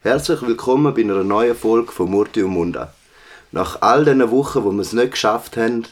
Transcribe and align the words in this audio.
Herzlich 0.00 0.42
willkommen 0.42 0.94
bei 0.94 1.00
einer 1.00 1.24
neuen 1.24 1.56
Folge 1.56 1.90
von 1.90 2.08
Murti 2.08 2.44
und 2.44 2.52
Munda. 2.52 2.94
Nach 3.50 3.82
all 3.82 4.04
diesen 4.04 4.30
Wochen, 4.30 4.62
wo 4.62 4.70
wir 4.70 4.80
es 4.80 4.92
nicht 4.92 5.10
geschafft 5.10 5.56
haben, 5.56 5.86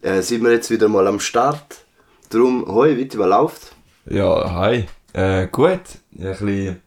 äh, 0.00 0.22
sind 0.22 0.42
wir 0.42 0.52
jetzt 0.52 0.70
wieder 0.70 0.88
mal 0.88 1.06
am 1.06 1.20
Start. 1.20 1.84
Darum, 2.30 2.66
hoi, 2.66 2.96
wie 2.96 3.06
was 3.18 3.28
läuft? 3.28 3.76
Ja, 4.06 4.52
hi. 4.52 4.86
Äh, 5.12 5.48
gut. 5.48 5.82
Ein 6.18 6.30
bisschen 6.30 6.82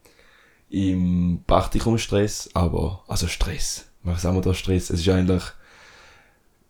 im 0.72 1.44
Praktikumstress, 1.46 2.50
aber, 2.56 3.04
also 3.08 3.28
Stress. 3.28 3.86
Was 4.02 4.24
sagen 4.24 4.36
wir 4.38 4.42
da 4.42 4.56
Stress? 4.56 4.90
Es 4.90 5.02
ist 5.02 5.10
eigentlich 5.10 5.44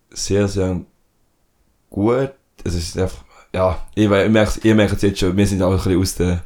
sehr, 0.10 0.50
sehr 0.50 0.82
gut. 1.90 2.34
Es 2.66 2.76
ist 2.76 2.98
einfach, 2.98 3.24
ja, 3.56 3.82
ich, 3.96 4.04
ich 4.04 4.10
merke 4.76 4.96
es 4.96 5.02
jetzt 5.02 5.20
schon, 5.20 5.38
wir 5.38 5.48
sind 5.48 5.64
auch 5.64 5.72
ein 5.72 5.78
bisschen 5.78 6.02
aus 6.02 6.16
der, 6.16 6.44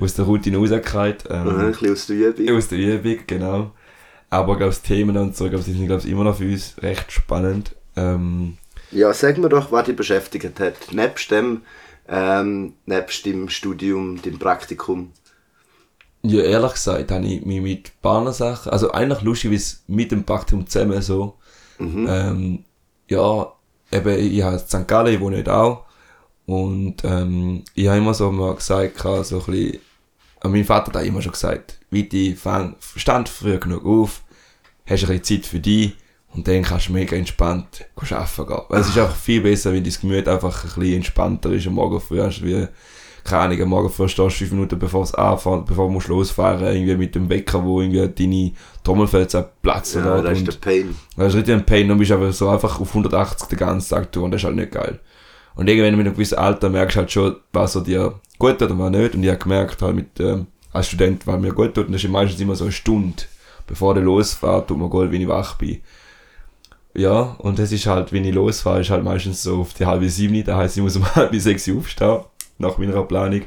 aus 0.00 0.14
der 0.14 0.24
Routine 0.24 0.56
rausgefallen. 0.58 1.16
Ähm, 1.30 1.48
Ein 1.48 1.70
bisschen 1.72 1.92
aus 1.92 2.06
der 2.06 2.16
Übung. 2.16 2.56
aus 2.56 2.68
der 2.68 2.78
Übung, 2.78 3.18
genau. 3.26 3.72
Aber, 4.30 4.56
glaube 4.56 4.70
das 4.72 4.82
Themen 4.82 5.16
und 5.16 5.36
so, 5.36 5.48
glaube 5.48 5.64
die 5.64 5.72
sind, 5.72 5.86
glaube 5.86 6.06
immer 6.08 6.24
noch 6.24 6.36
für 6.36 6.50
uns 6.50 6.74
recht 6.82 7.12
spannend. 7.12 7.74
Ähm, 7.96 8.58
Ja, 8.90 9.12
sag 9.12 9.38
mir 9.38 9.48
doch, 9.48 9.70
was 9.70 9.86
dich 9.86 9.96
beschäftigt 9.96 10.58
hat. 10.60 10.92
Nebst 10.92 11.30
dem, 11.30 11.62
ähm, 12.08 12.74
nebst 12.86 13.24
dem 13.26 13.48
Studium, 13.48 14.20
dem 14.22 14.38
Praktikum. 14.38 15.12
Ja, 16.22 16.42
ehrlich 16.42 16.72
gesagt, 16.72 17.10
habe 17.10 17.26
ich 17.26 17.44
mich 17.44 17.60
mit 17.60 17.88
ein 17.88 17.92
paar 18.00 18.32
Sachen, 18.32 18.72
also 18.72 18.90
eigentlich 18.92 19.20
lustig, 19.20 19.50
wie 19.50 19.56
es 19.56 19.84
mit 19.86 20.10
dem 20.10 20.24
Praktikum 20.24 20.66
zusammen 20.66 21.02
so, 21.02 21.34
ähm, 21.78 22.64
ja, 23.08 23.52
eben, 23.92 24.18
ich 24.18 24.42
habe 24.42 24.58
St. 24.58 24.88
Gallen, 24.88 25.14
ich 25.14 25.20
wohne 25.20 25.36
nicht 25.36 25.48
auch, 25.50 25.84
und 26.46 26.96
ähm, 27.04 27.62
ich 27.74 27.88
habe 27.88 27.98
immer 27.98 28.14
so 28.14 28.30
mal 28.30 28.54
gesagt, 28.54 28.98
so 29.00 29.08
ein 29.08 29.24
bisschen, 29.24 29.78
mein 30.42 30.64
Vater 30.64 30.98
hat 30.98 31.06
immer 31.06 31.22
schon 31.22 31.32
gesagt, 31.32 31.78
Viti, 31.90 32.34
fang, 32.34 32.76
stand 32.96 33.28
früh 33.28 33.58
genug 33.58 33.84
auf, 33.86 34.22
hast 34.86 35.04
ein 35.04 35.18
bisschen 35.18 35.42
Zeit 35.42 35.46
für 35.46 35.60
dich, 35.60 35.94
und 36.34 36.48
dann 36.48 36.62
kannst 36.62 36.88
du 36.88 36.92
mega 36.92 37.16
entspannt 37.16 37.86
arbeiten 37.96 38.46
gehen. 38.46 38.62
Weil 38.68 38.80
es 38.80 38.88
ist 38.88 38.98
einfach 38.98 39.16
viel 39.16 39.40
besser, 39.40 39.72
wenn 39.72 39.84
dein 39.84 39.94
Gemüt 40.00 40.28
einfach 40.28 40.64
ein 40.64 40.70
bisschen 40.74 40.96
entspannter 40.96 41.50
ist 41.52 41.66
am 41.66 41.74
Morgen 41.74 42.00
früh, 42.00 42.20
als 42.20 42.42
wie, 42.42 42.66
keine 43.22 43.42
Ahnung, 43.42 43.62
am 43.62 43.68
Morgen 43.68 43.90
früh 43.90 44.08
stehst 44.08 44.34
du 44.34 44.38
fünf 44.38 44.50
Minuten 44.50 44.78
bevor 44.78 45.04
es 45.04 45.14
anfängt, 45.14 45.66
bevor 45.66 45.86
du 45.86 45.92
musst 45.92 46.08
losfahren, 46.08 46.74
irgendwie 46.74 46.96
mit 46.96 47.14
dem 47.14 47.28
Wecker, 47.28 47.64
wo 47.64 47.80
irgendwie 47.80 48.08
deine 48.08 48.52
Trommelfels 48.82 49.36
platzen 49.62 50.04
Ja, 50.04 50.20
das 50.20 50.38
ist 50.38 50.46
der 50.48 50.52
Pain. 50.54 50.94
das 51.16 51.28
ist 51.28 51.36
richtig 51.36 51.54
ein 51.54 51.66
Pain 51.66 51.90
und 51.90 51.98
bist 51.98 52.10
einfach 52.10 52.32
so 52.32 52.48
einfach 52.48 52.80
auf 52.80 52.88
180 52.88 53.48
den 53.48 53.58
ganzen 53.58 53.90
Tag 53.90 54.10
durch 54.10 54.24
und 54.24 54.32
das 54.32 54.40
ist 54.40 54.46
halt 54.46 54.56
nicht 54.56 54.72
geil. 54.72 54.98
Und 55.54 55.68
irgendwann 55.68 55.96
mit 55.96 56.06
einem 56.06 56.14
gewissen 56.14 56.38
Alter 56.38 56.68
merkst 56.68 56.96
du 56.96 57.00
halt 57.00 57.12
schon, 57.12 57.36
was 57.52 57.72
so 57.72 57.80
dir 57.80 58.20
gut 58.38 58.58
tut 58.58 58.70
und 58.70 58.78
was 58.78 58.90
nicht. 58.90 59.14
Und 59.14 59.22
ich 59.22 59.30
habe 59.30 59.38
gemerkt 59.38 59.80
halt 59.82 59.94
mit, 59.94 60.20
ähm, 60.20 60.46
als 60.72 60.88
Student, 60.88 61.26
was 61.26 61.40
mir 61.40 61.52
gut 61.52 61.74
tut, 61.74 61.86
und 61.86 61.92
das 61.92 62.02
ist 62.02 62.10
meistens 62.10 62.40
immer 62.40 62.56
so 62.56 62.64
eine 62.64 62.72
Stunde, 62.72 63.22
bevor 63.66 63.94
der 63.94 64.02
losfährt, 64.02 64.68
tut 64.68 64.78
mir 64.78 64.88
gut, 64.88 65.12
wenn 65.12 65.20
ich 65.20 65.28
wach 65.28 65.56
bin. 65.56 65.80
Ja, 66.94 67.36
und 67.38 67.58
das 67.58 67.72
ist 67.72 67.86
halt, 67.86 68.12
wenn 68.12 68.24
ich 68.24 68.34
losfahre, 68.34 68.80
ist 68.80 68.90
halt 68.90 69.04
meistens 69.04 69.42
so 69.42 69.60
auf 69.60 69.74
die 69.74 69.86
halbe 69.86 70.08
sieben, 70.08 70.44
das 70.44 70.56
heisst, 70.56 70.76
ich 70.76 70.82
muss 70.82 70.96
um 70.96 71.04
halb 71.14 71.34
sechs 71.36 71.68
aufstehen, 71.68 72.20
nach 72.58 72.78
meiner 72.78 73.02
Planung. 73.02 73.42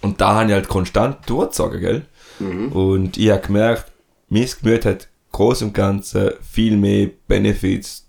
Und 0.00 0.20
da 0.20 0.34
habe 0.34 0.46
ich 0.46 0.52
halt 0.52 0.68
konstant 0.68 1.18
durchgezogen, 1.26 1.80
gell? 1.80 2.06
Und 2.70 3.16
ich 3.16 3.30
habe 3.30 3.40
gemerkt, 3.46 3.92
mein 4.28 4.48
Gemüt 4.60 4.84
hat 4.84 5.08
groß 5.32 5.62
und 5.62 5.74
ganzen 5.74 6.32
viel 6.42 6.76
mehr 6.76 7.10
Benefits 7.28 8.08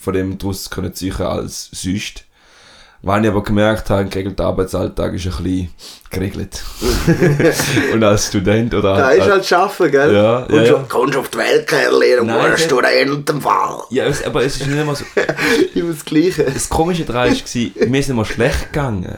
von 0.00 0.14
dem 0.14 0.38
daraus 0.38 0.70
können 0.70 0.94
ziehen 0.94 1.14
als 1.20 1.68
sonst. 1.72 2.24
Was 3.02 3.22
ich 3.22 3.28
aber 3.28 3.42
gemerkt 3.42 3.88
habe, 3.88 4.02
ein 4.02 4.10
geregelter 4.10 4.44
Arbeitsalltag 4.44 5.14
ist 5.14 5.24
ein 5.26 5.42
bisschen 5.42 5.68
geregelt. 6.10 6.62
und 7.94 8.04
als 8.04 8.26
Student 8.26 8.74
oder 8.74 8.94
Da 8.94 9.10
ist 9.12 9.26
halt 9.26 9.46
Schaffen, 9.46 9.90
gell? 9.90 10.12
Ja, 10.14 10.38
und 10.40 10.54
ja, 10.54 10.66
schon, 10.66 10.80
ja. 10.82 10.86
kommst 10.86 11.16
auf 11.16 11.30
die 11.30 11.38
Welt, 11.38 11.66
Kerl, 11.66 11.98
dann 12.18 12.26
Nein, 12.26 12.50
musst 12.50 12.64
das- 12.64 12.68
du 12.68 12.80
den 12.82 13.08
in 13.14 13.24
dem 13.24 13.40
Fall. 13.40 13.80
ja, 13.88 14.04
es, 14.04 14.22
aber 14.22 14.44
es 14.44 14.56
ist 14.60 14.66
nicht 14.66 14.78
immer 14.78 14.94
so. 14.94 15.06
Immer 15.74 15.92
das 15.94 16.04
Gleiche. 16.04 16.44
Das 16.44 16.68
Komische 16.68 17.04
daran 17.06 17.30
war, 17.30 17.88
mir 17.88 17.98
ist 18.00 18.08
nicht 18.08 18.16
mal 18.16 18.24
schlecht 18.26 18.70
gegangen. 18.70 19.16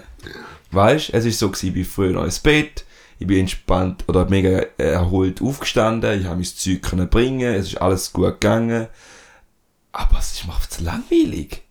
Weißt 0.71 1.11
es 1.13 1.25
ist 1.25 1.41
so, 1.41 1.49
gewesen, 1.51 1.67
ich 1.69 1.75
bin 1.75 1.85
früher 1.85 2.13
noch 2.13 2.25
ins 2.25 2.39
Bett, 2.39 2.85
ich 3.19 3.27
bin 3.27 3.41
entspannt 3.41 4.05
oder 4.07 4.27
mega 4.29 4.63
erholt 4.79 5.43
aufgestanden, 5.43 6.21
ich 6.21 6.27
habe 6.27 6.37
mein 6.37 6.45
Zeug 6.45 6.83
können 6.83 7.09
bringen, 7.09 7.53
es 7.55 7.67
ist 7.69 7.83
alles 7.83 8.13
gut 8.13 8.41
gegangen. 8.41 8.87
Aber 9.93 10.19
es 10.19 10.33
ist 10.33 10.45
einfach 10.45 10.67
zu 10.67 10.83
langweilig. 10.83 11.63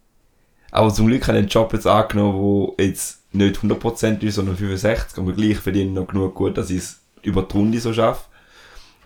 Aber 0.71 0.93
zum 0.93 1.07
Glück 1.07 1.27
habe 1.27 1.37
ich 1.37 1.41
einen 1.43 1.49
Job 1.49 1.73
jetzt 1.73 1.87
angenommen, 1.87 2.73
der 2.77 2.87
jetzt 2.87 3.19
nicht 3.33 3.57
100% 3.57 4.21
ist, 4.21 4.35
sondern 4.35 4.55
65, 4.55 5.17
aber 5.17 5.33
gleich 5.33 5.57
verdiene 5.57 5.89
ich 5.89 5.95
noch 5.95 6.07
genug 6.07 6.35
gut, 6.35 6.57
dass 6.57 6.69
ich 6.69 6.77
es 6.77 6.99
über 7.23 7.43
die 7.43 7.57
Runde 7.57 7.79
so 7.79 7.93
schaffe. 7.93 8.23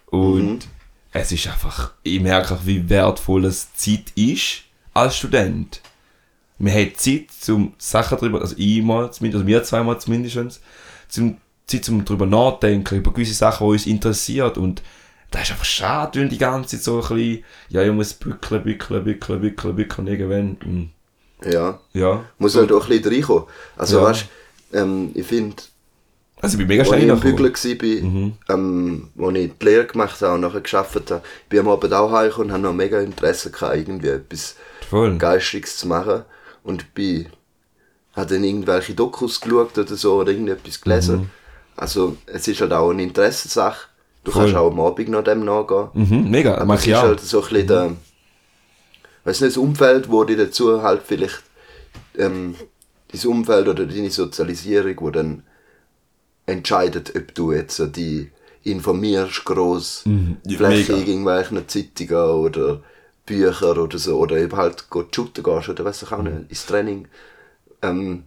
Und 0.08 0.68
es 1.12 1.32
ist 1.32 1.48
einfach, 1.48 1.92
ich 2.04 2.20
merke 2.20 2.56
auch, 2.56 2.66
wie 2.66 2.90
wertvoll 2.90 3.46
es 3.46 3.74
Zeit 3.74 4.12
ist 4.16 4.64
als 4.94 5.18
Student. 5.18 5.82
Man 6.58 6.74
hat 6.74 6.98
Zeit, 6.98 7.32
zum 7.32 7.74
Sachen 7.78 8.18
drüber, 8.18 8.42
also 8.42 8.56
ich 8.58 8.82
mal 8.82 9.12
zumindest, 9.12 9.42
also 9.42 9.48
wir 9.48 9.64
zweimal 9.64 10.00
zumindest, 10.00 10.62
zum 11.08 11.38
Zeit 11.68 11.86
zum 11.86 12.06
drüber 12.06 12.26
nachdenken, 12.26 12.98
über 12.98 13.12
gewisse 13.12 13.34
Sachen, 13.34 13.68
die 13.68 13.74
uns 13.74 13.86
interessiert 13.86 14.58
und 14.58 14.82
das 15.32 15.44
ist 15.44 15.52
einfach 15.52 15.66
schade, 15.66 16.20
wenn 16.20 16.30
die 16.30 16.38
ganze 16.38 16.78
Zeit 16.78 16.84
so 16.84 16.96
ein 17.02 17.08
bisschen, 17.16 17.44
ja, 17.70 17.84
ich 17.84 17.92
muss 17.92 18.14
bückeln, 18.14 18.64
bückeln, 18.64 19.04
bückeln, 19.04 19.42
bückeln, 19.42 19.76
bückeln, 19.76 20.08
irgendwann, 20.08 20.52
mm, 20.64 20.90
Ja. 21.50 21.80
ja. 21.94 22.24
Muss 22.38 22.56
halt 22.56 22.72
auch 22.72 22.84
ein 22.84 22.90
bisschen 22.90 23.14
reinkommen. 23.14 23.44
Also, 23.76 23.98
Ja. 24.00 24.04
weißt 24.06 24.26
ähm, 24.74 25.12
ich 25.14 25.28
finde, 25.28 25.56
Also 26.42 26.56
ich 26.56 26.60
bin 26.60 26.68
mega 26.68 26.82
als 26.82 26.90
schnell 26.90 27.04
ich 27.04 27.10
reingekommen. 27.10 27.54
Bügeln 27.54 28.36
war, 28.48 28.56
ähm, 28.56 29.10
wo 29.16 29.30
ich 29.32 29.52
die 29.60 29.66
Lehre 29.66 29.86
gemacht 29.86 30.22
habe 30.22 30.34
und 30.36 30.42
nachher 30.42 30.62
gearbeitet 30.62 31.12
habe, 31.12 31.22
bin 31.50 31.60
ich 31.60 31.66
am 31.66 31.72
Abend 31.72 31.94
auch 31.94 32.12
heimgekommen 32.12 32.48
und 32.48 32.54
habe 32.54 32.64
noch 32.64 32.74
mega 32.74 33.00
Interesse 33.00 33.52
gehabt, 33.52 33.76
irgendwie 33.76 34.10
etwas 34.10 34.56
Voll. 34.90 35.18
Geistiges 35.18 35.78
zu 35.78 35.88
machen. 35.88 36.24
Und 36.64 36.94
bin, 36.94 37.28
habe 38.16 38.34
dann 38.34 38.44
irgendwelche 38.44 38.94
Dokus 38.94 39.40
geschaut 39.42 39.78
oder 39.78 39.96
so 39.96 40.16
oder 40.16 40.32
irgendetwas 40.32 40.82
gelesen. 40.82 41.30
Also, 41.78 42.18
es 42.26 42.48
ist 42.48 42.62
halt 42.62 42.74
auch 42.74 42.90
eine 42.90 43.04
Interessensache. 43.04 43.88
Du 44.26 44.32
Voll. 44.32 44.42
kannst 44.46 44.56
auch 44.58 44.72
am 44.72 44.80
Abend 44.80 45.10
noch 45.10 45.24
dem 45.24 45.46
nachgehen. 45.46 45.88
Mhm, 45.94 46.30
mega, 46.30 46.56
Aber 46.56 46.66
mach 46.66 46.84
ich 46.84 46.90
ist 46.92 46.98
auch. 46.98 47.04
halt 47.04 47.20
so 47.22 47.42
ein 47.44 47.48
bisschen 47.50 47.68
der, 47.68 47.92
weißt 49.24 49.42
du, 49.42 49.46
das 49.46 49.58
Umfeld, 49.58 50.10
wo 50.12 50.24
dir 50.24 50.36
dazu 50.38 50.82
halt 50.84 51.04
vielleicht, 51.04 51.44
ähm, 52.18 52.56
dein 53.12 53.26
Umfeld 53.32 53.68
oder 53.68 53.86
deine 53.86 54.10
Sozialisierung, 54.10 54.96
wo 55.00 55.10
dann 55.12 55.44
entscheidet, 56.48 57.16
ob 57.16 57.34
du 57.36 57.52
jetzt 57.52 57.76
so 57.78 57.86
die 57.88 58.32
informierst 58.64 59.46
gross, 59.46 60.02
Mhm, 60.06 60.38
vielleicht 60.48 60.90
irgendwelchen 60.90 61.68
Zeitungen 61.68 62.30
oder 62.46 62.82
Bücher 63.26 63.78
oder 63.78 63.98
so, 63.98 64.18
oder 64.18 64.38
eben 64.38 64.56
halt 64.56 64.90
go 64.90 65.04
shooten 65.12 65.44
gehst 65.44 65.70
oder 65.70 65.86
weiss 65.86 66.02
ich 66.04 66.12
auch 66.12 66.18
Mhm. 66.20 66.24
nicht, 66.26 66.50
ins 66.50 66.66
Training. 66.66 67.08
Ähm, 67.82 68.24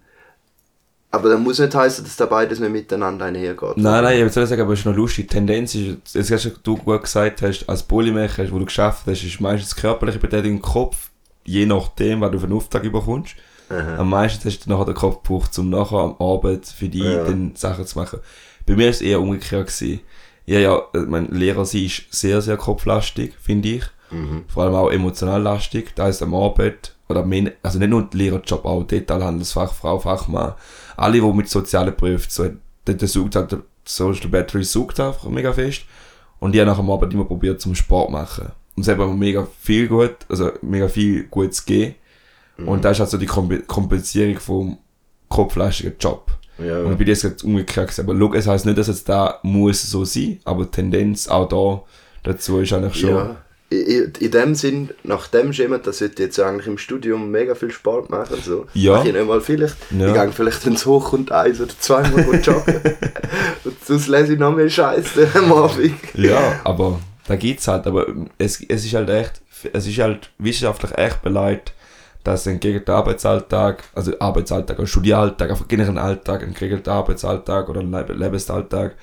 aber 1.11 1.31
das 1.31 1.41
muss 1.41 1.59
nicht 1.59 1.75
heißen, 1.75 2.05
dass 2.05 2.17
da 2.17 2.27
beides 2.27 2.61
nicht 2.61 2.71
miteinander 2.71 3.25
einhergeht. 3.27 3.77
Nein, 3.77 4.05
nein, 4.05 4.27
ich 4.27 4.33
soll 4.33 4.47
sagen, 4.47 4.63
aber 4.63 4.73
es 4.75 4.81
ist 4.81 4.85
noch 4.87 4.95
lustig. 4.95 5.29
Die 5.29 5.35
Tendenz 5.35 5.75
ist, 5.75 6.15
jetzt 6.15 6.31
hast 6.31 6.61
du 6.63 6.77
gut 6.77 7.03
gesagt 7.03 7.43
hast, 7.43 7.69
als 7.69 7.83
Polymecher, 7.83 8.51
wo 8.51 8.59
du 8.59 8.65
geschafft 8.67 9.05
hast, 9.07 9.23
ist 9.25 9.41
meistens 9.41 9.75
körperliche 9.75 10.19
Betätigung 10.19 10.59
im 10.59 10.63
Kopf, 10.63 11.11
je 11.45 11.65
nachdem, 11.67 12.21
was 12.21 12.31
du 12.33 12.39
für 12.39 12.45
einen 12.45 12.53
Auftrag 12.57 12.83
bekommst. 12.83 13.35
Am 13.71 14.09
meisten 14.09 14.49
hast 14.49 14.65
du 14.65 14.71
nachher 14.71 14.87
den 14.87 14.95
Kopf 14.95 15.23
gebraucht, 15.23 15.59
um 15.59 15.69
nachher 15.69 15.99
am 15.99 16.17
Abend 16.19 16.67
für 16.67 16.89
dich 16.89 17.03
Ja. 17.05 17.25
dann 17.25 17.53
Sachen 17.55 17.87
zu 17.87 17.99
machen. 17.99 18.21
Bei 18.67 18.75
mir 18.77 18.89
ist 18.89 18.97
es 18.97 19.03
eher 19.03 19.21
umgekehrt 19.21 19.67
gewesen. 19.67 20.01
Ja, 20.47 20.59
ja, 20.59 20.79
äh, 20.95 20.99
mein 21.01 21.27
Lehrer 21.31 21.67
sie 21.67 21.85
ist 21.85 22.05
sehr, 22.11 22.41
sehr 22.41 22.57
kopflastig, 22.57 23.35
finde 23.41 23.69
ich. 23.69 23.85
Vor 24.49 24.63
allem 24.63 24.75
auch 24.75 24.91
emotional 24.91 25.43
lastig. 25.43 25.95
Da 25.95 26.09
ist 26.09 26.23
am 26.23 26.35
Abend, 26.35 26.95
oder 27.11 27.27
mein, 27.27 27.51
also 27.63 27.79
nicht 27.79 27.91
nur 27.91 28.05
der 28.05 28.17
Lehrerjob, 28.19 28.65
auch 28.65 28.85
Detailhandelsfachfrau, 28.85 29.99
Fachmann, 29.99 30.55
alle, 30.99 31.21
die 31.21 31.33
mit 31.33 31.49
sozialen 31.49 31.95
Berufen, 31.95 32.27
so, 32.29 32.49
der 32.87 33.09
sucht 33.09 33.37
halt, 33.37 33.57
Social 33.85 34.29
Battery 34.29 34.65
sucht 34.65 35.01
einfach 35.01 35.29
mega 35.29 35.53
fest. 35.53 35.83
Und 36.41 36.55
ich 36.55 36.61
habe 36.61 36.71
nach 36.71 36.79
dem 36.79 36.91
Abend 36.91 37.13
immer 37.15 37.25
probiert 37.25 37.61
zum 37.61 37.75
Sport 37.75 38.11
machen. 38.11 38.53
Und 38.77 38.83
es 38.83 38.89
hat 38.89 38.99
mir 38.99 39.07
mega 39.09 39.47
viel 39.61 39.89
gut, 39.89 40.15
also 40.29 40.53
mega 40.63 40.89
viel 40.89 41.25
Gutes 41.25 41.65
gegeben. 41.65 41.95
Und 42.67 42.85
das 42.85 42.97
ist 42.97 43.01
halt 43.01 43.11
so 43.11 43.19
die 43.19 43.29
Kompe- 43.29 43.65
Kompensierung 43.67 44.39
vom 44.39 44.79
kopflastigen 45.29 45.95
Job. 46.01 46.31
Ja. 46.59 46.81
Und 46.81 46.93
ich 46.93 46.99
bin 46.99 47.07
jetzt 47.07 47.23
gerade 47.23 47.45
umgekehrt. 47.45 47.99
Aber 48.01 48.19
schau, 48.19 48.35
es 48.35 48.47
heisst 48.47 48.67
nicht, 48.67 48.79
dass 48.79 48.89
es 48.89 49.05
da 49.05 49.39
muss 49.43 49.89
so 49.89 50.05
sein, 50.05 50.41
aber 50.45 50.65
die 50.65 50.73
Tendenz 50.73 51.29
auch 51.29 51.49
da 51.49 51.83
dazu 52.29 52.59
ist 52.59 52.73
eigentlich 52.73 52.97
schon. 52.97 53.11
Ja, 53.11 53.37
in, 53.71 54.31
dem 54.31 54.55
Sinn, 54.55 54.91
nach 55.03 55.27
dem 55.27 55.53
Schema, 55.53 55.79
das 55.79 55.99
sollte 55.99 56.23
jetzt 56.23 56.41
eigentlich 56.41 56.67
im 56.67 56.79
Studium 56.79 57.31
mega 57.31 57.55
viel 57.55 57.71
Sport 57.71 58.09
machen. 58.09 58.39
So. 58.43 58.67
Ja. 58.73 58.95
Mach 58.97 59.05
ich 59.05 59.13
nicht 59.13 59.27
mal 59.27 59.41
vielleicht. 59.41 59.77
Ja. 59.91 60.09
Ich 60.09 60.15
gehe 60.15 60.33
vielleicht 60.33 60.67
ins 60.67 60.87
Hoch 60.87 61.13
und 61.13 61.31
eins 61.33 61.61
oder 61.61 61.73
zweimal 61.79 62.25
gut 62.25 62.47
joggen. 62.47 62.81
und 63.65 63.85
sonst 63.85 64.09
lese 64.09 64.33
ich 64.35 64.39
noch 64.39 64.55
mehr 64.55 64.71
Scheiße 64.71 65.29
am 65.35 65.53
Abend. 65.53 65.95
Ja, 66.15 66.61
aber 66.65 66.99
da 67.27 67.37
gibt's 67.37 67.69
halt, 67.69 67.87
aber 67.87 68.07
es, 68.39 68.63
es 68.67 68.85
ist 68.87 68.95
halt 68.95 69.11
echt, 69.11 69.43
es 69.73 69.87
ist 69.87 69.99
halt 69.99 70.31
wissenschaftlich 70.39 70.97
echt 70.97 71.21
beleidigt, 71.21 71.75
dass 72.25 72.47
ein 72.47 72.61
geregelter 72.61 72.95
Arbeitsalltag, 72.95 73.85
also 73.95 74.13
Arbeitsalltag, 74.19 74.79
ein 74.79 74.87
Studieralltag, 74.87 75.51
einfach 75.51 75.69
generell 75.69 75.99
Alltag, 75.99 76.43
ein 76.43 76.55
geregelter 76.55 76.93
Arbeitsalltag 76.93 77.69
oder 77.69 77.81
ein 77.81 77.91
Leb- 77.95 78.13
Lebensalltag, 78.13 78.97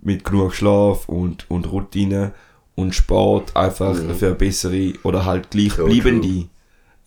mit 0.00 0.24
genug 0.24 0.54
Schlaf 0.54 1.08
und, 1.08 1.50
und 1.50 1.70
Routine 1.72 2.32
und 2.74 2.94
Sport 2.94 3.54
einfach 3.56 3.94
für 3.94 4.26
eine 4.26 4.34
bessere 4.34 4.94
oder 5.02 5.24
halt 5.24 5.50
gleichbleibende 5.50 6.46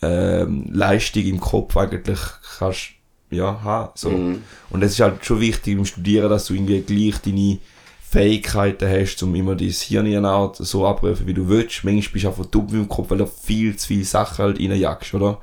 ähm, 0.01 0.67
Leistung 0.71 1.23
im 1.23 1.39
Kopf 1.39 1.75
eigentlich 1.77 2.19
kannst 2.57 2.91
ja, 3.31 3.61
haben. 3.63 3.91
So. 3.95 4.09
Und 4.09 4.83
es 4.83 4.93
ist 4.93 4.99
halt 4.99 5.25
schon 5.25 5.41
wichtig 5.41 5.73
im 5.73 5.85
Studieren, 5.85 6.29
dass 6.29 6.45
du 6.45 6.53
irgendwie 6.53 6.81
gleich 6.81 7.19
deine 7.21 7.59
Fähigkeiten 8.09 8.87
hast, 8.87 9.21
um 9.23 9.35
immer 9.35 9.55
dein 9.55 9.69
Hirn 9.69 10.05
in 10.05 10.25
Art 10.25 10.57
so 10.57 10.85
abrufen, 10.85 11.27
wie 11.27 11.33
du 11.33 11.49
willst. 11.49 11.83
Manchmal 11.83 12.13
bist 12.13 12.25
du 12.25 12.29
einfach 12.29 12.45
dumm 12.45 12.67
im 12.71 12.87
Kopf, 12.87 13.09
weil 13.09 13.17
du 13.17 13.25
viel 13.25 13.75
zu 13.75 13.87
viele 13.87 14.05
Sachen 14.05 14.45
halt 14.45 14.59
reinjagst, 14.59 15.13
oder? 15.13 15.41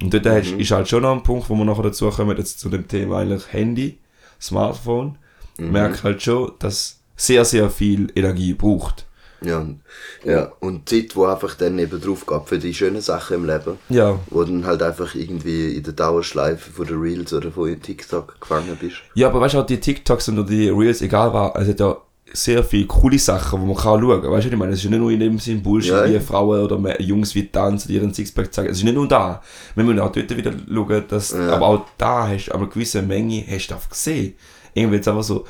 Und 0.00 0.12
dort 0.12 0.26
hast, 0.26 0.52
ist 0.52 0.70
halt 0.70 0.88
schon 0.88 1.02
noch 1.02 1.12
ein 1.12 1.22
Punkt, 1.22 1.48
wo 1.48 1.54
wir 1.54 1.64
nachher 1.64 1.84
dazu 1.84 2.08
kommen, 2.10 2.36
jetzt 2.36 2.60
zu 2.60 2.68
dem 2.68 2.86
Thema 2.86 3.18
eigentlich 3.18 3.52
Handy, 3.52 3.98
Smartphone. 4.40 5.18
Mhm. 5.58 5.72
Merke 5.72 6.02
halt 6.02 6.22
schon, 6.22 6.52
dass 6.58 7.00
sehr, 7.16 7.44
sehr 7.44 7.70
viel 7.70 8.12
Energie 8.14 8.54
braucht. 8.54 9.03
Ja, 9.44 9.58
und- 9.58 9.80
ja, 10.24 10.52
und 10.60 10.88
Zeit, 10.88 11.14
wo 11.14 11.26
einfach 11.26 11.54
dann 11.54 11.78
eben 11.78 12.00
drauf 12.00 12.26
geht 12.26 12.42
für 12.46 12.58
die 12.58 12.74
schönen 12.74 13.00
Sachen 13.00 13.36
im 13.36 13.46
Leben. 13.46 13.78
Ja. 13.88 14.18
Wo 14.30 14.44
dann 14.44 14.64
halt 14.66 14.82
einfach 14.82 15.14
irgendwie 15.14 15.76
in 15.76 15.82
der 15.82 15.92
Dauerschleife 15.92 16.70
von 16.70 16.86
den 16.86 17.00
Reels 17.00 17.32
oder 17.32 17.50
von 17.52 17.80
TikTok 17.80 18.40
gefangen 18.40 18.76
bist. 18.80 18.96
Ja, 19.14 19.28
aber 19.28 19.40
weißt 19.40 19.54
du, 19.54 19.58
auch 19.60 19.66
die 19.66 19.80
TikToks 19.80 20.28
und 20.28 20.48
die 20.48 20.68
Reels, 20.68 21.02
egal 21.02 21.32
was, 21.32 21.52
es 21.62 21.68
hat 21.70 21.80
ja 21.80 21.96
sehr 22.36 22.64
viele 22.64 22.86
coole 22.86 23.18
Sachen, 23.18 23.60
wo 23.60 23.66
man 23.66 23.76
kann 23.76 24.00
schauen 24.00 24.20
kann. 24.22 24.30
Weißt 24.32 24.46
du, 24.46 24.50
ich 24.50 24.56
meine, 24.56 24.72
es 24.72 24.78
ist 24.78 24.84
ja 24.84 24.90
nicht 24.90 24.98
nur 24.98 25.10
in 25.12 25.20
dem 25.20 25.38
Sinn 25.38 25.62
Bullshit, 25.62 25.92
Ja, 25.92 26.08
wie 26.08 26.14
ja. 26.14 26.20
Frauen 26.20 26.62
oder 26.62 27.00
Jungs 27.00 27.32
wie 27.36 27.46
tanzen, 27.46 27.86
die 27.88 27.94
ihren 27.94 28.12
Sixpack 28.12 28.52
zeigen. 28.52 28.70
Es 28.70 28.78
ist 28.78 28.82
nicht 28.84 28.94
nur 28.94 29.06
da. 29.06 29.40
Wir 29.76 29.84
müssen 29.84 30.00
auch 30.00 30.10
dort 30.10 30.36
wieder 30.36 30.52
schauen, 30.68 31.04
dass, 31.08 31.32
aber 31.32 31.66
auch 31.66 31.86
da 31.96 32.26
hast 32.28 32.46
du 32.46 32.52
aber 32.52 32.62
eine 32.64 32.72
gewisse 32.72 33.02
Menge, 33.02 33.44
hast 33.48 33.68
du 33.68 33.74
gesehen. 33.88 34.34
Irgendwie 34.74 34.96
jetzt 34.96 35.06
einfach 35.06 35.22
so, 35.22 35.44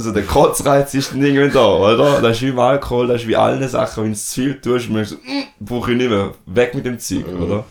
so 0.00 0.12
der 0.12 0.24
Kotzreiz 0.24 0.92
ist 0.94 1.12
dann 1.12 1.22
irgendwie 1.24 1.48
da, 1.52 1.66
oder? 1.66 2.20
Das 2.20 2.36
ist 2.36 2.42
wie 2.42 2.48
im 2.48 2.58
Alkohol, 2.58 3.06
das 3.08 3.22
ist 3.22 3.28
wie 3.28 3.36
alle 3.36 3.68
Sachen, 3.68 4.04
wenn 4.04 4.12
du 4.12 4.18
zu 4.18 4.34
viel 4.40 4.60
tust, 4.60 4.88
merkst 4.90 5.12
du, 5.12 5.16
mm, 5.16 5.44
brauche 5.60 5.92
ich 5.92 5.96
nicht 5.98 6.10
mehr, 6.10 6.34
weg 6.46 6.74
mit 6.74 6.84
dem 6.86 6.98
Zeug, 6.98 7.26
oder? 7.28 7.64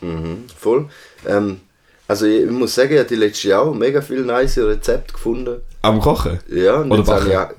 Mhm, 0.00 0.44
voll. 0.58 0.88
Ähm, 1.26 1.60
also 2.08 2.26
ich 2.26 2.48
muss 2.50 2.74
sagen, 2.74 2.92
ich 2.92 2.98
habe 2.98 3.08
die 3.08 3.14
letzten 3.16 3.48
Jahre 3.48 3.74
mega 3.74 4.00
viele 4.00 4.22
nice 4.24 4.58
Rezepte 4.58 5.12
gefunden. 5.14 5.60
Am 5.82 6.00
Kochen? 6.00 6.38
Ja, 6.48 6.76
und 6.76 6.92
Oder 6.92 7.02
backen? 7.02 7.36
auch, 7.36 7.50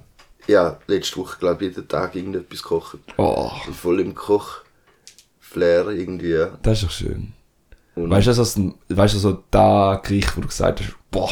ja, 0.48 0.78
letzte 0.88 1.18
Woche 1.18 1.38
glaube 1.40 1.66
ich 1.66 1.76
jeden 1.76 1.88
Tag 1.88 2.16
irgendetwas 2.16 2.62
kochen. 2.64 3.02
Oh, 3.18 3.52
bin 3.66 3.74
voll 3.74 4.00
im 4.00 4.16
Koch-Flair 4.16 5.90
irgendwie. 5.90 6.32
ja. 6.32 6.50
das 6.62 6.78
ist 6.80 6.84
doch 6.86 6.92
schön. 6.92 7.34
Und 7.96 8.12
Weißt 8.12 8.28
du, 8.28 8.32
ein- 8.62 8.76
weißt 8.90 9.16
du, 9.16 9.18
so 9.20 9.44
da 9.50 10.00
Gericht, 10.04 10.38
wo 10.38 10.42
du 10.42 10.48
gesagt 10.48 10.80
hast, 10.82 10.94
boah, 11.10 11.32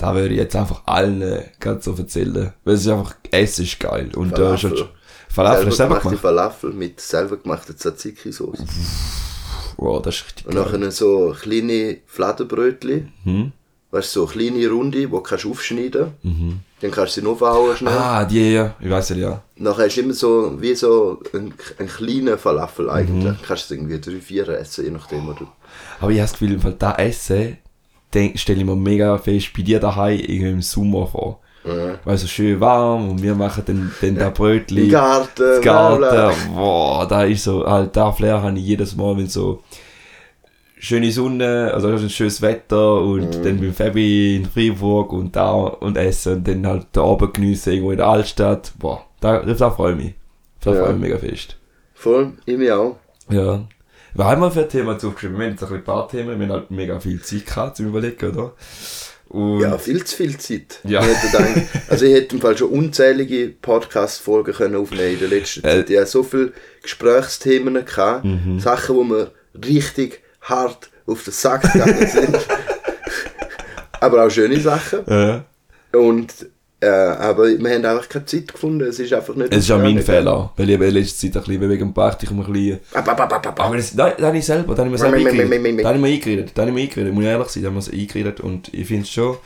da 0.00 0.14
würde 0.14 0.34
ich 0.34 0.38
jetzt 0.40 0.56
einfach 0.56 0.82
allen 0.86 1.22
äh, 1.22 1.42
gerade 1.60 1.82
so 1.82 1.94
erzählen. 1.94 2.52
Weil 2.64 2.74
es 2.74 2.80
ist 2.82 2.88
einfach, 2.88 3.14
es 3.30 3.58
ist 3.58 3.78
geil. 3.80 4.10
Und 4.16 4.36
da 4.36 4.54
ist 4.54 4.64
halt, 4.64 4.88
Falafel 5.28 5.70
selber 5.70 5.94
gemachte 5.94 6.08
gemacht? 6.08 6.22
Falafel 6.22 6.72
mit 6.72 7.00
selber 7.00 7.36
gemachter 7.36 7.76
Tzatziki-Sauce. 7.76 8.58
Wow, 9.76 10.02
das 10.02 10.16
ist 10.16 10.24
richtig 10.26 10.46
Und 10.46 10.54
geil. 10.54 10.64
nachher 10.78 10.90
so 10.90 11.34
kleine 11.40 11.98
Fladenbrötchen. 12.06 13.12
Mhm. 13.24 13.52
Weißt 13.92 14.14
du, 14.14 14.20
so 14.20 14.26
kleine 14.26 14.68
Runde, 14.68 14.98
die 14.98 15.08
kannst 15.24 15.44
du 15.44 15.50
aufschneiden 15.50 16.12
Dann 16.80 16.90
kannst 16.92 17.16
du 17.16 17.20
sie 17.20 17.24
noch 17.26 17.32
aufhauen 17.42 17.76
schnell. 17.76 17.92
Ah, 17.92 18.24
die, 18.24 18.52
ja, 18.52 18.74
ich 18.80 18.88
weiß 18.88 19.08
ja, 19.10 19.16
ja. 19.16 19.42
Nachher 19.56 19.86
hast 19.86 19.96
du 19.96 20.00
immer 20.02 20.14
so, 20.14 20.60
wie 20.60 20.74
so 20.76 21.20
ein, 21.34 21.52
ein 21.78 21.88
kleiner 21.88 22.38
Falafel 22.38 22.84
Mhm. 22.86 22.90
eigentlich. 22.90 23.42
Kannst 23.42 23.68
du 23.70 23.74
irgendwie 23.74 24.00
drei, 24.00 24.20
vier 24.20 24.48
essen, 24.48 24.84
je 24.84 24.90
nachdem. 24.92 25.28
Oder. 25.28 25.52
Aber 26.00 26.10
ich 26.12 26.18
habe 26.18 26.30
das 26.30 26.32
Gefühl, 26.32 26.58
Fall 26.60 26.74
da 26.78 26.94
Essen, 26.94 27.58
stelle 28.36 28.60
ich 28.60 28.64
mir 28.64 28.76
mega 28.76 29.16
fest 29.18 29.50
bei 29.56 29.62
dir 29.62 29.80
daheim 29.80 30.18
im 30.20 30.62
Sommer 30.62 31.06
vor. 31.06 31.40
Ja. 31.64 31.98
Weil 32.04 32.16
so 32.16 32.26
schön 32.26 32.58
warm 32.58 33.10
und 33.10 33.22
wir 33.22 33.34
machen 33.34 33.62
dann, 33.66 33.92
dann 34.00 34.16
da 34.16 34.30
Brötchen. 34.30 34.88
Garten, 34.88 35.28
Das. 35.36 35.60
Garten, 35.60 36.54
boah, 36.54 37.06
da 37.06 37.24
ist 37.24 37.44
so, 37.44 37.66
halt, 37.66 37.94
da 37.96 38.10
Flair 38.12 38.40
habe 38.42 38.58
ich 38.58 38.64
jedes 38.64 38.96
Mal, 38.96 39.16
wenn 39.18 39.26
so 39.26 39.62
schöne 40.78 41.12
Sonne, 41.12 41.70
also 41.74 41.88
ein 41.88 42.08
schönes 42.08 42.40
Wetter 42.40 43.02
und 43.02 43.36
Mhm. 43.38 43.42
dann 43.42 43.60
beim 43.60 43.74
Fabi 43.74 44.36
in 44.36 44.46
Freiburg 44.46 45.12
und 45.12 45.36
da 45.36 45.50
und 45.52 45.98
essen 45.98 46.36
und 46.36 46.48
dann 46.48 46.66
halt 46.66 46.86
da 46.92 47.02
oben 47.02 47.30
geniessen, 47.32 47.72
irgendwo 47.74 47.90
in 47.90 47.98
der 47.98 48.06
Altstadt, 48.08 48.72
boah, 48.78 49.02
da, 49.20 49.40
da 49.40 49.70
freue 49.70 49.92
ich 49.92 49.98
mich. 50.04 50.14
Da 50.62 50.72
Ja. 50.72 50.80
freue 50.82 50.94
ich 50.94 50.98
mich 50.98 51.10
mega 51.10 51.18
fest. 51.18 51.56
Voll, 51.94 52.32
ich 52.46 52.56
mich 52.56 52.72
auch. 52.72 52.96
Ja. 53.30 53.60
Was 54.14 54.26
haben 54.26 54.42
wir 54.42 54.50
für 54.50 54.60
ein 54.62 54.68
Thema 54.68 54.92
aufgeschrieben? 54.94 55.38
Wir 55.38 55.46
haben 55.46 55.52
jetzt 55.52 55.62
ein 55.70 55.84
paar 55.84 56.08
Themen, 56.08 56.38
wir 56.38 56.46
haben 56.46 56.52
halt 56.52 56.70
mega 56.70 56.98
viel 57.00 57.20
Zeit 57.22 57.46
gehabt 57.46 57.76
zum 57.76 57.86
Überlegen, 57.86 58.30
oder? 58.30 58.52
Und 59.28 59.60
Ja, 59.60 59.78
viel 59.78 60.02
zu 60.04 60.16
viel 60.16 60.36
Zeit. 60.38 60.80
Ja. 60.82 61.00
Ich 61.02 61.06
hätte 61.06 61.26
gedacht, 61.30 61.68
also 61.88 62.04
ich 62.04 62.12
hätte 62.14 62.34
im 62.34 62.40
Fall 62.40 62.58
schon 62.58 62.70
unzählige 62.70 63.48
Podcast-Folgen 63.62 64.52
können 64.54 64.74
aufnehmen 64.74 65.12
in 65.12 65.18
der 65.20 65.28
letzten 65.28 65.60
Äh. 65.60 65.76
Zeit. 65.76 65.90
Ich 65.90 65.96
hatte 65.98 66.06
so 66.10 66.22
viele 66.24 66.52
Gesprächsthemen 66.82 67.84
gehabt, 67.84 68.24
Mhm. 68.24 68.58
Sachen, 68.58 68.96
wo 68.96 69.04
mir 69.04 69.30
richtig 69.54 70.20
hart 70.42 70.90
auf 71.06 71.22
den 71.22 71.32
Sack 71.32 71.72
gegangen 71.72 72.06
sind. 72.08 72.36
aber 74.00 74.24
auch 74.26 74.30
schöne 74.30 74.58
Sachen. 74.60 75.06
äh, 75.06 75.40
Und, 75.96 76.32
äh, 76.82 76.86
aber 76.88 77.46
wir 77.48 77.70
haben 77.74 77.84
einfach 77.84 78.08
keine 78.08 78.24
Zeit 78.24 78.52
gefunden. 78.52 78.80
Es 78.88 78.98
ist 78.98 79.12
einfach 79.12 79.34
nicht 79.34 79.52
es 79.52 79.64
ist 79.64 79.70
auch 79.70 79.78
mein. 79.78 79.98
Fehler, 80.00 80.50
weil 80.56 80.70
ich 80.70 80.80
in 80.80 80.90
letzter 80.90 81.30
Zeit 81.32 81.36
ein 81.36 81.42
bisschen 81.48 81.68
wegen 81.68 81.78
dem 81.88 81.94
Praktikum 81.94 82.40
ein 82.40 82.52
bisschen 82.52 82.80
Ab, 82.94 83.06
ab, 83.08 83.20
ab, 83.20 83.32
ab, 83.34 83.46
ab. 83.48 83.60
Aber 83.60 83.76
das, 83.76 83.94
da, 83.94 84.10
da 84.10 84.26
habe 84.28 84.38
ich 84.38 84.46
selber, 84.46 84.74
da 84.74 84.82
habe 84.84 84.88
ich 84.88 84.92
mir 84.92 84.98
selber 84.98 85.16
eingeredet. 85.18 85.84
Da 85.84 85.88
habe 85.88 85.96
ich 85.96 86.02
mir 86.02 86.08
eingeredet, 86.08 86.50
da 86.54 86.62
habe 86.62 86.70
ich 86.70 86.74
mir 86.74 86.80
eingeredet, 86.82 87.12
muss 87.14 87.22
ich 87.24 87.28
ehrlich 87.30 87.48
sein, 87.48 87.62
da 87.62 87.68
haben 87.68 87.74
wir 87.74 87.80
es 87.80 87.90
eingeredet 87.92 88.40
und 88.40 88.72
ich 88.74 88.86
finde 88.86 89.02
es 89.02 89.10
schon, 89.10 89.36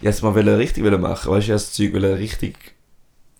jetzt 0.00 0.22
mal 0.22 0.34
wollen 0.34 0.48
richtig 0.56 0.84
wollen 0.84 1.00
machen, 1.00 1.30
weißt 1.32 1.48
du, 1.48 1.52
das 1.52 1.72
Zeug 1.72 1.92
wollen 1.92 2.14
richtig, 2.14 2.56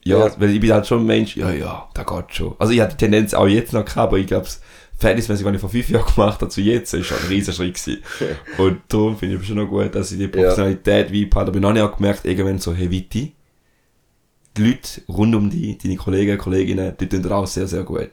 ja, 0.04 0.18
Ja. 0.26 0.32
weil 0.38 0.50
ich 0.50 0.60
bin 0.60 0.72
halt 0.72 0.86
schon 0.86 1.00
ein 1.00 1.06
Mensch, 1.06 1.36
ja, 1.36 1.50
ja, 1.50 1.88
da 1.94 2.02
geht 2.02 2.34
schon. 2.34 2.54
Also 2.58 2.72
ich 2.74 2.80
hatte 2.80 2.92
die 2.96 3.04
Tendenz 3.04 3.32
auch 3.32 3.46
jetzt 3.46 3.72
noch 3.72 3.84
gehabt, 3.84 4.08
aber 4.08 4.18
ich 4.18 4.26
glaube, 4.26 4.46
verhältnismäßig, 4.96 5.44
was 5.44 5.54
ich 5.54 5.60
vor 5.60 5.70
fünf 5.70 5.88
Jahren 5.90 6.14
gemacht 6.14 6.40
habe 6.40 6.48
zu 6.48 6.60
jetzt, 6.60 6.94
ist 6.94 7.06
schon 7.06 7.18
ein 7.18 7.28
riesen 7.28 7.54
Schritt 7.54 7.74
gewesen. 7.74 8.02
Und 8.58 8.80
darum 8.88 9.16
finde 9.16 9.36
ich 9.36 9.42
es 9.42 9.46
schon 9.48 9.56
noch 9.56 9.66
gut, 9.68 9.94
dass 9.94 10.12
ich 10.12 10.18
die 10.18 10.28
Professionalität 10.28 11.10
ja. 11.10 11.26
habe. 11.34 11.50
Aber 11.50 11.60
noch 11.60 11.72
nicht 11.72 11.82
auch 11.82 11.96
gemerkt, 11.96 12.24
irgendwann 12.24 12.58
so, 12.58 12.74
hey, 12.74 12.90
Viti, 12.90 13.34
die 14.56 14.66
Leute 14.66 15.00
rund 15.08 15.34
um 15.34 15.50
dich, 15.50 15.78
deine 15.78 15.96
Kollegen, 15.96 16.38
Kolleginnen, 16.38 16.94
die 16.98 17.08
tun 17.08 17.22
das 17.22 17.32
auch 17.32 17.46
sehr, 17.46 17.66
sehr 17.66 17.82
gut. 17.82 18.10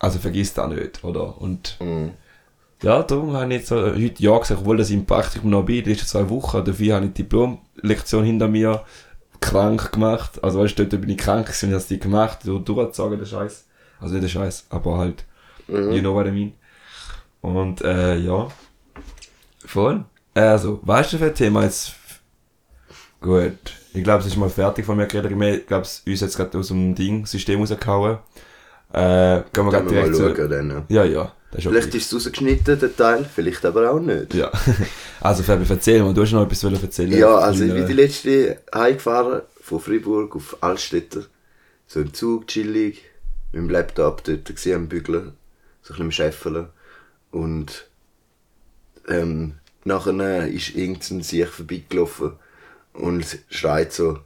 Also 0.00 0.18
vergiss 0.18 0.54
das 0.54 0.70
nicht, 0.70 1.04
oder? 1.04 1.40
Und 1.40 1.76
Mhm. 1.80 2.10
ja, 2.82 3.02
darum 3.02 3.32
habe 3.34 3.52
ich 3.52 3.60
jetzt 3.60 3.68
so, 3.68 3.76
heute 3.76 4.22
ja 4.22 4.38
gesagt, 4.38 4.60
obwohl 4.60 4.80
ich 4.80 4.90
im 4.90 5.06
Praktikum 5.06 5.50
noch 5.50 5.64
bin, 5.64 5.84
die 5.84 5.90
letzten 5.90 6.06
zwei 6.06 6.28
Wochen, 6.28 6.64
dafür 6.64 6.96
habe 6.96 7.06
ich 7.06 7.12
die 7.12 7.22
Diplomlektion 7.22 8.24
hinter 8.24 8.48
mir 8.48 8.84
krank 9.40 9.92
gemacht. 9.92 10.42
Also 10.42 10.60
weißt 10.60 10.78
du, 10.78 10.86
dort 10.86 11.02
bin 11.02 11.10
ich 11.10 11.18
krank 11.18 11.46
gewesen 11.46 11.66
und 11.66 11.76
ich 11.76 11.82
habe 11.82 11.94
die 11.94 12.00
gemacht, 12.00 12.38
so 12.42 12.58
durchgezogen, 12.58 13.18
der 13.18 13.26
Scheiß. 13.26 13.66
Also 14.00 14.14
nicht 14.14 14.24
der 14.24 14.28
Scheiß, 14.28 14.66
aber 14.70 14.98
halt, 14.98 15.24
you 15.68 16.00
know 16.00 16.14
what 16.14 16.26
I 16.26 16.30
mean. 16.30 16.52
Und 17.40 17.82
äh, 17.82 18.16
ja, 18.16 18.48
voll. 19.64 20.04
Also, 20.34 20.80
weißt 20.82 21.12
du, 21.12 21.18
für 21.18 21.26
ein 21.26 21.34
Thema 21.34 21.64
jetzt? 21.64 21.94
Gut. 23.20 23.52
Ich 23.92 24.02
glaube, 24.02 24.20
es 24.20 24.26
ist 24.26 24.36
mal 24.36 24.50
fertig 24.50 24.84
von 24.84 24.96
mir 24.96 25.06
geredet. 25.06 25.30
Ich 25.30 25.66
glaube, 25.66 25.82
es 25.82 26.02
uns 26.06 26.20
jetzt 26.20 26.36
gerade 26.36 26.58
aus 26.58 26.68
dem 26.68 26.94
Ding, 26.94 27.26
System 27.26 27.60
rausgehauen. 27.60 28.18
Äh, 28.92 29.42
gehen 29.52 29.64
wir 29.64 29.70
gerade 29.70 29.90
wir 29.90 30.02
mal 30.02 30.10
direkt 30.10 30.16
zu... 30.16 30.34
schauen. 30.34 30.50
Dann. 30.50 30.84
Ja, 30.88 31.04
ja. 31.04 31.32
Ist 31.56 31.66
okay. 31.66 31.76
Vielleicht 31.80 31.94
ist 31.94 32.06
es 32.06 32.14
rausgeschnitten, 32.14 32.78
der 32.80 32.96
Teil, 32.96 33.24
vielleicht 33.32 33.64
aber 33.64 33.90
auch 33.90 34.00
nicht. 34.00 34.34
Ja. 34.34 34.50
Also 35.20 35.42
Fabi, 35.42 35.64
erzähl 35.66 36.02
mal, 36.02 36.12
du 36.12 36.20
hast 36.20 36.32
noch 36.32 36.42
etwas 36.42 36.62
erzählen. 36.64 37.12
Ja, 37.12 37.36
also 37.36 37.64
ich 37.64 37.72
bin 37.72 37.84
äh, 37.84 37.86
die 37.86 37.94
letzte 37.94 38.58
heimgefahren 38.74 39.40
von 39.58 39.80
Freiburg 39.80 40.36
auf 40.36 40.58
Altstädter. 40.60 41.22
So 41.86 42.00
im 42.00 42.12
Zug, 42.12 42.46
chillig, 42.46 43.02
mit 43.52 43.62
dem 43.62 43.70
Laptop 43.70 44.22
dort 44.24 44.44
gewesen, 44.44 44.74
am 44.74 44.88
Bügeln, 44.88 45.32
so 45.84 45.92
ein 45.94 45.96
bisschen 45.96 46.04
am 46.06 46.10
Scheffeln. 46.10 46.66
Und 47.30 47.86
ähm, 49.08 49.54
nachher 49.84 50.48
ist 50.48 50.74
irgendein 50.74 51.22
Sieg 51.22 51.48
vorbeigelaufen 51.48 52.32
und 52.94 53.38
schreit 53.50 53.92
so 53.92 54.18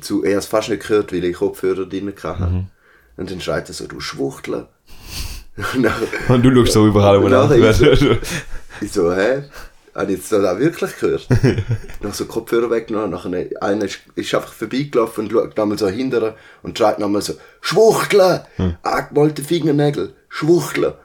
Zug. 0.00 0.24
Ich 0.24 0.30
habe 0.30 0.38
es 0.38 0.46
fast 0.46 0.68
nicht 0.68 0.82
gehört, 0.86 1.12
weil 1.12 1.24
ich 1.24 1.36
Kopfhörer 1.36 1.86
drin 1.86 2.12
hatte. 2.22 2.46
Mhm. 2.50 2.66
Und 3.16 3.30
dann 3.30 3.40
schreit 3.40 3.68
er 3.68 3.74
so, 3.74 3.86
du 3.86 4.00
Schwuchtler. 4.00 4.68
Und 5.74 5.82
nachher- 5.82 6.06
Und 6.30 6.42
du 6.44 6.54
schaust 6.54 6.72
so 6.72 6.86
überall 6.86 7.16
um 7.18 7.24
Ich 8.80 8.92
so, 8.92 9.12
hä? 9.12 9.42
Habe 9.92 10.12
ich 10.12 10.18
jetzt 10.18 10.30
das 10.30 10.44
auch 10.44 10.58
wirklich 10.60 10.96
gehört? 11.00 11.26
noch 12.00 12.14
so 12.14 12.26
Kopfhörer 12.26 12.70
weggenommen, 12.70 13.10
nachher 13.10 13.48
einer 13.60 13.84
ist, 13.86 13.98
ist 14.14 14.32
einfach 14.34 14.52
vorbeigelaufen 14.52 15.24
und 15.24 15.32
schaut 15.32 15.56
nochmal 15.56 15.76
so 15.78 15.88
hinterher 15.88 16.36
und 16.62 16.78
schreit 16.78 17.00
nochmal 17.00 17.22
so, 17.22 17.34
Schwuchtle! 17.60 18.46
Angemalte 18.82 19.42
Fingernägel, 19.42 20.14
Schwuchtle! 20.28 20.98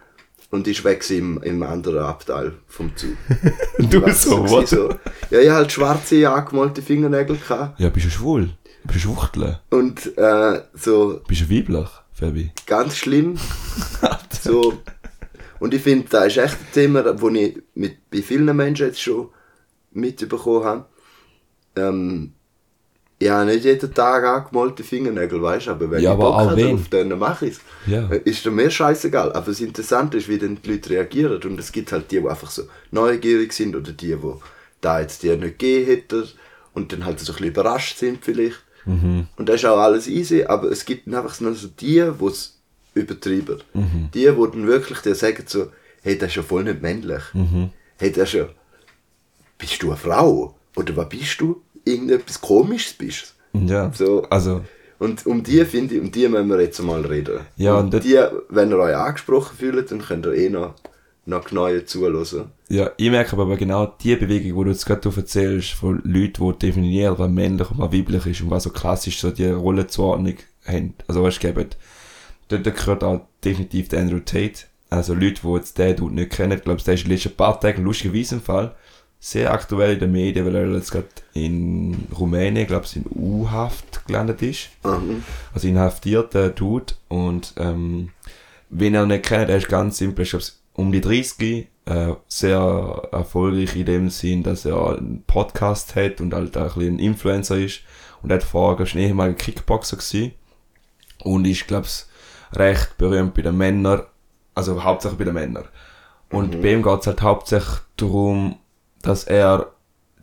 Und 0.49 0.67
ist 0.67 0.83
weg 0.83 1.09
im, 1.09 1.41
im 1.41 1.63
anderen 1.63 2.03
Abteil 2.03 2.53
vom 2.67 2.95
Zug. 2.95 3.17
du 3.79 4.01
Was 4.03 4.23
so, 4.23 4.47
what? 4.47 4.67
so. 4.67 4.89
Ja, 5.31 5.39
ich 5.39 5.49
halt 5.49 5.71
schwarze 5.71 6.29
angemalte 6.29 6.83
Fingernägel. 6.83 7.37
Gehabt. 7.37 7.79
Ja, 7.79 7.89
bist 7.89 8.05
du 8.05 8.09
schwul? 8.11 8.51
Bist 8.83 8.97
du 9.05 9.09
Schwuchtel? 9.09 9.59
Und 9.71 10.15
äh, 10.17 10.61
so 10.75 11.21
Bist 11.27 11.41
du 11.41 11.49
weiblich, 11.49 11.89
Fabi? 12.11 12.51
ganz 12.67 12.97
schlimm. 12.97 13.39
so. 14.43 14.77
Und 15.59 15.73
ich 15.73 15.81
finde, 15.81 16.07
das 16.09 16.27
ist 16.27 16.37
echt 16.37 16.55
ein 16.59 16.67
Thema, 16.73 17.01
das 17.01 17.19
ich 17.33 17.57
mit, 17.73 18.09
bei 18.11 18.21
vielen 18.21 18.55
Menschen 18.55 18.87
jetzt 18.87 19.01
schon 19.01 19.29
mitbekommen 19.91 20.65
habe. 20.65 20.85
Ähm, 21.77 22.33
Ich 23.19 23.29
habe 23.29 23.45
nicht 23.45 23.63
jeden 23.63 23.93
Tag 23.93 24.23
angemalte 24.25 24.83
Fingernägel, 24.83 25.41
weißt 25.41 25.67
du, 25.67 25.71
aber 25.71 25.91
wenn 25.91 26.01
Ja, 26.03 26.11
ich 26.11 26.19
aber 26.19 26.31
Bock 26.31 26.37
habe 26.49 26.61
drauf, 26.61 26.81
dann 26.89 27.17
mache 27.19 27.45
ich 27.45 27.53
es. 27.53 27.61
Ja. 27.87 28.07
Ist 28.09 28.45
mir 28.45 28.69
scheißegal. 28.69 29.31
Aber 29.31 29.45
das 29.45 29.61
Interessante 29.61 30.17
ist, 30.17 30.27
wie 30.27 30.37
dann 30.37 30.57
die 30.61 30.71
Leute 30.71 30.89
reagieren. 30.89 31.41
Und 31.41 31.59
es 31.59 31.71
gibt 31.71 31.91
halt 31.91 32.11
die, 32.11 32.19
die 32.19 32.27
einfach 32.27 32.49
so 32.49 32.63
neugierig 32.91 33.53
sind 33.53 33.75
oder 33.75 33.91
die, 33.91 34.15
die 34.15 34.33
da 34.81 34.99
jetzt 34.99 35.23
dir 35.23 35.37
nicht 35.37 35.59
gegeben 35.59 35.85
hätten 35.85 36.27
und 36.73 36.91
dann 36.91 37.05
halt 37.05 37.19
so 37.19 37.31
ein 37.31 37.35
bisschen 37.35 37.51
überrascht 37.51 37.97
sind 37.97 38.23
vielleicht. 38.25 38.61
Mhm. 38.85 39.27
Und 39.37 39.47
das 39.47 39.55
ist 39.57 39.65
auch 39.65 39.79
alles 39.79 40.07
easy, 40.07 40.43
aber 40.43 40.69
es 40.69 40.83
gibt 40.83 41.07
dann 41.07 41.15
einfach 41.15 41.39
nur 41.39 41.53
so 41.53 41.67
die, 41.67 42.03
die 42.19 42.25
es 42.25 42.57
übertreiben. 42.93 43.63
Mhm. 43.73 44.09
Die, 44.13 44.19
die 44.19 44.25
dann 44.25 44.67
wirklich 44.67 44.99
dir 44.99 45.15
sagen 45.15 45.43
so, 45.47 45.71
hey, 46.01 46.17
das 46.17 46.29
ist 46.29 46.35
ja 46.35 46.43
voll 46.43 46.63
nicht 46.65 46.81
männlich. 46.81 47.23
Mhm. 47.33 47.69
Hey, 47.97 48.11
das 48.11 48.29
ist 48.29 48.33
ja, 48.33 48.49
bist 49.57 49.81
du 49.81 49.87
eine 49.87 49.97
Frau? 49.97 50.55
Oder 50.75 50.97
was 50.97 51.09
bist 51.09 51.39
du? 51.39 51.61
Irgendetwas 51.85 52.41
Komisches 52.41 52.93
bist 52.93 53.35
Ja. 53.53 53.91
So. 53.93 54.23
Also, 54.29 54.61
und 54.99 55.25
um 55.25 55.43
die 55.43 55.65
finde 55.65 55.95
ich, 55.95 56.01
um 56.01 56.11
die 56.11 56.27
müssen 56.27 56.49
wir 56.49 56.61
jetzt 56.61 56.81
mal 56.81 57.05
reden. 57.05 57.41
Ja, 57.57 57.77
und 57.77 57.93
und 57.93 58.03
die, 58.03 58.17
wenn 58.49 58.69
ihr 58.69 58.77
euch 58.77 58.95
angesprochen 58.95 59.57
fühlt, 59.57 59.91
dann 59.91 60.01
könnt 60.01 60.25
ihr 60.25 60.33
eh 60.33 60.49
noch, 60.49 60.75
noch 61.25 61.43
genauer 61.43 61.85
zuhören. 61.85 62.51
ja, 62.69 62.91
ich 62.95 63.09
merke 63.09 63.33
aber 63.33 63.57
genau 63.57 63.93
die 64.01 64.15
Bewegung, 64.15 64.59
die 64.59 64.63
du 64.63 64.71
jetzt 64.71 64.85
gerade 64.85 65.09
erzählst, 65.13 65.71
von 65.71 66.01
Leuten, 66.05 66.53
die 66.53 66.59
definieren, 66.67 67.17
was 67.17 67.29
männlich 67.29 67.69
und 67.69 67.79
was 67.79 67.91
weiblich 67.91 68.25
ist 68.27 68.41
und 68.41 68.49
was 68.49 68.63
so 68.63 68.69
klassisch 68.69 69.19
so 69.19 69.31
die 69.31 69.47
Rollenzuordnung 69.47 70.37
haben. 70.65 70.93
Also, 71.07 71.27
du, 71.27 71.39
geben, 71.39 71.69
dort 72.47 72.63
gehört 72.63 73.03
auch 73.03 73.21
definitiv 73.43 73.89
der 73.89 73.99
Andrew 73.99 74.19
Tate. 74.19 74.65
Also, 74.89 75.13
Leute, 75.15 75.41
die 75.43 75.53
jetzt 75.53 75.77
den 75.77 75.95
Dude 75.97 76.15
nicht 76.15 76.31
kennen, 76.31 76.57
ich 76.57 76.63
glaube, 76.63 76.81
der 76.81 76.93
ist 76.93 77.01
in 77.01 77.09
den 77.09 77.17
letzten 77.17 77.35
paar 77.35 77.59
Tagen 77.59 77.83
lustigerweise 77.83 78.35
im 78.35 78.41
Fall 78.41 78.73
sehr 79.25 79.53
aktuell 79.53 79.93
in 79.93 79.99
den 79.99 80.11
Medien, 80.11 80.45
weil 80.45 80.55
er 80.55 80.69
jetzt 80.73 80.91
gerade 80.91 81.07
in 81.33 82.09
Rumänien, 82.19 82.67
glaube 82.67 82.83
ich, 82.83 82.97
in 82.97 83.05
U-Haft 83.09 84.05
gelandet 84.05 84.41
ist. 84.41 84.67
Mhm. 84.83 85.23
Also 85.53 85.69
inhaftiert, 85.69 86.33
der 86.33 86.49
Dude. 86.49 86.93
Und 87.07 87.53
ähm, 87.55 88.09
wen 88.69 88.93
er 88.93 89.05
nicht 89.05 89.23
kennt, 89.23 89.49
er 89.49 89.55
ist 89.55 89.69
ganz 89.69 89.97
simpel, 89.97 90.23
ich 90.23 90.31
glaube, 90.31 90.43
um 90.73 90.91
die 90.91 90.99
30, 90.99 91.69
äh, 91.85 92.13
sehr 92.27 93.07
erfolgreich 93.13 93.77
in 93.77 93.85
dem 93.85 94.09
Sinn, 94.09 94.43
dass 94.43 94.65
er 94.65 94.97
einen 94.97 95.23
Podcast 95.25 95.95
hat 95.95 96.19
und 96.19 96.33
halt 96.33 96.57
auch 96.57 96.75
ein 96.75 96.79
bisschen 96.79 96.99
Influencer 96.99 97.55
ist. 97.55 97.79
Und 98.21 98.29
er 98.29 98.35
hat 98.35 98.43
vorher 98.43 98.85
schon 98.85 98.99
ehemaliger 98.99 99.37
Kickboxer 99.37 99.95
gewesen. 99.95 100.33
Und 101.23 101.47
ist, 101.47 101.65
glaube 101.65 101.85
ich, 101.85 102.59
recht 102.59 102.97
berühmt 102.97 103.35
bei 103.35 103.41
den 103.41 103.55
Männern, 103.55 104.01
also 104.53 104.83
hauptsächlich 104.83 105.19
bei 105.19 105.25
den 105.25 105.35
Männern. 105.35 105.69
Und 106.29 106.61
bei 106.61 106.73
ihm 106.73 106.83
geht 106.83 106.99
es 106.99 107.07
halt 107.07 107.21
hauptsächlich 107.21 107.79
darum, 107.95 108.57
dass 109.03 109.25
er 109.25 109.73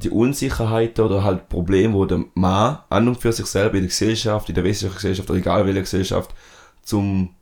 die 0.02 0.10
Unsicherheit 0.10 0.98
oder 0.98 1.22
halt 1.22 1.48
Probleme, 1.48 1.94
wo 1.94 2.06
der 2.06 2.24
Mann 2.34 2.78
an 2.88 3.06
und 3.06 3.20
für 3.20 3.32
sich 3.32 3.46
selber 3.46 3.74
in 3.74 3.82
der 3.82 3.88
Gesellschaft, 3.88 4.48
in 4.48 4.54
der 4.54 4.64
westlichen 4.64 4.94
Gesellschaft 4.94 5.30
oder 5.30 5.38
egal 5.38 5.66
welcher 5.66 5.82
Gesellschaft, 5.82 6.34
zum 6.82 7.34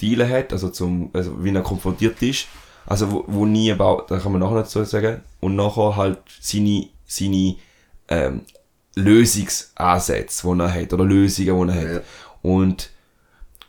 Dealen 0.00 0.28
hat, 0.28 0.52
also 0.52 0.68
zum, 0.68 1.10
also 1.14 1.42
wie 1.42 1.54
er 1.54 1.62
konfrontiert 1.62 2.20
ist, 2.22 2.46
also 2.84 3.10
wo, 3.10 3.24
wo 3.26 3.46
nie 3.46 3.72
about, 3.72 4.04
da 4.08 4.18
kann 4.18 4.32
man 4.32 4.42
nachher 4.42 4.56
dazu 4.56 4.84
sagen, 4.84 5.22
und 5.40 5.56
nachher 5.56 5.96
halt 5.96 6.18
seine, 6.40 6.88
seine 7.06 7.56
ähm, 8.08 8.42
Lösungsansätze, 8.94 10.46
die 10.46 10.60
er 10.60 10.74
hat, 10.74 10.92
oder 10.92 11.04
Lösungen, 11.04 11.68
die 11.68 11.74
er 11.74 11.80
hat. 11.80 11.94
Ja. 11.94 12.00
Und, 12.42 12.90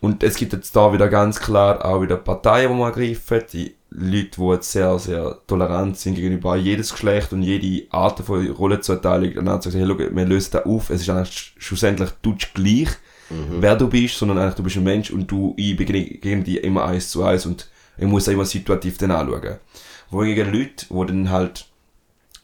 und 0.01 0.23
es 0.23 0.35
gibt 0.35 0.51
jetzt 0.51 0.75
da 0.75 0.91
wieder 0.91 1.07
ganz 1.07 1.39
klar 1.39 1.83
auch 1.85 2.01
wieder 2.01 2.17
Parteien, 2.17 2.69
die 2.69 2.77
man 2.77 2.91
ergreifen, 2.91 3.43
die 3.53 3.76
Leute, 3.89 4.29
die 4.37 4.49
jetzt 4.51 4.71
sehr, 4.71 4.99
sehr 4.99 5.37
tolerant 5.47 5.97
sind 5.97 6.15
gegenüber 6.15 6.55
jedes 6.55 6.91
Geschlecht 6.91 7.31
und 7.33 7.41
jede 7.41 7.89
Art 7.91 8.19
von 8.19 8.45
Rollenzuteilung, 8.49 9.45
dann 9.45 9.61
zu 9.61 9.69
sagen, 9.69 9.85
hey, 9.85 9.95
schau, 9.97 10.15
wir 10.15 10.25
lösen 10.25 10.51
das 10.51 10.65
auf, 10.65 10.89
es 10.89 11.01
ist 11.01 11.09
eigentlich 11.09 11.53
schlussendlich 11.57 12.09
tutsch 12.21 12.53
gleich, 12.53 12.89
wer 13.29 13.75
du 13.75 13.87
bist, 13.87 14.17
sondern 14.17 14.37
eigentlich 14.37 14.55
du 14.55 14.63
bist 14.63 14.77
ein 14.77 14.83
Mensch 14.83 15.11
und 15.11 15.29
du, 15.31 15.53
ich 15.57 15.75
begegne 15.75 16.43
dich 16.43 16.63
immer 16.63 16.85
eins 16.85 17.09
zu 17.09 17.23
eins 17.23 17.45
und 17.45 17.69
ich 17.97 18.05
muss 18.05 18.25
das 18.25 18.33
immer 18.33 18.45
situativ 18.45 18.97
dann 18.97 19.11
anschauen. 19.11 19.57
Wohingegen 20.09 20.53
Leute, 20.53 20.85
die 20.89 21.05
dann 21.07 21.29
halt 21.29 21.65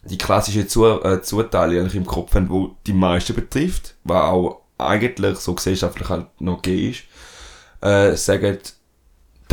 die 0.03 0.17
klassische 0.17 0.67
Zu 0.67 0.85
äh, 1.03 1.21
Zuteilung 1.21 1.79
eigentlich 1.79 1.95
im 1.95 2.05
Kopf 2.05 2.35
haben, 2.35 2.49
wo 2.49 2.75
die 2.85 2.93
meisten 2.93 3.35
betrifft, 3.35 3.95
was 4.03 4.23
auch 4.23 4.61
eigentlich 4.77 5.37
so 5.37 5.53
gesellschaftlich 5.53 6.09
halt 6.09 6.27
noch 6.39 6.61
gegeben 6.61 6.91
ist, 6.91 7.03
äh, 7.81 8.15
sagen, 8.15 8.57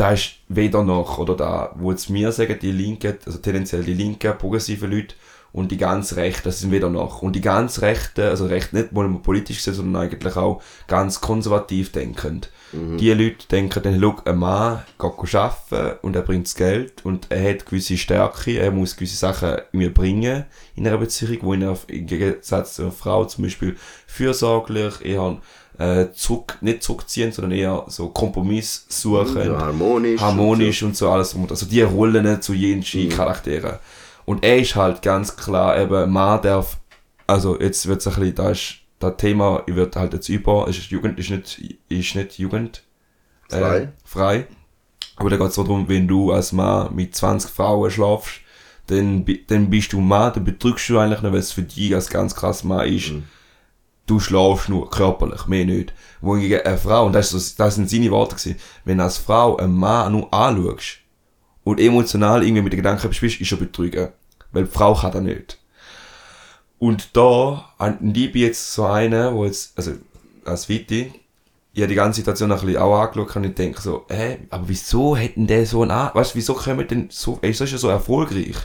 da 0.01 0.13
ist 0.13 0.31
weder 0.47 0.83
noch, 0.83 1.19
oder 1.19 1.35
da, 1.35 1.75
wo 1.75 1.91
jetzt 1.91 2.09
mir 2.09 2.31
sagen, 2.31 2.57
die 2.59 2.71
Linken, 2.71 3.19
also 3.23 3.37
tendenziell 3.37 3.83
die 3.83 3.93
linken, 3.93 4.35
progressive 4.35 4.87
Leute 4.87 5.13
und 5.53 5.71
die 5.71 5.77
ganz 5.77 6.15
Rechten, 6.15 6.45
das 6.45 6.59
sind 6.59 6.71
weder 6.71 6.89
noch. 6.89 7.21
Und 7.21 7.35
die 7.35 7.41
ganz 7.41 7.81
Rechten, 7.81 8.21
also 8.21 8.47
Recht 8.47 8.73
nicht 8.73 8.93
nur 8.93 9.21
politisch 9.21 9.57
gesehen, 9.57 9.75
sondern 9.75 10.01
eigentlich 10.01 10.35
auch 10.37 10.63
ganz 10.87 11.21
konservativ 11.21 11.91
denkend. 11.91 12.49
Die 12.97 13.11
Leute 13.11 13.47
denken 13.51 13.83
dann, 13.83 13.99
schau, 13.99 14.15
ein 14.25 14.37
Mann 14.39 14.83
geht 14.97 15.35
arbeiten 15.35 15.99
und 16.01 16.15
er 16.15 16.21
bringt 16.21 16.47
das 16.47 16.55
Geld 16.55 17.05
und 17.05 17.27
er 17.29 17.51
hat 17.51 17.65
gewisse 17.65 17.97
Stärke, 17.97 18.57
er 18.57 18.71
muss 18.71 18.95
gewisse 18.95 19.17
Sachen 19.17 19.57
mir 19.73 19.93
bringen 19.93 20.45
in 20.75 20.87
einer 20.87 20.97
Beziehung, 20.97 21.37
wo 21.41 21.53
ihn 21.53 21.77
im 21.87 22.07
Gegensatz 22.07 22.75
zu 22.75 22.83
einer 22.83 22.91
Frau 22.91 23.25
zum 23.25 23.43
Beispiel 23.43 23.75
fürsorglich, 24.07 25.03
eher 25.03 25.37
äh, 25.81 26.13
zurück, 26.13 26.57
nicht 26.61 26.83
zurückziehen, 26.83 27.31
sondern 27.31 27.51
eher 27.57 27.83
so 27.87 28.09
Kompromiss 28.09 28.85
suchen 28.87 29.45
So 29.45 29.57
harmonisch. 29.57 30.21
harmonisch 30.21 30.83
und 30.83 30.95
so 30.95 31.09
alles 31.09 31.33
und 31.33 31.41
dran. 31.47 31.51
Also 31.51 31.65
die 31.65 31.81
Rollen 31.81 32.41
zu 32.41 32.53
jeden 32.53 32.83
Charakteren. 33.09 33.79
Und 34.25 34.43
er 34.43 34.59
ist 34.59 34.75
halt 34.75 35.01
ganz 35.01 35.35
klar 35.35 35.79
eben, 35.79 36.11
man 36.11 36.41
darf, 36.41 36.77
also 37.25 37.59
jetzt 37.59 37.87
wird 37.87 37.99
es 38.01 38.07
ein 38.07 38.13
bisschen, 38.13 38.35
da 38.35 38.49
ist, 38.51 38.75
das 38.99 39.17
Thema 39.17 39.63
wird 39.65 39.95
halt 39.95 40.13
jetzt 40.13 40.29
über, 40.29 40.67
es 40.69 40.77
ist 40.77 40.91
Jugend, 40.91 41.17
ist 41.17 41.31
nicht, 41.31 41.79
ist 41.89 42.15
nicht 42.15 42.37
Jugend, 42.37 42.83
äh, 43.49 43.57
Frei. 43.57 43.89
frei. 44.05 44.47
Aber 45.15 45.29
da 45.31 45.37
geht 45.37 45.47
es 45.47 45.55
so 45.55 45.63
darum, 45.63 45.89
wenn 45.89 46.07
du 46.07 46.31
als 46.31 46.51
Mann 46.51 46.93
mit 46.95 47.15
20 47.15 47.49
Frauen 47.49 47.89
schlafst, 47.89 48.41
dann, 48.87 49.25
dann 49.47 49.69
bist 49.69 49.93
du 49.93 49.99
Mann, 49.99 50.33
dann 50.33 50.43
betrügst 50.43 50.89
du 50.89 50.99
eigentlich 50.99 51.21
nicht, 51.23 51.31
weil 51.31 51.39
es 51.39 51.51
für 51.51 51.63
dich 51.63 51.95
als 51.95 52.09
ganz 52.09 52.35
krass 52.35 52.63
Mann 52.63 52.87
ist. 52.87 53.11
Du 54.05 54.19
schlafst 54.19 54.69
nur 54.69 54.89
körperlich, 54.89 55.45
mehr 55.47 55.65
nicht. 55.65 55.93
Wohingegen 56.21 56.61
eine 56.61 56.77
Frau, 56.77 57.05
und 57.05 57.13
das, 57.13 57.33
ist 57.33 57.59
das 57.59 57.75
sind 57.75 57.89
seine 57.89 58.11
Worte 58.11 58.35
gewesen, 58.35 58.59
wenn 58.83 58.99
als 58.99 59.17
Frau 59.17 59.57
einen 59.57 59.75
Mann 59.75 60.11
nur 60.11 60.33
anschaust 60.33 60.99
und 61.63 61.79
emotional 61.79 62.43
irgendwie 62.43 62.63
mit 62.63 62.73
den 62.73 62.77
Gedanken 62.77 63.09
bist, 63.09 63.39
ist 63.39 63.51
er 63.51 63.57
betrügen. 63.57 64.09
Weil 64.51 64.65
die 64.65 64.71
Frau 64.71 64.93
kann 64.93 65.11
das 65.11 65.21
nicht. 65.21 65.57
Und 66.79 67.15
da 67.15 67.73
liebe 67.99 68.39
ich 68.39 68.45
jetzt 68.45 68.73
so 68.73 68.85
einen, 68.85 69.35
wo 69.35 69.45
jetzt, 69.45 69.77
also 69.77 69.93
als 70.45 70.67
Viti, 70.67 71.13
ich 71.73 71.81
habe 71.81 71.89
die 71.89 71.95
ganze 71.95 72.17
Situation 72.17 72.51
ein 72.51 72.59
bisschen 72.59 72.77
auch 72.77 72.99
angeschaut 72.99 73.35
und 73.35 73.43
ich 73.45 73.53
denke 73.53 73.79
so, 73.79 74.05
hä, 74.09 74.39
aber 74.49 74.67
wieso 74.67 75.15
hätten 75.15 75.47
der 75.47 75.65
so 75.65 75.83
einen, 75.83 75.91
weißt 75.91 76.33
du, 76.33 76.37
wieso 76.37 76.53
kommen 76.53 76.87
denn 76.87 77.07
so, 77.11 77.39
ey, 77.41 77.53
so 77.53 77.63
ist 77.63 77.71
ja 77.71 77.77
so 77.77 77.87
erfolgreich. 77.87 78.57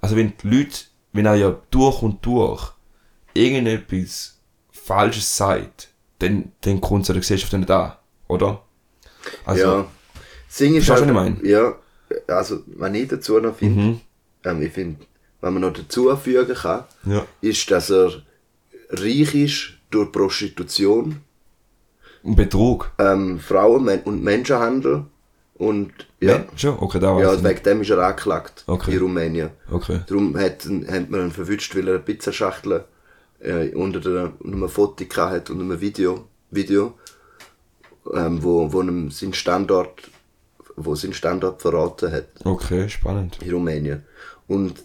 Also 0.00 0.16
wenn 0.16 0.32
die 0.42 0.48
Leute, 0.48 0.76
wenn 1.12 1.26
er 1.26 1.34
ja 1.34 1.56
durch 1.70 2.02
und 2.02 2.24
durch 2.24 2.72
irgendetwas 3.34 4.31
Falsches 4.92 5.36
sagt, 5.36 5.88
dann, 6.18 6.52
dann 6.60 6.80
kommt 6.80 7.02
es 7.02 7.08
ja 7.08 7.14
der 7.14 7.20
Gesellschaft 7.20 7.52
nicht 7.52 7.70
an, 7.70 7.92
oder? 8.28 8.62
Also, 9.44 9.62
ja. 9.64 9.84
Sing 10.48 10.74
ist 10.74 10.88
halt, 10.90 11.10
ich 11.42 11.48
Ja, 11.50 11.74
also, 12.28 12.60
was 12.66 12.92
ich 12.94 13.08
dazu 13.08 13.38
noch 13.40 13.56
finde, 13.56 13.80
Mhm. 13.80 14.00
ähm, 14.44 14.62
ich 14.62 14.72
finde, 14.72 15.04
was 15.40 15.50
man 15.52 15.62
noch 15.62 15.72
dazu 15.72 16.14
fügen 16.16 16.54
kann, 16.54 16.84
Ja. 17.06 17.24
ist, 17.40 17.70
dass 17.70 17.90
er 17.90 18.22
reich 18.90 19.34
ist 19.34 19.72
durch 19.90 20.12
Prostitution, 20.12 21.22
Und 22.22 22.36
Betrug. 22.36 22.90
ähm, 22.98 23.40
Frauen- 23.40 23.88
und 24.04 24.22
Menschenhandel 24.22 25.06
und 25.54 25.92
ja, 26.20 26.36
Ja. 26.36 26.44
Schon? 26.56 26.78
Okay, 26.78 26.98
da 27.00 27.18
ja 27.18 27.28
weiß 27.28 27.38
ich. 27.38 27.44
wegen 27.44 27.62
dem 27.62 27.80
ist 27.82 27.90
er 27.90 27.98
angeklagt 27.98 28.64
Okay. 28.66 28.92
in 28.94 28.98
Rumänien. 29.00 29.50
Okay. 29.70 30.00
Darum 30.06 30.36
hat, 30.38 30.64
hat 30.64 31.10
man 31.10 31.20
ihn 31.26 31.30
verwünscht, 31.32 31.74
weil 31.74 31.88
er 31.88 31.94
eine 31.94 32.02
Pizzaschachtel 32.02 32.84
äh, 33.42 33.74
unter, 33.74 34.00
der, 34.00 34.32
einem 34.44 34.68
Foto 34.68 35.04
hat 35.16 35.50
und 35.50 35.60
einem 35.60 35.80
Video, 35.80 36.28
Video 36.50 36.94
ähm, 38.12 38.42
wo, 38.42 38.72
wo 38.72 38.82
ihm 38.82 39.10
sein 39.10 39.32
Standort, 39.32 40.10
wo 40.76 40.94
sein 40.94 41.12
Standort 41.12 41.62
verraten 41.62 42.12
hat 42.12 42.26
Okay, 42.44 42.88
spannend. 42.88 43.38
in 43.42 43.52
Rumänien. 43.52 44.02
Und 44.48 44.82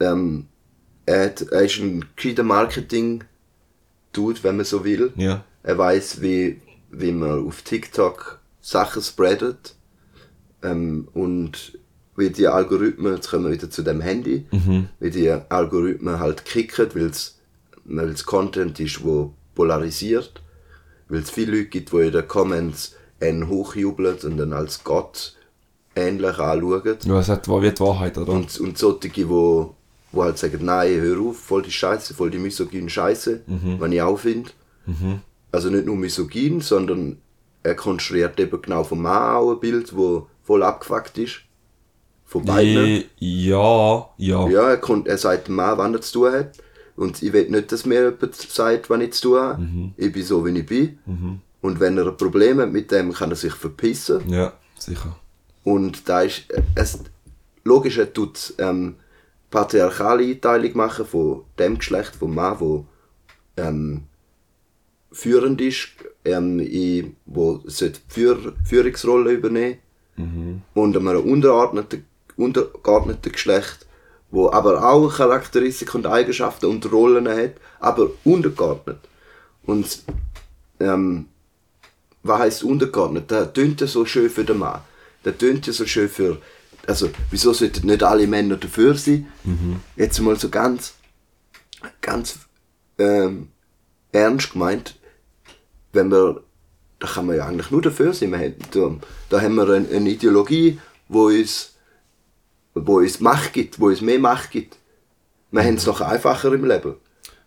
ähm, 0.00 0.46
er, 1.06 1.26
hat, 1.26 1.42
er 1.42 1.62
ist 1.62 1.78
ein 1.78 2.04
gescheiter 2.16 2.42
Marketing-Dude, 2.42 4.42
wenn 4.42 4.56
man 4.56 4.64
so 4.64 4.84
will. 4.84 5.12
Ja. 5.16 5.44
Er 5.62 5.78
weiß, 5.78 6.22
wie, 6.22 6.60
wie 6.90 7.12
man 7.12 7.46
auf 7.46 7.62
TikTok 7.62 8.40
Sachen 8.60 9.02
spreadet. 9.02 9.74
Ähm, 10.62 11.08
und 11.14 11.78
wie 12.16 12.30
die 12.30 12.48
Algorithmen, 12.48 13.14
jetzt 13.14 13.30
kommen 13.30 13.44
wir 13.44 13.52
wieder 13.52 13.70
zu 13.70 13.82
dem 13.82 14.00
Handy, 14.00 14.46
wie 14.98 15.10
die 15.10 15.30
Algorithmen 15.30 16.18
halt 16.18 16.44
kicken, 16.44 16.88
weil 16.94 17.06
es 17.06 17.37
weil 17.88 18.10
es 18.10 18.24
Content 18.24 18.78
ist, 18.80 19.04
wo 19.04 19.32
polarisiert. 19.54 20.42
Weil 21.08 21.20
es 21.20 21.30
viele 21.30 21.52
Leute 21.52 21.68
gibt, 21.70 21.92
die 21.92 21.96
in 21.96 22.12
den 22.12 22.28
Comments 22.28 22.94
einen 23.20 23.48
hochjubeln 23.48 24.18
und 24.22 24.36
dann 24.36 24.52
als 24.52 24.84
Gott 24.84 25.34
ähnlich 25.96 26.38
anschauen. 26.38 26.98
Ja, 27.04 27.18
es 27.18 27.28
hat, 27.28 27.46
die 27.46 27.50
Wahrheit, 27.50 28.16
oder? 28.18 28.32
Und, 28.32 28.60
und 28.60 28.78
solche, 28.78 29.08
die, 29.08 29.28
wo, 29.28 29.74
wo 30.12 30.22
halt 30.22 30.38
sagen, 30.38 30.64
nein, 30.64 31.00
hör 31.00 31.20
auf, 31.20 31.38
voll 31.38 31.62
die 31.62 31.70
Scheiße, 31.70 32.14
voll 32.14 32.30
die 32.30 32.38
misogyne 32.38 32.88
Scheiße, 32.88 33.42
was 33.78 33.90
ich 33.90 34.02
auch 34.02 34.18
finde. 34.18 34.50
Also 35.50 35.70
nicht 35.70 35.86
nur 35.86 35.96
misogyn, 35.96 36.60
sondern 36.60 37.18
er 37.62 37.74
konstruiert 37.74 38.38
eben 38.38 38.62
genau 38.62 38.84
vom 38.84 39.02
Mann 39.02 39.36
auch 39.36 39.52
ein 39.52 39.60
Bild, 39.60 39.96
wo 39.96 40.28
voll 40.42 40.62
abgefuckt 40.62 41.18
ist. 41.18 41.40
Von 42.24 42.44
beiden. 42.44 43.04
Ja, 43.18 44.10
ja. 44.18 44.48
Ja, 44.48 44.68
er, 44.70 44.76
kommt, 44.76 45.08
er 45.08 45.16
sagt 45.16 45.48
dem 45.48 45.56
Mann, 45.56 45.78
wann 45.78 45.94
er 45.94 46.02
zu 46.02 46.20
tun 46.20 46.32
hat. 46.32 46.58
Und 46.98 47.22
ich 47.22 47.32
will 47.32 47.48
nicht, 47.48 47.70
dass 47.70 47.86
mir 47.86 48.10
jemand 48.10 48.34
sagt, 48.34 48.90
wann 48.90 49.00
ich 49.00 49.12
zu 49.12 49.28
tun 49.28 49.38
habe. 49.38 49.62
Ich 49.96 50.12
bin 50.12 50.22
so, 50.24 50.44
wie 50.44 50.58
ich 50.58 50.66
bin. 50.66 50.98
Und 51.60 51.80
wenn 51.80 51.96
er 51.96 52.08
ein 52.08 52.16
Problem 52.16 52.60
hat 52.60 52.72
mit 52.72 52.90
dem, 52.90 53.12
kann 53.12 53.30
er 53.30 53.36
sich 53.36 53.54
verpissen. 53.54 54.28
Ja, 54.28 54.52
sicher. 54.78 55.16
Und 55.64 56.08
da 56.08 56.22
ist, 56.22 56.44
es, 56.74 56.98
logisch, 57.64 57.98
er 57.98 58.12
tut 58.12 58.54
ähm, 58.58 58.96
patriarchale 59.50 60.24
Einteilung 60.24 60.76
machen 60.76 61.06
von 61.06 61.42
dem 61.58 61.78
Geschlecht, 61.78 62.16
vom 62.16 62.34
Mann, 62.34 62.58
wo 62.58 62.86
ähm, 63.56 64.02
führend 65.12 65.60
ist, 65.60 65.88
ähm, 66.24 66.58
in, 66.58 67.16
wo 67.26 67.60
sollte 67.64 68.00
die 68.08 68.12
Führ 68.12 68.54
Führungsrolle 68.64 69.32
übernehmen 69.32 69.78
und 70.74 70.96
einem 70.96 71.20
untergeordneten, 71.20 72.04
untergeordneten 72.36 73.32
Geschlecht, 73.32 73.86
wo 74.30 74.50
aber 74.50 74.88
auch 74.88 75.08
Charakteristika 75.16 75.96
und 75.96 76.06
Eigenschaften 76.06 76.66
und 76.66 76.90
Rollen 76.92 77.28
hat, 77.28 77.52
aber 77.80 78.10
untergeordnet. 78.24 78.98
Und 79.64 80.02
ähm, 80.80 81.26
was 82.22 82.38
heisst 82.40 82.64
untergeordnet? 82.64 83.30
Der 83.30 83.52
tönt 83.52 83.80
ja 83.80 83.86
so 83.86 84.04
schön 84.04 84.30
für 84.30 84.44
den 84.44 84.58
Mann. 84.58 84.80
Der 85.24 85.36
tönt 85.36 85.66
ja 85.66 85.72
so 85.72 85.86
schön 85.86 86.08
für. 86.08 86.38
Also, 86.86 87.10
wieso 87.30 87.52
sollten 87.52 87.86
nicht 87.86 88.02
alle 88.02 88.26
Männer 88.26 88.56
dafür 88.56 88.94
sein? 88.94 89.26
Jetzt 89.96 90.20
mal 90.20 90.36
so 90.36 90.48
ganz, 90.48 90.94
ganz 92.00 92.38
ähm, 92.98 93.48
ernst 94.12 94.52
gemeint, 94.52 94.96
wenn 95.92 96.10
wir, 96.10 96.42
da 96.98 97.06
kann 97.06 97.26
man 97.26 97.36
ja 97.36 97.46
eigentlich 97.46 97.70
nur 97.70 97.82
dafür 97.82 98.12
sein. 98.12 98.34
Haben, 98.34 98.54
da, 98.70 98.96
da 99.28 99.40
haben 99.40 99.54
wir 99.56 99.68
eine, 99.68 99.88
eine 99.88 100.10
Ideologie, 100.10 100.78
wo 101.08 101.26
uns, 101.26 101.74
wo 102.86 102.98
uns 102.98 103.20
Macht 103.20 103.52
gibt, 103.52 103.80
wo 103.80 103.86
uns 103.86 104.00
mehr 104.00 104.18
Macht 104.18 104.50
gibt. 104.50 104.76
Wir 105.50 105.62
haben 105.62 105.74
es 105.74 105.86
noch 105.86 106.00
einfacher 106.00 106.52
im 106.52 106.64
Leben. 106.64 106.94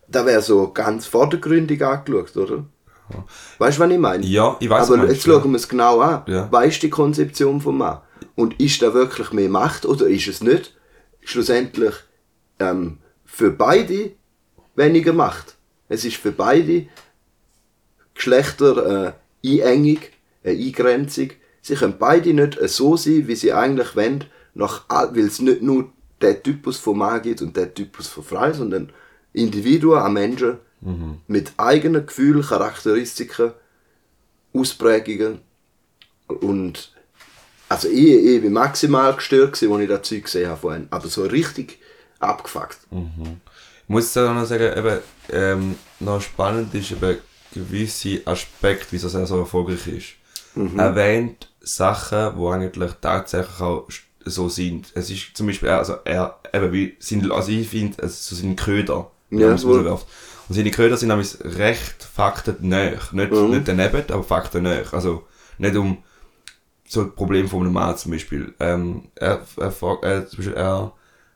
Da 0.08 0.26
wäre 0.26 0.42
so 0.42 0.72
ganz 0.72 1.06
vordergründig 1.06 1.84
angeschaut, 1.84 2.36
oder? 2.36 2.64
Weißt 3.58 3.78
du, 3.78 3.82
was 3.82 3.90
ich 3.90 3.98
meine? 3.98 4.24
Ja, 4.24 4.56
ich 4.60 4.68
was 4.68 4.90
Aber 4.90 5.02
du 5.02 5.12
jetzt 5.12 5.22
schauen 5.22 5.50
wir 5.50 5.56
es 5.56 5.68
genau 5.68 6.00
an. 6.00 6.22
Ja. 6.26 6.48
Was 6.50 6.66
ist 6.66 6.82
die 6.82 6.90
Konzeption 6.90 7.60
vom 7.60 7.78
Mann? 7.78 8.00
Und 8.34 8.58
ist 8.60 8.80
da 8.82 8.94
wirklich 8.94 9.32
mehr 9.32 9.48
Macht 9.48 9.84
oder 9.84 10.06
ist 10.06 10.26
es 10.26 10.42
nicht? 10.42 10.74
Schlussendlich 11.20 11.94
ähm, 12.58 12.98
für 13.24 13.50
beide 13.50 14.12
weniger 14.74 15.12
Macht. 15.12 15.56
Es 15.88 16.04
ist 16.04 16.16
für 16.16 16.32
beide 16.32 16.86
Geschlechter 18.14 19.14
äh, 19.44 19.62
Einengung, 19.62 20.02
eine 20.44 20.58
Eingrenzung. 20.58 21.30
Sie 21.60 21.74
können 21.74 21.96
beide 21.98 22.32
nicht 22.32 22.58
äh, 22.58 22.68
so 22.68 22.96
sein, 22.96 23.28
wie 23.28 23.36
sie 23.36 23.52
eigentlich 23.52 23.94
wollen, 23.94 24.24
nach, 24.54 24.84
all- 24.88 25.14
weil 25.14 25.26
es 25.26 25.40
nicht 25.40 25.62
nur 25.62 25.90
der 26.20 26.42
Typus 26.42 26.78
von 26.78 26.98
Mann 26.98 27.20
gibt 27.22 27.42
und 27.42 27.56
der 27.56 27.72
Typus 27.74 28.08
von 28.08 28.22
Frau, 28.24 28.52
sondern 28.52 28.90
Individuen 29.32 29.98
an 30.00 30.12
Menschen 30.12 30.58
mit 31.28 31.52
eigenen 31.58 32.04
Gefühlen, 32.06 32.42
Charakteristiken, 32.42 33.52
Ausprägungen 34.54 35.40
und 36.26 36.92
also 37.68 37.88
ich, 37.88 38.12
ich 38.12 38.42
bin 38.42 38.52
maximal 38.52 39.14
gestört 39.14 39.50
als 39.52 39.62
ich 39.62 39.88
das 39.88 40.02
Zeug 40.02 40.24
gesehen 40.24 40.48
habe 40.48 40.60
vorhin. 40.60 40.88
Aber 40.90 41.08
so 41.08 41.22
richtig 41.24 41.78
abgefuckt. 42.18 42.78
Ich 42.90 43.88
muss 43.88 44.12
da 44.12 44.32
noch 44.34 44.44
sagen, 44.44 44.76
eben, 44.76 44.98
ähm, 45.30 45.74
noch 46.00 46.20
spannend 46.20 46.74
ist 46.74 46.92
eben 46.92 47.18
gewisse 47.54 48.20
Aspekte, 48.26 48.86
wieso 48.90 49.16
er 49.18 49.26
so 49.26 49.38
erfolgreich 49.38 49.86
ist. 49.86 50.06
Er 50.76 50.84
erwähnt 50.86 51.48
Sachen, 51.60 52.36
die 52.38 52.46
eigentlich 52.46 52.92
tatsächlich 53.00 53.60
auch 53.60 53.86
so 54.24 54.48
sind. 54.48 54.92
Es 54.94 55.10
ist 55.10 55.36
zum 55.36 55.46
Beispiel, 55.46 55.68
also 55.70 55.94
er, 56.04 56.38
eben 56.52 56.72
wie, 56.72 56.96
sind, 56.98 57.30
also 57.30 57.50
ich 57.50 57.68
finde, 57.68 58.02
also 58.02 58.14
so 58.14 58.40
seine 58.40 58.56
Köder, 58.56 59.10
Ja, 59.30 59.48
man 59.48 59.62
wohl. 59.62 59.78
rauswirft. 59.88 60.06
Und 60.48 60.54
seine 60.56 60.70
Köder 60.70 60.96
sind 60.96 61.08
nämlich 61.08 61.36
recht 61.42 62.02
faktennäher. 62.02 62.98
Nicht, 63.12 63.32
nicht 63.32 63.68
daneben, 63.68 64.02
aber 64.10 64.22
faktennäher. 64.22 64.84
Also 64.92 65.24
nicht 65.58 65.76
um 65.76 65.98
so 66.86 67.02
ein 67.02 67.14
Problem 67.14 67.48
von 67.48 67.62
einem 67.62 67.72
Mann 67.72 67.96
zum 67.96 68.12
Beispiel. 68.12 68.52
Ähm, 68.60 69.04
er, 69.14 69.40
er, 69.56 69.70
fragt- 69.70 70.04
er, 70.04 70.26
zum 70.26 70.38
Beispiel, 70.38 70.54
er 70.56 70.92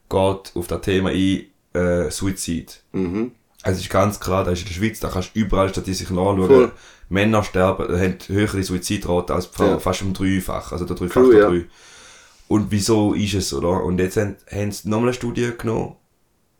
geht 0.08 0.52
auf 0.54 0.66
das 0.66 0.80
Thema 0.82 1.10
ein, 1.10 1.46
äh, 1.72 2.10
Suizid. 2.10 2.82
Mhm. 2.92 3.32
Also 3.62 3.78
es 3.78 3.84
ist 3.84 3.90
ganz 3.90 4.20
klar, 4.20 4.44
da 4.44 4.50
ist 4.52 4.60
in 4.62 4.66
der 4.68 4.74
Schweiz, 4.74 5.00
da 5.00 5.08
kannst 5.08 5.34
du 5.34 5.40
überall 5.40 5.68
Statistiken 5.68 6.18
anschauen. 6.18 6.46
Voll. 6.46 6.72
Männer 7.08 7.42
sterben, 7.44 7.88
haben 7.98 8.16
höhere 8.26 8.62
Suizidrate 8.62 9.32
als 9.34 9.46
Frauen, 9.46 9.70
Ja. 9.70 9.78
fast 9.78 10.02
um 10.02 10.12
dreifach, 10.12 10.72
also 10.72 10.84
der 10.84 10.96
dreifach 10.96 11.22
True, 11.22 11.34
der 11.34 11.54
ja. 11.54 11.62
Und 12.48 12.70
wieso 12.70 13.12
ist 13.14 13.34
es, 13.34 13.52
oder? 13.52 13.82
Und 13.84 13.98
jetzt 13.98 14.16
haben, 14.16 14.36
haben 14.50 14.70
sie 14.72 14.88
nochmal 14.88 15.08
eine 15.08 15.14
Studie 15.14 15.50
genommen. 15.58 15.96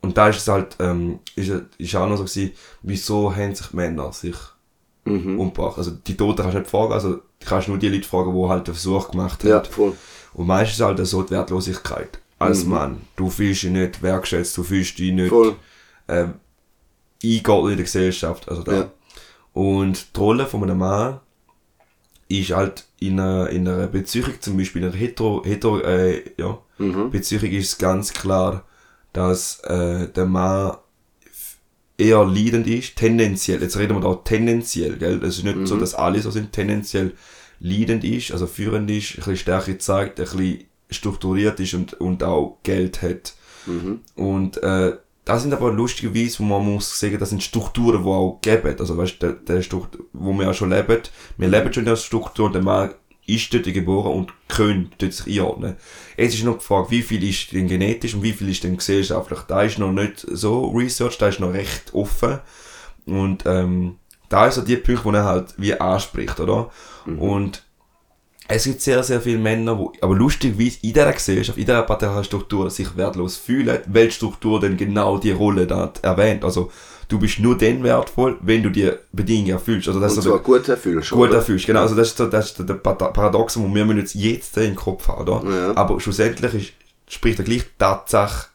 Und 0.03 0.17
da 0.19 0.29
ist 0.29 0.39
es 0.39 0.49
halt, 0.49 0.77
ähm, 0.81 1.21
ist, 1.37 1.51
ist 1.79 1.95
auch 1.97 2.09
noch 2.09 2.17
so 2.17 2.25
gewesen, 2.25 2.53
wieso 2.83 3.35
haben 3.35 3.55
sich 3.55 3.73
Männer 3.73 4.13
sich 4.13 4.37
Mhm. 5.05 5.39
umgebracht? 5.39 5.79
Also 5.79 5.93
die 5.93 6.17
Toten 6.17 6.39
kannst 6.43 6.55
du 6.55 6.59
nicht 6.59 6.71
fragen, 6.71 6.93
also 6.93 7.11
du 7.15 7.23
kannst 7.47 7.69
nur 7.69 7.79
die 7.79 7.89
Leute 7.89 8.09
fragen, 8.09 8.35
die 8.35 8.49
halt 8.49 8.67
den 8.67 8.75
Versuch 8.75 9.11
gemacht 9.11 9.43
haben. 9.45 9.51
Ja, 9.51 9.63
voll. 9.63 9.95
Und 10.35 10.47
meistens 10.47 10.79
ist 10.81 10.85
halt 10.85 11.07
so 11.07 11.23
die 11.23 11.31
Wertlosigkeit. 11.31 12.19
Als 12.39 12.65
Mann. 12.67 13.01
Du 13.17 13.31
fühlst 13.31 13.63
dich 13.63 13.71
nicht 13.71 14.03
wertschätzt, 14.03 14.57
du 14.59 14.63
fühlst 14.63 14.99
dich 14.99 15.13
nicht 15.13 15.27
Mhm. 15.27 15.29
Voll. 15.31 15.57
ähm, 16.09 16.35
eingeordnet 17.25 17.73
in 17.73 17.77
der 17.79 17.85
Gesellschaft. 17.85 18.49
Also 18.49 18.63
da. 18.63 18.73
Ja. 18.73 18.91
Und 19.55 20.15
die 20.15 20.21
Rolle 20.21 20.45
von 20.47 20.63
einem 20.63 20.79
Mann 20.79 21.21
ist 22.29 22.51
halt 22.51 22.87
in 22.99 23.21
einer, 23.21 23.49
in 23.51 23.67
einer 23.69 23.87
Beziehung, 23.87 24.33
zum 24.41 24.57
Beispiel 24.57 24.83
in 24.83 24.89
einer 24.89 24.97
hetero, 24.97 25.43
hetero 25.45 25.81
äh, 25.81 26.23
ja, 26.37 26.59
Mhm. 26.79 27.11
Beziehung 27.11 27.45
ist 27.53 27.69
es 27.73 27.79
ganz 27.79 28.13
klar, 28.13 28.65
dass 29.15 29.61
äh, 29.61 30.09
der 30.09 30.27
Mann 30.27 30.77
eher 31.99 32.25
leidend 32.25 32.67
ist, 32.67 32.97
tendenziell, 32.97 33.63
jetzt 33.63 33.79
reden 33.79 33.97
wir 33.97 34.01
da 34.03 34.15
tendenziell, 34.17 34.97
gell? 34.97 35.23
Es 35.25 35.39
ist 35.39 35.45
nicht 35.45 35.57
Mhm. 35.57 35.67
so, 35.67 35.79
dass 35.79 35.95
alle 35.95 36.21
so 36.21 36.31
sind, 36.31 36.53
tendenziell 36.53 37.13
leidend 37.59 38.05
ist, 38.05 38.33
also 38.33 38.47
führend 38.47 38.91
ist, 38.91 39.13
ein 39.13 39.17
bisschen 39.17 39.37
Stärke 39.39 39.79
zeigt, 39.79 40.21
ein 40.21 40.27
bisschen 40.27 40.65
strukturiert 40.91 41.59
ist 41.61 41.73
und, 41.73 41.95
und 41.95 42.23
auch 42.23 42.59
Geld 42.63 43.01
hat. 43.01 43.35
Mhm. 43.65 44.01
Und 44.15 44.63
äh, 44.63 44.97
das 45.27 45.43
sind 45.43 45.53
aber 45.53 45.73
lustigerweise, 45.73 46.39
wo 46.39 46.45
man 46.45 46.65
muss 46.65 47.01
sagen, 47.01 47.19
das 47.19 47.31
sind 47.31 47.43
Strukturen, 47.43 48.05
die 48.05 48.09
auch 48.09 48.39
geben. 48.41 48.77
Also 48.79 48.97
weißt 48.97 49.21
du, 49.21 49.27
der, 49.27 49.33
der 49.33 49.63
Struktur, 49.63 50.07
wo 50.13 50.33
wir 50.33 50.47
ja 50.47 50.55
schon 50.55 50.71
leben, 50.71 51.03
wir 51.37 51.49
leben 51.49 51.73
schon 51.73 51.83
in 51.83 51.89
der 51.89 51.97
Struktur, 51.97 52.51
der 52.53 52.63
Mann 52.63 52.95
ist 53.27 53.53
dort 53.53 53.65
geboren 53.65 54.13
und 54.13 54.33
könnte 54.47 54.97
dort 54.99 55.13
sich 55.13 55.27
einordnen. 55.41 55.75
Jetzt 56.17 56.35
ist 56.35 56.45
noch 56.45 56.59
die 56.59 56.65
Frage, 56.65 56.93
wie 56.93 57.03
viel 57.03 57.29
ist 57.29 57.53
denn 57.53 57.67
genetisch 57.67 58.15
und 58.15 58.23
wie 58.23 58.33
viel 58.33 58.49
ist 58.49 58.63
denn 58.63 58.77
gesellschaftlich. 58.77 59.41
Da 59.49 59.63
ist 59.63 59.81
noch 59.81 59.91
nicht 59.91 60.25
so 60.31 60.69
Research, 60.69 61.19
da 61.19 61.27
ist 61.27 61.41
noch 61.41 61.53
recht 61.53 61.93
offen. 61.93 62.39
Und 63.05 63.43
ähm, 63.47 63.97
da 64.29 64.47
ist 64.47 64.55
so 64.55 64.63
die 64.63 64.77
Punkt, 64.77 65.05
wo 65.05 65.11
er 65.11 65.25
halt 65.25 65.55
wie 65.57 65.75
anspricht, 65.75 66.39
oder? 66.39 66.71
Und 67.19 67.66
es 68.49 68.65
gibt 68.65 68.81
sehr, 68.81 69.03
sehr 69.03 69.21
viele 69.21 69.39
Männer, 69.39 69.75
die 69.95 70.03
aber 70.03 70.15
lustigerweise 70.15 70.79
in 70.83 70.93
dieser 70.93 71.13
Gesellschaft, 71.13 71.59
in 71.59 71.65
dieser 71.65 71.83
patriarchalen 71.83 72.25
Struktur 72.25 72.71
sich 72.71 72.97
wertlos 72.97 73.37
fühlen, 73.37 73.81
weil 73.87 74.07
die 74.07 74.13
Struktur 74.13 74.61
dann 74.61 74.77
genau 74.77 75.19
die 75.19 75.33
Rolle 75.33 75.67
da 75.67 75.93
erwähnt. 76.03 76.45
Also, 76.45 76.71
du 77.09 77.19
bist 77.19 77.39
nur 77.41 77.57
dann 77.59 77.83
wertvoll, 77.83 78.39
wenn 78.43 78.63
du 78.63 78.71
die 78.71 78.91
Bedingungen 79.13 79.51
erfüllst. 79.51 79.89
Also, 79.89 79.99
das 80.01 80.13
Und 80.13 80.19
ist 80.19 80.25
so 80.25 80.39
gut 80.39 80.69
erfüllst. 80.69 81.11
gut 81.11 81.29
oder? 81.31 81.39
erfüllst. 81.39 81.67
Genau, 81.67 81.81
also 81.81 81.95
das 81.97 82.09
ist, 82.09 82.19
so, 82.19 82.27
das 82.27 82.47
ist 82.53 82.59
der 82.69 82.75
Parad- 82.75 83.13
Paradox, 83.13 83.59
wo 83.59 83.63
wir 83.75 83.85
müssen 83.85 83.99
jetzt 83.99 84.15
jetzt 84.15 84.57
im 84.59 84.75
Kopf 84.77 85.09
haben, 85.09 85.23
oder? 85.29 85.43
Ja. 85.51 85.77
Aber 85.77 85.99
schlussendlich 86.01 86.55
ist, 86.55 86.73
spricht 87.15 87.39
er 87.39 87.45
gleich 87.45 87.65
Tatsache 87.79 88.49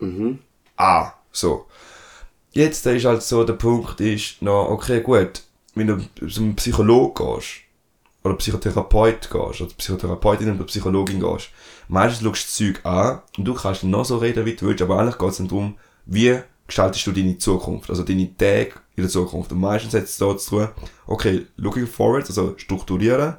Mhm. 0.00 0.38
an. 0.76 1.12
So. 1.32 1.66
Jetzt 2.52 2.84
ist 2.86 3.04
halt 3.04 3.22
so, 3.22 3.44
der 3.44 3.52
Punkt 3.54 4.00
ist, 4.00 4.42
noch, 4.42 4.68
okay, 4.70 5.00
gut, 5.02 5.42
wenn 5.74 5.86
du 5.86 6.28
zum 6.28 6.56
Psychologen 6.56 7.14
gehst, 7.14 7.48
oder 8.22 8.34
Psychotherapeut 8.34 9.30
gehst, 9.30 9.60
oder 9.60 9.70
Psychotherapeutin 9.76 10.54
oder 10.54 10.64
Psychologin 10.64 11.20
gehst, 11.20 11.50
meistens 11.88 12.22
schaust 12.22 12.60
du 12.60 12.72
Zeug 12.72 12.84
an 12.84 13.22
und 13.38 13.44
du 13.44 13.54
kannst 13.54 13.84
noch 13.84 14.04
so 14.04 14.18
reden, 14.18 14.44
wie 14.44 14.54
du 14.54 14.66
willst, 14.66 14.82
aber 14.82 14.98
eigentlich 14.98 15.18
geht 15.18 15.30
es 15.30 15.38
darum, 15.38 15.76
wie 16.06 16.40
gestaltest 16.66 17.06
du 17.06 17.12
deine 17.12 17.38
Zukunft, 17.38 17.90
also 17.90 18.02
deine 18.02 18.36
Tage 18.36 18.74
in 18.96 19.02
der 19.02 19.08
Zukunft. 19.08 19.50
Und 19.52 19.60
meistens 19.60 19.94
hat 19.94 20.04
es 20.04 20.16
da 20.18 20.36
zu 20.36 20.50
tun, 20.50 20.68
okay, 21.06 21.46
looking 21.56 21.86
forward, 21.86 22.26
also 22.28 22.54
strukturieren, 22.56 23.36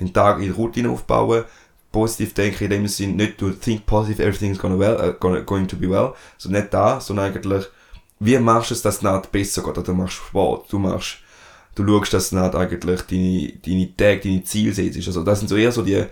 den 0.00 0.12
Tag 0.12 0.40
in 0.42 0.52
Routine 0.52 0.90
aufbauen, 0.90 1.44
positiv 1.92 2.34
denken 2.34 2.64
in 2.64 2.70
dem 2.70 2.88
Sinn, 2.88 3.16
nicht 3.16 3.40
du 3.40 3.50
think 3.50 3.86
positive, 3.86 4.22
everything's 4.22 4.58
gonna 4.58 4.78
well, 4.78 4.98
äh, 4.98 5.14
gonna, 5.20 5.40
going 5.40 5.68
to 5.68 5.76
be 5.76 5.88
well, 5.88 6.14
so 6.38 6.50
nicht 6.50 6.72
da, 6.72 7.00
sondern 7.00 7.26
eigentlich, 7.26 7.66
wie 8.18 8.38
machst 8.38 8.70
du 8.70 8.74
es, 8.74 8.82
dass 8.82 8.96
es 8.96 9.02
nicht 9.02 9.30
besser 9.30 9.62
geht, 9.62 9.78
oder 9.78 9.82
du 9.82 9.94
machst 9.94 10.14
Sport, 10.14 10.72
du 10.72 10.78
machst, 10.78 11.18
du 11.74 11.86
schaust, 11.86 12.12
dass 12.12 12.30
du 12.30 12.40
nicht 12.40 12.54
eigentlich 12.54 13.00
deine, 13.02 13.52
deine 13.64 13.96
Tage, 13.96 14.20
deine 14.20 14.44
Ziele 14.44 14.72
setzt. 14.72 15.06
Also 15.06 15.22
das 15.22 15.38
sind 15.38 15.48
so 15.48 15.56
eher 15.56 15.72
so 15.72 15.82
die 15.82 16.04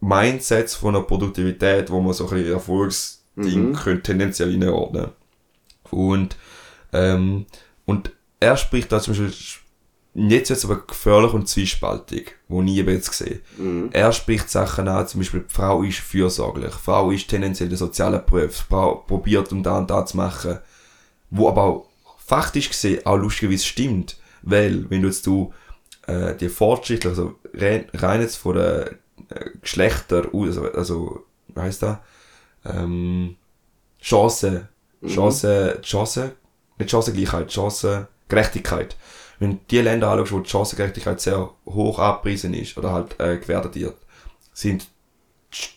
Mindsets 0.00 0.74
von 0.74 0.94
der 0.94 1.00
Produktivität, 1.00 1.90
wo 1.90 2.00
man 2.00 2.12
so 2.12 2.28
ein 2.28 2.42
bisschen 2.44 3.18
Ding 3.36 3.72
könnte 3.74 4.02
tendenziell 4.02 4.52
einordnen. 4.52 5.10
Und, 5.90 6.36
ähm, 6.92 7.46
und 7.84 8.12
er 8.40 8.56
spricht 8.56 8.92
da 8.92 9.00
zum 9.00 9.14
Beispiel, 9.14 9.32
jetzt 10.14 10.50
wird 10.50 10.58
es 10.58 10.64
aber 10.64 10.86
gefährlich 10.86 11.32
und 11.32 11.48
zwiespaltig, 11.48 12.36
wo 12.48 12.62
ich 12.62 12.76
eben 12.76 12.94
jetzt 12.94 13.12
sehe. 13.12 13.40
Er 13.92 14.12
spricht 14.12 14.50
Sachen 14.50 14.88
an, 14.88 15.06
zum 15.06 15.20
Beispiel, 15.20 15.44
die 15.48 15.54
Frau 15.54 15.82
ist 15.82 15.98
fürsorglich, 15.98 16.72
die 16.72 16.82
Frau 16.82 17.10
ist 17.10 17.28
tendenziell 17.28 17.68
der 17.68 17.78
soziale 17.78 18.18
Beruf, 18.18 18.66
probiert 18.68 19.52
und 19.52 19.62
da 19.62 19.78
und 19.78 19.90
da 19.90 20.04
zu 20.04 20.16
machen, 20.16 20.58
wo 21.30 21.48
aber 21.48 21.62
auch 21.62 21.88
faktisch 22.18 22.68
gesehen 22.70 23.04
auch 23.06 23.16
lustigerweise 23.16 23.64
stimmt, 23.64 24.16
weil, 24.46 24.88
wenn 24.88 25.02
du 25.02 25.08
jetzt 25.08 25.26
du, 25.26 25.52
äh, 26.06 26.34
die 26.36 26.48
Fortschritte, 26.48 27.08
also 27.08 27.34
rein, 27.52 27.86
rein 27.92 28.20
jetzt 28.22 28.36
von 28.36 28.54
der 28.54 28.92
äh, 29.28 29.50
Geschlechter, 29.60 30.28
also, 30.32 30.72
also, 30.72 31.24
wie 31.48 31.60
heißt 31.60 31.82
das? 31.82 31.98
Ähm, 32.64 33.36
Chance, 34.00 34.68
Chance, 35.04 35.80
Chance, 35.82 36.36
nicht 36.78 36.90
Chancengleichheit, 36.90 37.52
Chancengerechtigkeit. 37.52 38.96
Wenn 39.38 39.52
du 39.52 39.58
die 39.70 39.80
Länder 39.80 40.10
anschaust, 40.10 40.32
wo 40.32 40.40
die 40.40 40.48
Chancengerechtigkeit 40.48 41.20
sehr 41.20 41.50
hoch 41.66 41.98
abgepriesen 41.98 42.54
ist 42.54 42.78
oder 42.78 42.92
halt 42.92 43.18
äh, 43.20 43.36
gewertet 43.38 43.74
wird, 43.74 43.96
sind 44.52 44.86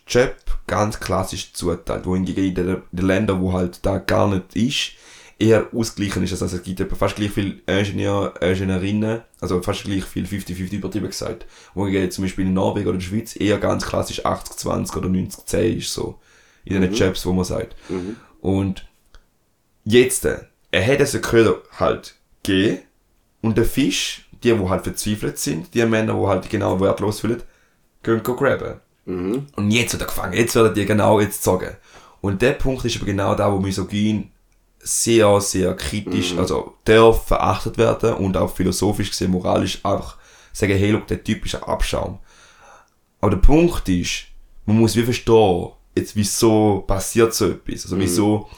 Job 0.07 0.35
ganz 0.67 0.99
klassisch 0.99 1.53
zuteilt, 1.53 2.05
wo 2.05 2.15
hingegen 2.15 2.45
in 2.45 2.55
den, 2.55 2.81
den 2.91 3.05
Ländern, 3.05 3.41
wo 3.41 3.53
halt 3.53 3.83
da 3.85 3.97
gar 3.97 4.27
nicht 4.27 4.55
ist, 4.55 4.91
eher 5.39 5.67
ausgleichen 5.73 6.21
ist. 6.23 6.33
Also 6.33 6.57
es 6.57 6.63
gibt 6.63 6.81
etwa 6.81 6.95
fast 6.95 7.15
gleich 7.15 7.31
viel 7.31 7.61
Ingenieur, 7.65 8.33
Ingenieurinnen, 8.41 9.21
also 9.39 9.61
fast 9.61 9.85
gleich 9.85 10.03
viel 10.03 10.25
50-50 10.25 10.73
übertrieben 10.73 11.07
gesagt. 11.07 11.45
Wo 11.73 11.85
hingegen 11.85 12.11
zum 12.11 12.25
Beispiel 12.25 12.45
in 12.45 12.53
Norwegen 12.53 12.87
oder 12.87 12.95
in 12.95 12.99
der 12.99 13.07
Schweiz 13.07 13.35
eher 13.35 13.57
ganz 13.57 13.85
klassisch 13.85 14.25
80-20 14.25 14.97
oder 14.97 15.07
90-10 15.07 15.77
ist 15.77 15.93
so. 15.93 16.19
In 16.65 16.81
den 16.81 16.93
Jobs, 16.93 17.25
wo 17.25 17.33
man 17.33 17.45
sagt. 17.45 17.75
Und 18.41 18.85
jetzt, 19.85 20.25
er 20.25 20.81
hätte 20.81 21.03
es 21.03 21.19
können 21.21 21.55
halt 21.79 22.15
gehen 22.43 22.79
und 23.41 23.57
der 23.57 23.65
Fisch, 23.65 24.27
die, 24.43 24.57
wo 24.59 24.69
halt 24.69 24.83
verzweifelt 24.83 25.39
sind, 25.39 25.73
die 25.73 25.85
Männer, 25.85 26.15
wo 26.17 26.27
halt 26.27 26.49
genau 26.49 26.79
wertlos 26.79 27.21
fühlen, 27.21 27.41
können 28.03 28.23
go 28.23 28.35
grabben. 28.35 28.81
Und 29.55 29.71
jetzt 29.71 29.93
wird 29.93 30.03
er 30.03 30.07
gefangen, 30.07 30.33
jetzt 30.33 30.53
werden 30.55 30.73
die 30.73 30.85
genau 30.85 31.19
jetzt 31.19 31.41
sagen. 31.43 31.77
Und 32.21 32.41
der 32.41 32.51
Punkt 32.51 32.85
ist 32.85 32.97
aber 32.97 33.05
genau 33.05 33.33
da, 33.33 33.51
wo 33.51 33.59
Misogyn 33.59 34.31
sehr, 34.79 35.41
sehr 35.41 35.75
kritisch, 35.75 36.37
also 36.37 36.75
darf 36.85 37.27
verachtet 37.27 37.77
werden 37.77 38.13
und 38.13 38.37
auch 38.37 38.55
philosophisch 38.55 39.09
gesehen, 39.09 39.31
moralisch 39.31 39.79
einfach 39.83 40.17
sagen, 40.53 40.77
hey, 40.77 40.91
look, 40.91 41.07
der 41.07 41.23
Typ 41.23 41.45
ist 41.45 41.55
ein 41.55 41.63
Abschaum. 41.63 42.19
Aber 43.21 43.31
der 43.31 43.37
Punkt 43.37 43.87
ist, 43.89 44.25
man 44.65 44.77
muss 44.77 44.95
wie 44.95 45.03
verstehen, 45.03 45.69
jetzt 45.95 46.15
wieso 46.15 46.83
passiert 46.87 47.33
so 47.33 47.49
etwas, 47.49 47.83
also 47.83 47.99
wieso 47.99 48.49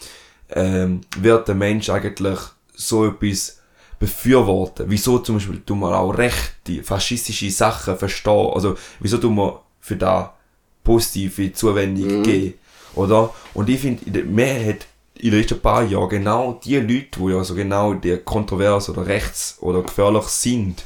ähm, 0.49 1.01
wird 1.17 1.47
der 1.47 1.55
Mensch 1.55 1.89
eigentlich 1.89 2.39
so 2.73 3.05
etwas 3.05 3.59
befürworten? 3.99 4.85
Wieso 4.89 5.19
zum 5.19 5.35
Beispiel 5.35 5.61
tun 5.61 5.79
wir 5.79 5.97
auch 5.97 6.11
rechte, 6.11 6.83
faschistische 6.83 7.49
Sachen 7.49 7.97
verstehen? 7.97 8.51
Also 8.53 8.75
wieso 8.99 9.17
tun 9.17 9.35
wir 9.35 9.61
für 9.79 9.95
da 9.95 10.35
positive 10.83 11.53
Zuwendung 11.53 12.23
geben? 12.23 12.55
Oder? 12.95 13.33
Und 13.53 13.69
ich 13.69 13.79
finde, 13.79 14.05
in 14.05 14.13
der 14.13 14.25
Mehrheit 14.25 14.87
in 15.21 15.31
den 15.31 15.39
letzten 15.41 15.59
paar 15.59 15.83
Jahren 15.83 16.09
genau 16.09 16.59
die 16.63 16.77
Leute, 16.77 17.19
die 17.19 17.31
ja 17.31 17.43
so 17.43 17.53
genau 17.53 17.93
die 17.93 18.17
kontrovers 18.17 18.89
oder 18.89 19.05
rechts 19.05 19.57
oder 19.61 19.83
gefährlich 19.83 20.23
sind, 20.25 20.83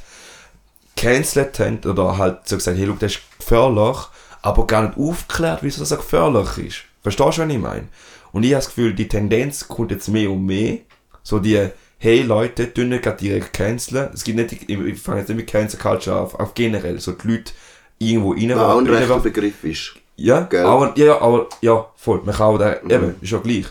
cancelled 0.98 1.58
haben 1.60 1.80
oder 1.86 2.18
halt 2.18 2.48
so 2.48 2.58
gesagt, 2.58 2.78
hey, 2.78 2.86
look, 2.86 3.00
das 3.00 3.14
ist 3.14 3.22
gefährlich, 3.40 3.98
aber 4.42 4.68
gar 4.68 4.84
nicht 4.84 4.98
aufgeklärt, 4.98 5.60
wieso 5.62 5.80
das 5.80 5.90
so 5.90 5.98
gefährlich 5.98 6.58
ist. 6.58 6.78
Verstehst 7.02 7.38
du, 7.38 7.44
was 7.44 7.50
ich 7.50 7.60
meine? 7.60 7.88
Und 8.34 8.44
ich 8.44 8.52
habe 8.52 8.58
das 8.58 8.68
Gefühl, 8.68 8.94
die 8.94 9.08
Tendenz 9.08 9.68
kommt 9.68 9.92
jetzt 9.92 10.10
mehr 10.10 10.30
und 10.30 10.46
mehr. 10.46 10.80
So 11.24 11.40
die, 11.40 11.70
hey 11.98 12.22
Leute, 12.22 12.74
tun 12.74 12.90
nicht 12.90 13.06
direkt 13.22 13.54
canceln. 13.54 14.10
Es 14.14 14.24
gibt 14.24 14.38
nicht, 14.38 14.52
ich 14.52 14.70
ich 14.70 15.00
fange 15.00 15.20
jetzt 15.20 15.30
nicht 15.30 15.38
mit 15.38 15.48
Cancel 15.48 15.80
Culture 15.80 16.20
auf, 16.20 16.36
auf 16.36 16.54
generell, 16.54 17.00
so 17.00 17.14
die 17.14 17.28
Leute 17.28 17.54
irgendwo 18.00 18.34
rein. 18.34 18.50
Ja, 18.50 18.74
auch 18.74 18.80
ein 18.80 18.88
rechter. 18.88 19.20
Begriff 19.20 19.64
ist. 19.64 19.96
Ja, 20.18 20.42
Gell? 20.42 20.66
aber, 20.66 20.94
ja, 20.98 21.22
aber, 21.22 21.48
ja, 21.62 21.86
voll. 21.96 22.22
Man 22.26 22.36
kann 22.36 22.48
auch 22.48 22.58
da, 22.58 22.76
eben, 22.82 23.16
ist 23.22 23.32
ja 23.32 23.40
gleich. 23.40 23.66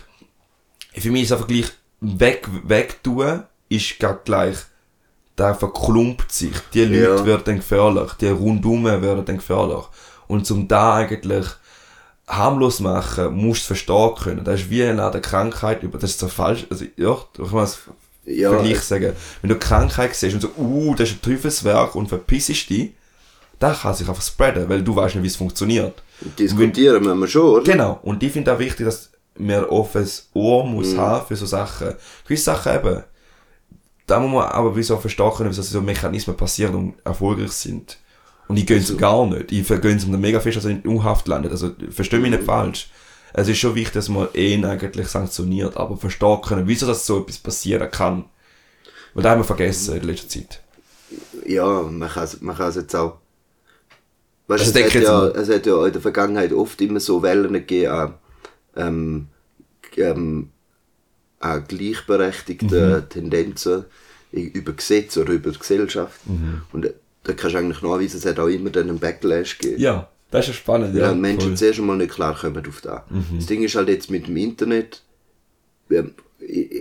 Für 0.97 1.11
mich 1.11 1.23
ist 1.23 1.27
es 1.27 1.31
einfach 1.33 1.47
gleich, 1.47 1.71
weg, 2.01 2.47
weg 2.63 3.03
tun, 3.03 3.43
ist 3.69 3.99
grad 3.99 4.25
gleich, 4.25 4.57
da 5.35 5.53
verklumpt 5.53 6.31
sich. 6.31 6.53
Die 6.73 6.85
Leute 6.85 7.15
Ja. 7.17 7.25
werden 7.25 7.57
gefährlich, 7.57 8.11
die 8.19 8.27
rundum 8.27 8.85
werden 8.85 9.37
gefährlich. 9.37 9.83
Und 10.27 10.45
zum 10.47 10.67
da 10.67 10.95
eigentlich 10.95 11.45
harmlos 12.27 12.79
machen, 12.79 13.35
musst 13.35 13.61
du 13.69 13.73
es 13.73 13.81
verstehen 13.81 14.15
können. 14.15 14.43
Das 14.43 14.61
ist 14.61 14.69
wie 14.69 14.83
eine 14.83 15.11
Krankheit, 15.21 15.83
über 15.83 15.99
das 15.99 16.11
ist 16.11 16.19
so 16.19 16.27
falsch, 16.27 16.65
also, 16.69 16.85
ja, 16.97 17.17
ich 17.37 17.49
kann 17.51 17.59
es 17.59 17.79
Ja, 18.25 18.49
Vergleich 18.49 18.79
sagen. 18.81 19.13
Wenn 19.41 19.49
du 19.49 19.59
Krankheit 19.59 20.15
siehst 20.15 20.33
und 20.33 20.41
so, 20.41 20.49
uh, 20.57 20.95
das 20.95 21.09
ist 21.09 21.17
ein 21.17 21.21
Teufelswerk 21.21 21.93
und 21.95 22.07
verpissest 22.07 22.69
dich, 22.71 22.91
das 23.59 23.81
kann 23.81 23.93
sich 23.93 24.09
einfach 24.09 24.23
spreaden, 24.23 24.67
weil 24.67 24.81
du 24.81 24.95
weißt 24.95 25.15
nicht, 25.15 25.23
wie 25.23 25.27
es 25.27 25.35
funktioniert. 25.35 26.01
diskutieren 26.39 27.03
müssen 27.03 27.19
wir 27.19 27.27
schon, 27.27 27.43
oder? 27.61 27.63
Genau. 27.71 27.99
Und 28.01 28.23
ich 28.23 28.31
finde 28.31 28.53
auch 28.53 28.59
wichtig, 28.59 28.85
dass 28.85 29.11
ein 29.37 29.65
offenes 29.65 30.29
Ohr 30.33 30.65
muss 30.65 30.95
haben 30.95 31.25
für 31.27 31.35
so 31.35 31.45
Sachen. 31.45 31.93
Gewisse 32.25 32.45
Sachen 32.45 32.75
eben, 32.75 33.03
da 34.07 34.19
muss 34.19 34.31
man 34.31 34.47
aber 34.49 34.75
wieso 34.75 34.97
verstehen 34.97 35.31
können, 35.35 35.49
wieso 35.49 35.61
so 35.61 35.81
Mechanismen 35.81 36.37
passieren 36.37 36.75
und 36.75 36.93
erfolgreich 37.03 37.51
sind. 37.51 37.97
Und 38.47 38.57
ich 38.57 38.65
gönn's 38.67 38.95
gar 38.97 39.25
nicht. 39.25 39.51
Ich 39.51 39.65
vergönne 39.65 39.97
es 39.97 40.05
mir 40.05 40.17
mega 40.17 40.39
fest, 40.39 40.57
dass 40.57 40.65
er 40.65 40.71
in 40.71 40.87
U-Haft 40.87 41.27
landet. 41.27 41.51
Also, 41.51 41.71
versteh 41.89 42.19
mich 42.19 42.29
nicht 42.31 42.43
falsch. 42.43 42.89
Es 43.33 43.47
ist 43.47 43.57
schon 43.57 43.73
wichtig, 43.75 43.93
dass 43.93 44.07
man 44.07 44.27
ihn 44.33 44.63
eigentlich 44.63 45.07
sanktioniert, 45.07 45.75
aber 45.75 45.97
verstehen 45.97 46.41
können, 46.41 46.67
wieso 46.67 46.85
das 46.85 47.05
so 47.05 47.21
etwas 47.21 47.39
passieren 47.39 47.89
kann. 47.91 48.25
Weil 49.13 49.23
da 49.23 49.31
haben 49.31 49.39
wir 49.39 49.45
vergessen 49.45 49.97
in 49.97 50.03
letzter 50.03 50.29
Zeit. 50.29 50.61
Ja, 51.45 51.81
man 51.81 52.07
kann 52.09 52.23
es 52.23 52.39
man 52.41 52.55
kann's 52.55 52.75
jetzt 52.75 52.95
auch. 52.95 53.17
Weißt, 54.47 54.63
Also 54.65 54.79
es, 54.79 54.85
hat 54.85 55.01
ja, 55.01 55.11
mal- 55.11 55.33
es 55.35 55.49
hat 55.49 55.65
ja 55.65 55.85
in 55.85 55.93
der 55.93 56.01
Vergangenheit 56.01 56.53
oft 56.53 56.79
immer 56.81 56.99
so 56.99 57.21
Wellen 57.23 57.51
gegeben 57.53 58.13
ähm, 58.75 59.27
ähm, 59.97 60.49
an 61.39 61.63
gleichberechtigten 61.67 62.95
Mhm. 62.95 63.09
Tendenzen 63.09 63.85
über 64.31 64.73
Gesetze 64.73 65.21
oder 65.21 65.33
über 65.33 65.51
die 65.51 65.59
Gesellschaft. 65.59 66.19
Mhm. 66.27 66.61
Und 66.73 66.85
äh, 66.85 66.93
da 67.23 67.33
kannst 67.33 67.55
du 67.55 67.59
eigentlich 67.59 67.81
nachweisen, 67.81 68.17
es 68.19 68.25
hat 68.25 68.39
auch 68.39 68.47
immer 68.47 68.69
dann 68.69 68.89
einen 68.89 68.99
Backlash 68.99 69.57
gegeben. 69.57 69.81
Ja, 69.81 70.09
das 70.31 70.45
ist 70.45 70.47
ja 70.49 70.53
spannend, 70.55 70.95
Ja, 70.95 71.07
ja. 71.07 71.13
Menschen 71.15 71.41
voll. 71.41 71.51
Mhm. 71.51 71.55
zuerst 71.57 71.79
einmal 71.79 71.97
nicht 71.97 72.11
klarkommen 72.13 72.67
auf 72.67 72.81
das. 72.81 73.01
Das 73.35 73.45
Ding 73.45 73.63
ist 73.63 73.75
halt 73.75 73.87
jetzt 73.89 74.09
mit 74.11 74.27
dem 74.27 74.37
Internet, 74.37 75.01
ähm, 75.89 76.11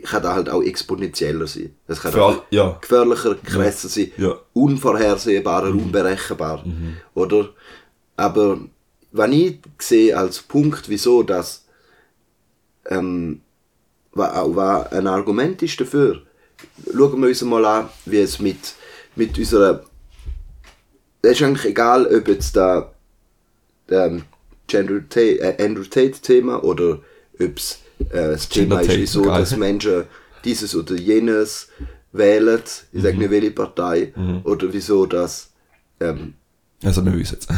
kann 0.03 0.23
da 0.23 0.35
halt 0.35 0.51
auch 0.51 0.63
exponentieller 0.63 1.47
sein. 1.47 1.75
Es 1.87 2.01
kann 2.01 2.15
auch 2.17 2.43
ja. 2.51 2.77
gefährlicher, 2.81 3.37
krasser 3.37 3.89
sein, 3.89 4.11
Ja. 4.17 4.29
Mhm. 4.31 4.35
unvorhersehbarer, 4.55 5.71
unberechenbar. 5.71 6.65
Oder? 7.15 7.51
Aber 8.17 8.59
wenn 9.13 9.33
ich 9.33 9.59
sehe 9.79 10.17
als 10.17 10.41
Punkt, 10.43 10.89
wieso 10.89 11.23
das 11.23 11.64
ähm, 12.91 13.41
wa- 14.13 14.33
auch 14.41 14.55
wa- 14.57 14.83
ein 14.91 15.07
Argument 15.07 15.63
ist 15.63 15.81
dafür, 15.81 16.23
schauen 16.93 17.21
wir 17.21 17.29
uns 17.29 17.43
mal 17.43 17.65
an, 17.65 17.89
wie 18.07 18.19
es 18.21 18.39
mit, 18.41 18.75
mit 19.17 19.37
unserer 19.39 19.85
es 21.23 21.31
ist 21.41 21.43
eigentlich 21.43 21.65
egal, 21.71 22.07
ob 22.15 22.29
jetzt 22.29 22.55
da 22.55 22.93
der 23.89 24.21
Andrew 24.75 25.01
Tate, 25.09 25.41
äh, 25.41 25.65
Andrew 25.65 25.85
Tate 25.85 26.21
Thema 26.21 26.63
oder 26.63 27.01
ob 27.41 27.57
es 27.57 27.79
äh, 28.11 28.33
das 28.33 28.49
Thema 28.49 28.81
ist, 28.81 28.89
Tate, 28.89 29.07
geil. 29.23 29.39
dass 29.41 29.57
Menschen 29.57 30.05
dieses 30.45 30.75
oder 30.75 30.95
jenes 30.97 31.69
wählen, 32.13 32.61
ich 32.93 32.99
Mhm. 32.99 33.03
sage 33.03 33.17
nicht 33.17 33.31
welche 33.31 33.51
Partei, 33.53 34.13
oder 34.45 34.71
wieso 34.73 35.07
das 35.07 35.51
ähm, 36.01 36.35
Also 36.85 37.01
nicht 37.01 37.15
uns 37.15 37.31
jetzt. 37.31 37.49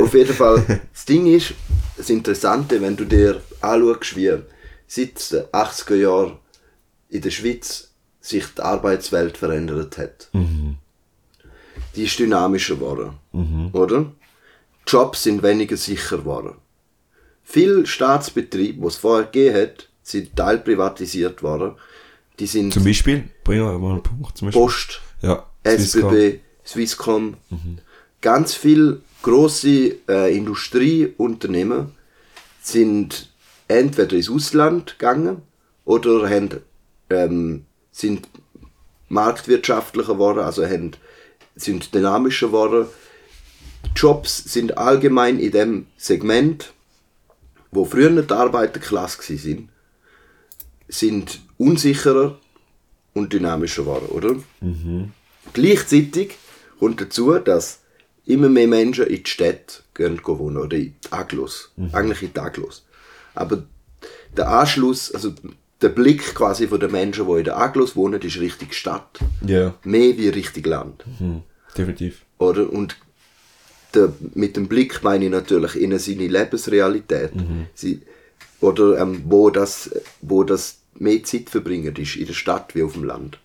auf 0.00 0.14
jeden 0.14 0.34
Fall, 0.34 0.62
das 0.92 1.04
Ding 1.04 1.26
ist, 1.26 1.54
das 1.96 2.10
Interessante, 2.10 2.80
wenn 2.80 2.96
du 2.96 3.04
dir 3.04 3.40
anschaust, 3.60 4.14
wie 4.16 4.32
seit 4.88 5.30
den 5.30 5.44
80er 5.52 5.94
Jahren 5.94 6.38
in 7.08 7.20
der 7.22 7.30
Schweiz 7.30 7.90
sich 8.20 8.44
die 8.56 8.62
Arbeitswelt 8.62 9.36
verändert 9.36 9.96
hat. 9.98 10.28
Die 11.94 12.04
ist 12.04 12.18
dynamischer 12.18 12.74
geworden. 12.74 13.70
Oder? 13.72 14.12
Jobs 14.86 15.22
sind 15.22 15.42
weniger 15.42 15.76
sicher 15.76 16.18
geworden. 16.18 16.56
Viele 17.44 17.86
Staatsbetriebe, 17.86 18.80
die 18.80 18.86
es 18.86 18.96
vorher 18.96 19.26
gegeben 19.26 19.56
hat, 19.56 19.88
sind 20.02 20.34
teilprivatisiert 20.34 21.42
worden. 21.42 21.74
Die 22.38 22.46
sind 22.46 22.72
Zum 22.72 22.84
Beispiel, 22.84 23.24
bringen 23.44 23.64
wir 23.64 23.78
mal 23.78 23.92
einen 23.92 24.02
Punkt. 24.02 24.36
Zum 24.36 24.48
Beispiel. 24.48 24.62
Post, 24.62 25.00
Ja, 25.22 25.46
Swisscom. 25.66 26.10
SBB, 26.10 26.40
Swisscom, 26.66 27.36
ganz 28.20 28.54
viele 28.54 29.00
große 29.22 29.96
äh, 30.08 30.36
Industrieunternehmen 30.36 31.92
sind 32.62 33.30
entweder 33.68 34.16
ins 34.16 34.30
Ausland 34.30 34.98
gegangen 34.98 35.42
oder 35.84 36.28
haben, 36.28 36.60
ähm, 37.10 37.64
sind 37.90 38.28
marktwirtschaftlicher 39.08 40.14
geworden, 40.14 40.40
also 40.40 40.66
haben, 40.66 40.92
sind 41.56 41.94
dynamischer 41.94 42.48
geworden. 42.48 42.86
Jobs 43.94 44.44
sind 44.44 44.76
allgemein 44.76 45.38
in 45.38 45.52
dem 45.52 45.86
Segment 45.96 46.72
wo 47.70 47.84
früher 47.84 48.22
die 48.22 48.32
Arbeiterklasse 48.32 49.36
sind, 49.36 49.68
sind 50.88 51.40
unsicherer 51.58 52.38
und 53.14 53.32
dynamischer 53.32 53.82
geworden, 53.82 54.06
oder? 54.06 54.36
Gleichzeitig 55.52 56.36
kommt 56.78 57.00
dazu, 57.00 57.38
dass 57.38 57.80
immer 58.24 58.48
mehr 58.48 58.68
Menschen 58.68 59.06
in 59.06 59.22
die 59.22 59.30
Städte 59.30 59.82
gehen 59.94 60.20
wohnen 60.24 60.58
oder 60.58 60.76
in 60.76 60.94
die 61.04 61.12
Aglos. 61.12 61.72
Eigentlich 61.92 62.22
in 62.22 62.32
die 62.32 62.40
Aglos. 62.40 62.84
Aber 63.38 63.64
der 64.36 64.48
Anschluss, 64.48 65.12
also 65.12 65.32
der 65.80 65.88
Blick 65.90 66.34
quasi 66.34 66.66
von 66.66 66.80
den 66.80 66.90
Menschen, 66.90 67.26
die 67.26 67.38
in 67.38 67.44
der 67.44 67.56
Aglos 67.58 67.94
wohnen, 67.96 68.20
ist 68.20 68.40
Richtung 68.40 68.72
Stadt. 68.72 69.18
Ja, 69.46 69.74
Mehr 69.84 70.16
wie 70.18 70.28
Richtung 70.28 70.64
Land. 70.64 71.04
definitiv. 71.76 72.22
Oder? 72.38 72.70
Und 72.72 72.96
der, 73.94 74.12
mit 74.34 74.56
dem 74.56 74.68
Blick 74.68 75.02
meine 75.02 75.24
ich 75.26 75.30
natürlich 75.30 75.76
in 75.76 75.98
seine 75.98 76.26
Lebensrealität. 76.28 77.32
Sie, 77.74 78.02
oder 78.60 78.98
ähm, 78.98 79.22
wo, 79.26 79.50
das, 79.50 79.90
wo 80.20 80.42
das 80.44 80.78
mehr 80.94 81.22
Zeit 81.22 81.48
verbringen 81.48 81.94
ist, 81.96 82.16
in 82.16 82.26
der 82.26 82.34
Stadt 82.34 82.74
wie 82.74 82.82
auf 82.82 82.94
dem 82.94 83.04
Land. 83.04 83.38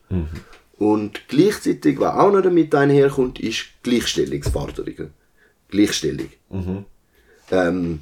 Und 0.79 1.21
gleichzeitig, 1.27 1.99
was 1.99 2.15
auch 2.15 2.31
noch 2.31 2.41
damit 2.41 2.73
einherkommt, 2.75 3.39
ist 3.39 3.65
Gleichstellungsforderungen. 3.83 5.11
Gleichstellung. 5.69 6.29
Ähm, 7.51 7.99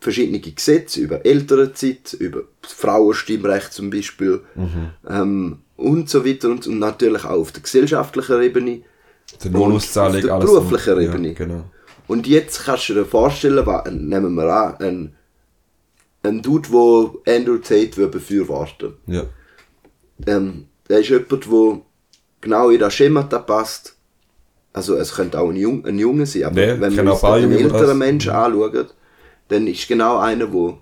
verschiedene 0.00 0.40
Gesetze 0.40 1.00
über 1.00 1.24
Elternzeit, 1.24 2.14
über 2.14 2.44
das 2.62 2.72
Frauenstimmrecht 2.72 3.72
zum 3.72 3.90
Beispiel 3.90 4.40
ähm, 5.08 5.58
und 5.76 6.08
so 6.08 6.24
weiter 6.26 6.48
und, 6.48 6.66
und 6.66 6.78
natürlich 6.78 7.24
auch 7.24 7.40
auf 7.40 7.52
der 7.52 7.62
gesellschaftlichen 7.62 8.42
Ebene 8.42 8.82
Die 9.44 9.48
und 9.48 9.72
auf 9.72 9.92
der 9.92 10.38
beruflichen 10.38 10.96
ja, 10.96 11.08
Ebene. 11.08 11.34
Genau. 11.34 11.64
Und 12.08 12.26
jetzt 12.26 12.64
kannst 12.64 12.88
du 12.88 12.94
dir 12.94 13.04
vorstellen, 13.04 13.64
was, 13.66 13.90
nehmen 13.90 14.34
wir 14.34 14.52
an, 14.52 14.76
ein, 14.80 15.14
ein 16.22 16.42
Dude, 16.42 16.68
wo 16.70 17.22
Andrew 17.26 17.58
Tate 17.58 17.96
würde 17.96 18.12
befürworten 18.12 18.94
Ja. 19.06 19.24
ähm, 20.26 20.66
der 20.88 21.00
ist 21.00 21.10
jemand, 21.10 21.30
der 21.30 21.80
genau 22.40 22.70
in 22.70 22.80
das 22.80 22.94
Schemata 22.94 23.38
passt. 23.38 23.96
Also 24.72 24.96
es 24.96 25.14
könnte 25.14 25.38
auch 25.38 25.50
ein, 25.50 25.56
Jung, 25.56 25.84
ein 25.84 25.98
Junge 25.98 26.26
sein, 26.26 26.44
aber 26.44 26.64
Ja, 26.64 26.80
wenn 26.80 26.96
wir 26.96 27.12
uns 27.12 27.22
einen 27.24 27.52
älteren 27.52 27.98
Menschen 27.98 28.30
anschauen, 28.30 28.86
dann 29.50 29.66
ist 29.66 29.88
genau 29.88 30.18
einer, 30.18 30.46
der 30.46 30.78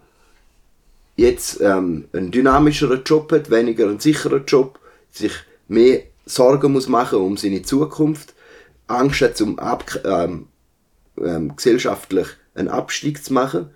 jetzt 1.17 1.61
ähm, 1.61 2.05
einen 2.13 2.31
dynamischeren 2.31 3.03
Job 3.05 3.33
hat, 3.33 3.51
weniger 3.51 3.87
einen 3.87 3.99
sicheren 3.99 4.45
Job, 4.47 4.79
sich 5.11 5.33
mehr 5.67 6.03
Sorgen 6.27 6.73
muss 6.73 6.89
machen 6.89 7.19
um 7.19 7.37
seine 7.37 7.63
Zukunft, 7.63 8.35
Angst 8.87 9.21
hat, 9.23 9.41
um 9.41 9.59
ab, 9.59 9.91
ähm, 10.05 10.47
ähm, 11.21 11.57
gesellschaftlich 11.57 12.29
einen 12.55 12.69
Abstieg 12.69 13.25
zu 13.25 13.33
machen. 13.33 13.71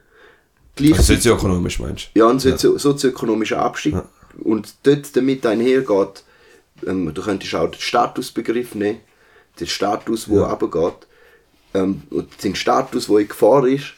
Also 0.81 1.15
sozioökonomisch 1.15 1.81
meinst 1.81 2.11
ja, 2.15 2.29
ein 2.29 2.39
sozio 2.39 2.79
sozioökonomischer 2.79 3.59
Abstieg. 3.59 3.97
Und 4.39 4.75
dort 4.85 5.15
damit 5.17 5.45
einhergeht, 5.45 6.25
ähm, 6.87 7.13
du 7.13 7.23
könntest 7.23 7.55
auch 7.55 7.71
den 7.71 7.81
Statusbegriff 7.81 8.75
nehmen, 8.75 9.01
den 9.61 9.67
Status, 9.67 10.27
der 10.27 10.37
Ja. 10.37 10.53
runtergeht. 10.53 11.07
Ähm, 11.75 12.03
und 12.11 12.43
den 12.45 12.55
Status, 12.55 13.07
der 13.07 13.19
in 13.19 13.29
Gefahr 13.29 13.67
ist, 13.67 13.95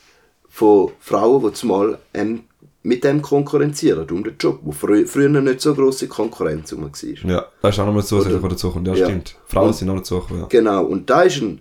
von 0.55 0.93
Frauen, 1.01 1.43
die 1.45 1.53
zumal 1.53 1.99
ähm, 2.15 2.45
mit 2.85 3.03
dem 3.03 3.21
konkurrenzieren, 3.23 4.09
um 4.11 4.23
den 4.23 4.37
Job, 4.39 4.61
wo 4.63 4.71
frü 4.71 5.05
früher 5.07 5.29
nicht 5.29 5.61
so 5.61 5.75
grosse 5.75 6.07
Konkurrenz 6.07 6.73
war. 6.73 6.91
Ja, 7.29 7.47
das 7.61 7.75
ist 7.75 7.81
auch 7.81 7.87
nochmal 7.87 8.03
so, 8.05 8.19
was 8.19 8.51
dazu 8.53 8.71
kommt. 8.71 8.87
Ja, 8.87 8.95
Ja. 8.95 9.07
stimmt. 9.07 9.37
Frauen 9.47 9.69
Und- 9.69 9.75
sind 9.77 9.91
auch 9.91 9.97
dazu 9.97 10.21
gekommen, 10.21 10.41
ja. 10.43 10.47
Genau, 10.49 10.85
und 10.85 11.11
da 11.11 11.23
ist 11.23 11.41
ein, 11.43 11.61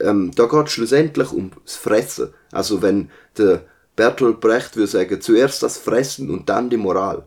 ähm, 0.00 0.32
da 0.34 0.46
geht 0.46 0.66
es 0.66 0.72
schlussendlich 0.72 1.30
ums 1.32 1.76
Fressen. 1.76 2.30
Also 2.50 2.82
wenn 2.82 3.10
der 3.38 3.62
Bertolt 3.94 4.40
Brecht 4.40 4.74
würde 4.76 4.86
sagen, 4.88 5.20
zuerst 5.20 5.62
das 5.62 5.76
Fressen 5.78 6.30
und 6.30 6.48
dann 6.48 6.68
die 6.70 6.78
Moral. 6.78 7.24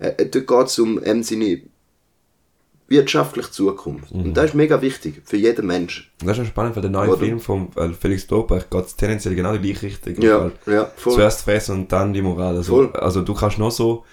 Äh, 0.00 0.08
äh, 0.08 0.26
dort 0.28 0.46
geht 0.48 0.66
es 0.66 0.78
um 0.80 1.00
ähm, 1.04 1.22
seine 1.22 1.62
wirtschaftliche 2.92 3.50
Zukunft. 3.50 4.12
Und 4.12 4.34
das 4.34 4.46
ist 4.50 4.54
mega 4.54 4.80
wichtig 4.80 5.22
für 5.24 5.36
jeden 5.36 5.66
Menschen. 5.66 6.06
Und 6.20 6.28
das 6.28 6.36
ist 6.36 6.44
schon 6.44 6.46
spannend, 6.46 6.76
weil 6.76 6.82
der 6.82 6.90
neue 6.92 7.08
Oder? 7.10 7.18
Film 7.18 7.40
von 7.40 7.68
Felix 8.00 8.28
Lobrecht 8.30 8.70
geht 8.70 8.86
es 8.86 8.94
tendenziell 8.94 9.34
genau 9.34 9.56
die 9.56 9.72
gleiche 9.72 9.86
Richtung. 9.86 10.22
Ja, 10.22 10.50
Weil 10.64 10.74
ja, 10.74 10.84
voll. 10.96 11.14
Zuerst 11.14 11.42
fressen 11.42 11.72
und 11.80 11.92
dann 11.92 12.12
die 12.12 12.22
Moral. 12.22 12.56
Also, 12.56 12.74
Voll. 12.76 12.92
also 12.92 13.22
du 13.22 13.34
kannst 13.34 13.58
noch 13.58 13.72
so 13.72 14.04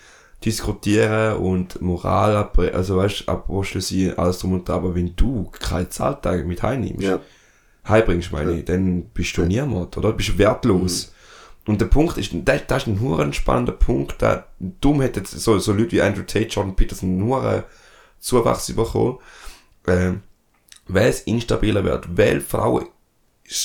diskutieren 0.46 1.36
und 1.38 1.82
Moral, 1.82 2.50
also 2.74 2.98
weißt 2.98 3.22
du, 3.28 3.32
Apostel 3.32 3.82
sein, 3.82 4.14
alles 4.18 4.40
drum 4.40 4.54
und 4.54 4.68
dran, 4.68 4.78
aber 4.78 4.96
wenn 4.96 5.14
du 5.16 5.50
keine 5.60 5.90
Zahltage 5.90 6.44
mit 6.46 6.64
heimnimmst, 6.64 7.02
Ja. 7.04 7.20
heimbringst, 7.88 8.32
meine 8.32 8.54
ich, 8.54 8.66
dann 8.66 9.04
bist 9.14 9.36
du 9.38 9.44
niemand, 9.44 9.98
oder? 9.98 10.12
Du 10.12 10.18
bist 10.18 10.38
wertlos. 10.38 11.14
Und 11.68 11.82
der 11.82 11.86
Punkt 11.88 12.18
ist, 12.18 12.32
das, 12.46 12.62
das 12.68 12.84
ist 12.84 12.88
ein 12.88 13.00
huren 13.00 13.34
spannender 13.34 13.74
Punkt, 13.74 14.16
da, 14.22 14.46
dumm 14.60 15.02
hätte 15.02 15.22
so, 15.26 15.60
so 15.60 15.74
Leute 15.74 15.92
wie 15.92 16.02
Andrew 16.02 16.24
Tate, 16.24 16.48
Jordan 16.48 16.76
Peterson 16.76 17.22
huren 17.24 17.64
Zuwachs 18.20 18.72
bekommen, 18.74 19.18
ähm, 19.88 20.22
weil 20.88 21.10
es 21.10 21.22
instabiler 21.22 21.84
wird, 21.84 22.18
weil 22.18 22.42
Frauen 22.42 22.86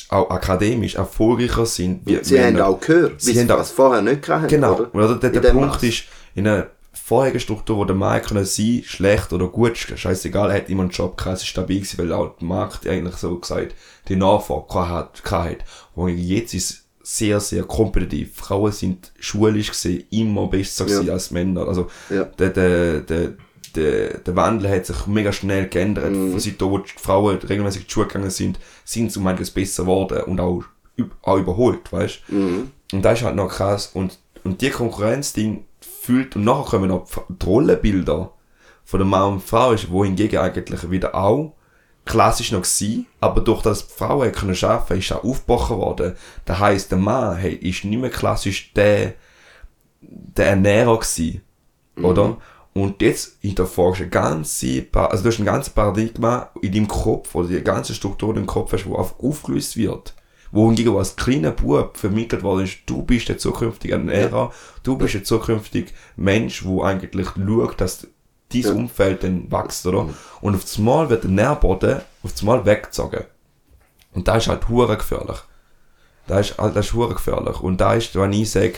auch 0.08 0.30
akademisch 0.30 0.94
erfolgreicher 0.94 1.66
sind. 1.66 2.06
Wie 2.06 2.18
Sie 2.22 2.42
haben 2.42 2.58
auch 2.60 2.80
gehört, 2.80 3.20
Sie 3.20 3.38
haben 3.38 3.50
auch- 3.50 3.58
was 3.58 3.70
vorher 3.70 4.00
nicht 4.02 4.26
hatten. 4.28 4.48
Genau. 4.48 4.74
Oder? 4.74 4.94
Oder 4.94 5.14
der, 5.16 5.30
der 5.30 5.50
Punkt 5.52 5.74
Maß. 5.74 5.82
ist, 5.82 6.04
in 6.34 6.46
einer 6.48 6.68
vorherigen 6.92 7.40
Struktur, 7.40 7.76
wo 7.76 7.84
der 7.84 7.96
Mann 7.96 8.22
können 8.22 8.44
sein, 8.46 8.82
schlecht 8.86 9.32
oder 9.34 9.48
gut, 9.48 9.76
scheißegal, 9.76 10.50
er 10.50 10.56
hat 10.56 10.70
immer 10.70 10.82
einen 10.84 10.90
Job 10.90 11.16
gehabt, 11.18 11.36
es 11.36 11.42
ist 11.42 11.48
stabil 11.48 11.80
gewesen, 11.80 11.98
weil 11.98 12.12
auch 12.12 12.36
der 12.38 12.48
Markt 12.48 12.86
eigentlich 12.86 13.16
so 13.16 13.36
gesagt, 13.38 13.74
die 14.08 14.16
Nachfrage 14.16 14.88
hat, 14.88 15.22
hat. 15.30 15.56
Und 15.94 16.16
jetzt 16.16 16.54
ist 16.54 16.70
es 16.70 16.84
sehr, 17.02 17.40
sehr 17.40 17.64
kompetitiv. 17.64 18.36
Frauen 18.36 18.72
sind 18.72 19.12
schulisch 19.18 19.68
gesehen 19.68 20.04
immer 20.10 20.46
besser 20.46 20.86
Ja. 20.86 21.12
als 21.12 21.30
Männer. 21.30 21.68
Also, 21.68 21.90
Ja. 22.08 22.24
der, 22.24 22.48
der, 22.50 23.00
der, 23.00 23.32
der, 23.76 24.18
der 24.18 24.36
Wandel 24.36 24.70
hat 24.70 24.86
sich 24.86 25.06
mega 25.06 25.32
schnell 25.32 25.68
geändert. 25.68 26.12
Mhm. 26.12 26.30
Von 26.32 26.40
Seitdem, 26.40 26.70
wo 26.70 26.78
die 26.78 26.90
Frauen 26.96 27.38
regelmäßig 27.38 27.82
in 27.82 27.86
die 27.86 27.92
Schule 27.92 28.06
gegangen 28.06 28.30
sind, 28.30 28.58
sind 28.84 29.12
sie 29.12 29.18
um 29.18 29.26
einiges 29.26 29.50
besser 29.50 29.84
geworden 29.84 30.22
und 30.24 30.40
auch, 30.40 30.64
auch 31.22 31.38
überholt, 31.38 31.92
weißt 31.92 32.20
Mhm. 32.28 32.70
und 32.92 33.02
das 33.02 33.18
ist 33.18 33.24
halt 33.24 33.36
noch 33.36 33.48
krass. 33.48 33.90
Und, 33.94 34.18
und 34.44 34.60
die 34.60 34.70
Konkurrenzding 34.70 35.64
fühlt, 36.02 36.36
und 36.36 36.44
nachher 36.44 36.70
kommen 36.70 36.88
noch 36.88 37.06
die 37.28 37.46
Rollenbilder 37.46 38.32
von 38.84 39.00
der 39.00 39.06
Mann 39.06 39.34
und 39.34 39.42
Frau, 39.42 39.72
ist, 39.72 39.90
wo 39.90 40.04
hingegen 40.04 40.38
eigentlich 40.38 40.90
wieder 40.90 41.14
auch 41.14 41.54
klassisch 42.04 42.52
noch 42.52 42.62
war, 42.62 43.04
aber 43.20 43.40
durch 43.40 43.62
das 43.62 43.88
die 43.88 43.94
Frauen 43.94 44.30
können 44.30 44.56
arbeiten, 44.62 44.98
ist 44.98 45.12
auch 45.12 45.24
aufgebrochen 45.24 45.78
worden. 45.78 46.14
Das 46.44 46.58
heisst, 46.58 46.90
der 46.90 46.98
Mann 46.98 47.36
hey, 47.38 47.54
ist 47.54 47.84
nicht 47.84 47.98
mehr 47.98 48.10
klassisch 48.10 48.72
der, 48.74 49.14
der 50.02 50.48
Ernährer 50.48 50.98
gewesen, 50.98 51.40
oder? 51.96 52.36
Und 52.74 53.00
jetzt 53.02 53.36
hinterfragst 53.40 54.00
du 54.00 54.04
ein 54.04 54.10
ganze, 54.10 54.86
also 54.92 55.22
du 55.22 55.28
hast 55.30 55.38
ein 55.38 55.44
ganzes 55.44 55.72
Paradigma 55.72 56.50
in 56.60 56.72
deinem 56.72 56.88
Kopf, 56.88 57.32
oder 57.34 57.48
die 57.48 57.62
ganze 57.62 57.94
Struktur 57.94 58.30
in 58.30 58.34
deinem 58.36 58.46
Kopf 58.46 58.72
hast, 58.72 58.84
wo 58.86 58.96
einfach 58.96 59.18
aufgelöst 59.20 59.76
wird. 59.76 60.14
Wo 60.50 60.66
hingegen 60.66 60.92
wo 60.92 60.98
als 60.98 61.14
kleiner 61.16 61.52
Bub 61.52 61.96
vermittelt 61.96 62.42
worden 62.42 62.64
ist, 62.64 62.78
du 62.86 63.02
bist 63.02 63.28
der 63.28 63.38
zukünftige 63.38 63.94
Ernährer, 63.94 64.52
du 64.82 64.96
bist 64.98 65.14
der 65.14 65.24
zukünftige 65.24 65.92
Mensch, 66.16 66.64
wo 66.64 66.82
eigentlich 66.82 67.28
schaut, 67.28 67.80
dass 67.80 68.08
dein 68.52 68.62
Ja. 68.62 68.72
Umfeld 68.72 69.22
dann 69.22 69.50
wächst, 69.50 69.86
oder? 69.86 70.08
Und 70.40 70.54
auf 70.56 70.64
einmal 70.76 71.08
wird 71.10 71.24
der 71.24 71.30
Nährboden 71.30 72.00
auf 72.22 72.32
einmal 72.40 72.66
weggezogen. 72.66 73.24
Und 74.12 74.26
das 74.28 74.44
ist 74.44 74.48
halt 74.48 74.68
hure 74.68 74.96
gefährlich. 74.96 75.38
Das 76.26 76.50
ist, 76.50 76.58
halt- 76.58 76.74
das 76.76 76.86
ist 76.86 76.94
hure 76.94 77.14
gefährlich. 77.14 77.60
Und 77.60 77.80
da 77.80 77.94
ist, 77.94 78.14
wenn 78.16 78.32
ich 78.32 78.50
sage, 78.50 78.74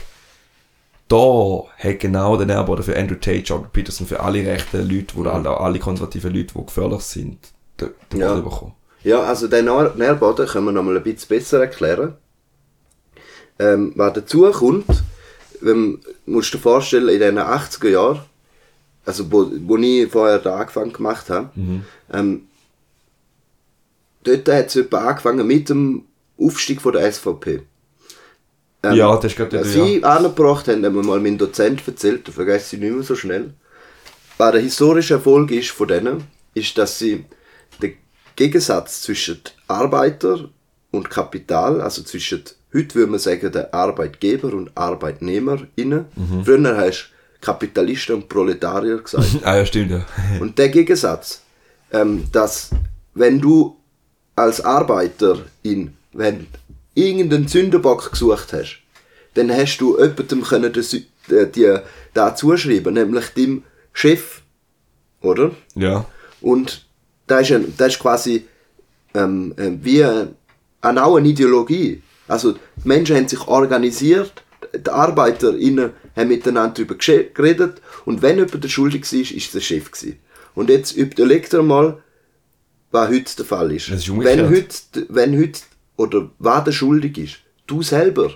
da 1.09 1.65
hat 1.79 2.01
genau 2.01 2.37
der 2.37 2.47
Nährboden 2.47 2.83
für 2.85 2.97
Andrew 2.99 3.15
Tate, 3.17 3.39
Jordan 3.45 3.71
Peterson, 3.73 4.07
für 4.07 4.21
alle 4.21 4.45
rechten 4.45 4.89
Leute, 4.89 5.15
wo 5.15 5.23
alle, 5.25 5.49
alle 5.61 5.79
konservativen 5.79 6.35
Leute, 6.35 6.55
die 6.59 6.67
gefährlich 6.67 7.03
sind, 7.03 7.39
den, 7.81 7.91
den 8.13 8.21
Ja. 8.21 8.29
Boden 8.35 8.45
bekommen. 8.45 8.73
Ja, 9.05 9.23
also 9.23 9.47
den 9.47 9.67
Nähr- 9.69 9.95
Nährboden 9.97 10.47
können 10.47 10.65
wir 10.67 10.73
noch 10.73 10.83
mal 10.83 10.97
ein 10.97 11.03
bisschen 11.03 11.29
besser 11.29 11.61
erklären. 11.61 12.15
Ähm, 13.59 13.93
was 13.95 14.15
dazu 14.15 14.51
kommt, 14.51 14.85
wenn, 15.61 16.01
musst 16.27 16.53
du 16.53 16.59
dir 16.59 16.63
vorstellen, 16.63 17.09
in 17.09 17.21
den 17.21 17.39
80er 17.39 17.89
Jahren, 17.89 18.21
also 19.05 19.31
wo, 19.31 19.49
wo 19.67 19.77
ich 19.77 20.11
vorher 20.11 20.41
da 20.41 20.57
angefangen 20.57 20.93
gemacht 20.93 21.31
habe, 21.31 21.51
ähm, 22.13 22.43
dort 24.25 24.49
hat 24.49 24.75
es 24.75 24.93
angefangen 24.93 25.47
mit 25.47 25.69
dem 25.69 26.03
Aufstieg 26.39 26.83
von 26.83 26.93
der 26.93 27.11
SVP. 27.11 27.63
Ähm, 28.91 28.97
ja, 28.97 29.15
das 29.17 29.25
ist 29.27 29.37
gerade 29.37 29.61
was 29.61 29.75
ja. 29.75 29.85
sie 29.85 30.05
angebracht 30.05 30.69
haben, 30.69 30.85
hat 30.85 30.93
mir 30.93 31.03
mal 31.03 31.21
mein 31.21 31.39
Dozent 31.39 31.83
erzählt, 31.87 32.27
das 32.27 32.35
vergesse 32.35 32.77
ich 32.77 32.83
nicht 32.83 32.93
mehr 32.95 33.03
so 33.03 33.15
schnell. 33.17 33.55
Was 34.39 34.53
der 34.53 34.61
historische 34.61 35.15
Erfolg 35.15 35.51
ist 35.51 35.71
von 35.71 35.89
denen, 35.89 36.25
ist, 36.55 36.77
dass 36.79 36.99
sie 36.99 37.25
den 37.81 37.95
Gegensatz 38.37 39.03
zwischen 39.03 39.41
Arbeiter 39.69 40.49
und 40.91 41.09
Kapital, 41.11 41.81
also 41.81 42.03
zwischen, 42.03 42.43
heute 42.75 42.95
würde 42.95 43.11
man 43.11 43.21
sagen, 43.21 43.51
der 43.53 43.73
Arbeitgeber 43.75 44.53
und 44.53 44.71
ArbeitnehmerInnen, 44.77 46.07
Mhm. 46.15 46.45
früher 46.45 46.77
hast 46.77 47.11
du 47.11 47.17
Kapitalisten 47.41 48.17
und 48.17 48.29
Proletarier 48.29 48.99
gesagt. 48.99 49.27
Ah 49.45 49.57
ja, 49.57 49.67
stimmt, 49.67 49.91
ja. 49.91 50.05
Und 50.41 50.59
der 50.59 50.69
Gegensatz, 50.69 51.43
ähm, 51.93 52.25
dass 52.33 52.71
wenn 53.15 53.41
du 53.41 53.77
als 54.35 54.61
Arbeiter 54.65 55.39
in, 55.63 55.95
wenn 56.13 56.47
irgendeinen 56.97 57.47
Sündenbock 57.47 58.11
gesucht 58.11 58.53
hast, 58.53 58.81
dann 59.35 59.53
hast 59.53 59.79
du 59.79 59.97
jemandem 59.99 60.43
können 60.43 60.73
das, 60.73 60.95
äh, 60.95 61.47
die, 61.55 61.77
da 62.15 62.35
zuschreiben, 62.35 62.95
nämlich 62.95 63.29
dem 63.29 63.63
Chef, 63.93 64.43
oder? 65.21 65.53
Ja. 65.75 66.07
Und 66.41 66.87
da 67.27 67.41
ist, 67.41 67.53
ein, 67.53 67.73
da 67.77 67.87
ist 67.87 67.99
quasi 67.99 68.47
ähm, 69.15 69.55
ähm, 69.59 69.79
wie 69.83 70.01
äh, 70.01 70.27
eine, 70.81 71.05
eine 71.05 71.29
Ideologie. 71.29 72.03
Also 72.29 72.53
die 72.53 72.89
Menschen 72.89 73.17
haben 73.17 73.29
sich 73.29 73.47
organisiert, 73.47 74.43
die 74.75 74.91
ArbeiterInnen 74.91 75.91
haben 76.17 76.29
miteinander 76.29 76.75
darüber 76.75 76.95
geredet 76.97 77.83
und 78.05 78.23
wenn 78.23 78.37
jemand 78.37 78.65
der 78.65 78.69
schuldig 78.69 79.11
war, 79.13 79.21
ist 79.21 79.33
es 79.33 79.53
der 79.53 79.61
Chef. 79.61 79.91
Gewesen. 79.91 80.19
Und 80.55 80.71
jetzt 80.71 80.93
überlegt 80.93 81.53
ihr 81.53 81.63
mal, 81.63 82.03
was 82.91 83.09
heute 83.11 83.37
der 83.37 83.45
Fall 83.45 83.73
ist. 83.73 83.89
Ist 83.89 84.09
wenn 84.17 84.49
heute, 84.49 85.07
wenn 85.09 85.39
heute, 85.39 85.61
oder 85.97 86.31
wer 86.39 86.61
der 86.61 86.73
schuldig 86.73 87.19
ist, 87.19 87.37
du 87.67 87.83
selber. 87.83 88.31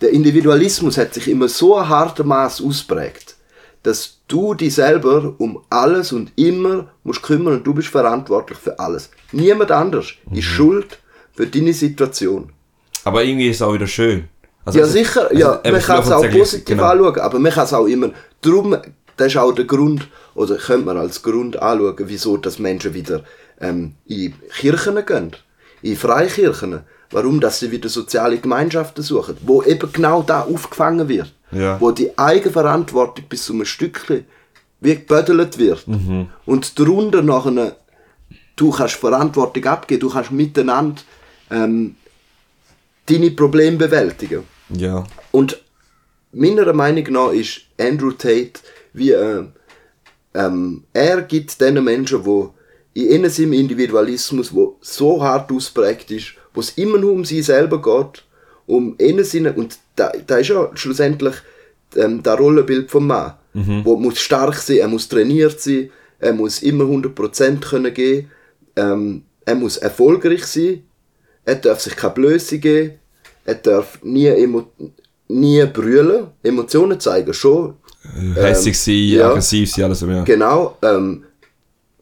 Der 0.00 0.10
Individualismus 0.10 0.98
hat 0.98 1.14
sich 1.14 1.28
immer 1.28 1.48
so 1.48 1.76
ein 1.76 1.88
harter 1.88 2.24
Maß 2.24 2.62
ausprägt, 2.62 3.36
dass 3.82 4.18
du 4.28 4.54
dich 4.54 4.74
selber 4.74 5.34
um 5.38 5.62
alles 5.70 6.12
und 6.12 6.32
immer 6.36 6.88
musst 7.04 7.22
kümmern 7.22 7.54
und 7.54 7.66
du 7.66 7.74
bist 7.74 7.88
verantwortlich 7.88 8.58
für 8.58 8.78
alles. 8.78 9.10
Niemand 9.32 9.70
anders 9.70 10.06
Mhm. 10.28 10.38
ist 10.38 10.44
schuld 10.44 10.98
für 11.32 11.46
deine 11.46 11.72
Situation. 11.72 12.52
Aber 13.04 13.22
irgendwie 13.24 13.48
ist 13.48 13.56
es 13.56 13.62
auch 13.62 13.74
wieder 13.74 13.86
schön. 13.86 14.24
Also, 14.64 14.78
Ja, 14.78 14.84
also- 14.84 14.96
sicher, 14.98 15.22
also, 15.28 15.34
ja, 15.40 15.60
man 15.64 15.80
kann 15.80 16.02
es 16.02 16.10
auch 16.10 16.28
positiv 16.30 16.64
genau. 16.66 16.84
anschauen, 16.84 17.18
aber 17.20 17.38
man 17.38 17.52
kann 17.52 17.64
es 17.64 17.72
auch 17.72 17.86
immer, 17.86 18.10
darum, 18.42 18.76
das 19.16 19.26
ist 19.28 19.36
auch 19.36 19.52
der 19.52 19.64
Grund, 19.64 20.08
oder 20.34 20.56
könnte 20.56 20.86
man 20.86 20.96
als 20.96 21.22
Grund 21.22 21.60
anschauen, 21.60 21.96
wieso 21.98 22.36
dass 22.36 22.58
Menschen 22.58 22.94
wieder 22.94 23.24
ähm, 23.60 23.94
in 24.06 24.34
Kirchen 24.58 25.04
gehen, 25.06 25.32
in 25.82 25.96
Freikirchen, 25.96 26.80
warum 27.10 27.40
dass 27.40 27.60
sie 27.60 27.70
wieder 27.70 27.88
soziale 27.88 28.38
Gemeinschaften 28.38 29.02
suchen, 29.02 29.36
wo 29.42 29.62
eben 29.62 29.92
genau 29.92 30.22
da 30.22 30.42
aufgefangen 30.42 31.08
wird, 31.08 31.32
Ja. 31.50 31.80
wo 31.80 31.90
die 31.90 32.16
Eigenverantwortung 32.18 33.24
bis 33.28 33.44
zu 33.44 33.52
einem 33.52 33.64
Stückchen 33.66 34.24
wie 34.80 34.94
gebödelt 34.96 35.58
wird 35.58 35.86
Mhm. 35.86 36.28
und 36.46 36.78
darunter 36.78 37.22
nachher 37.22 37.76
du 38.56 38.70
kannst 38.70 38.94
Verantwortung 38.96 39.64
abgeben, 39.66 40.00
du 40.00 40.10
kannst 40.10 40.30
miteinander 40.30 41.02
ähm, 41.50 41.96
deine 43.06 43.30
Probleme 43.32 43.76
bewältigen. 43.76 44.44
Ja. 44.70 45.04
Und 45.32 45.60
meiner 46.32 46.72
Meinung 46.72 47.04
nach 47.12 47.32
ist 47.32 47.62
Andrew 47.78 48.12
Tate 48.12 48.52
wie 48.94 49.10
äh, 49.12 49.44
ähm, 50.34 50.84
er 50.92 51.22
gibt 51.22 51.60
den 51.60 51.82
Menschen, 51.84 52.24
wo 52.24 52.54
in 52.94 53.10
ihnen 53.10 53.30
seinem 53.30 53.52
Individualismus, 53.54 54.54
wo 54.54 54.76
so 54.80 55.22
hart 55.22 55.50
ausprägt 55.50 56.10
ist, 56.10 56.34
wo 56.52 56.60
es 56.60 56.70
immer 56.70 56.98
nur 56.98 57.12
um 57.12 57.24
sie 57.24 57.42
selber 57.42 57.80
geht, 57.80 58.24
um 58.66 58.94
innen 58.98 59.24
Sinne 59.24 59.52
und 59.54 59.78
da, 59.96 60.12
da 60.26 60.36
ist 60.36 60.48
ja 60.48 60.70
schlussendlich 60.74 61.34
ähm, 61.96 62.22
das 62.22 62.38
Rollenbild 62.38 62.90
vom 62.90 63.06
Mann, 63.06 63.34
wo 63.84 63.96
muss 63.96 64.20
stark 64.20 64.54
sein, 64.56 64.78
er 64.78 64.88
muss 64.88 65.08
trainiert 65.08 65.60
sein, 65.60 65.90
er 66.18 66.32
muss 66.32 66.62
immer 66.62 66.84
100% 66.84 67.60
können 67.60 67.92
geben, 67.92 68.30
ähm, 68.76 69.22
er 69.44 69.54
muss 69.54 69.76
erfolgreich 69.76 70.44
sein, 70.44 70.82
er 71.44 71.56
darf 71.56 71.80
sich 71.80 71.96
keine 71.96 72.14
Blöße 72.14 72.58
geben, 72.58 72.94
er 73.44 73.56
darf 73.56 73.98
nie, 74.02 74.26
emo 74.26 74.70
nie 75.28 75.64
brüllen, 75.66 76.28
Emotionen 76.42 77.00
zeigen 77.00 77.34
schon, 77.34 77.74
Hässig 78.34 78.78
sein, 78.78 78.94
ja. 78.94 79.28
aggressiv 79.28 79.70
sein, 79.70 79.84
alles 79.84 80.00
so, 80.00 80.06
ja. 80.06 80.24
genau, 80.24 80.76
ähm, 80.82 81.24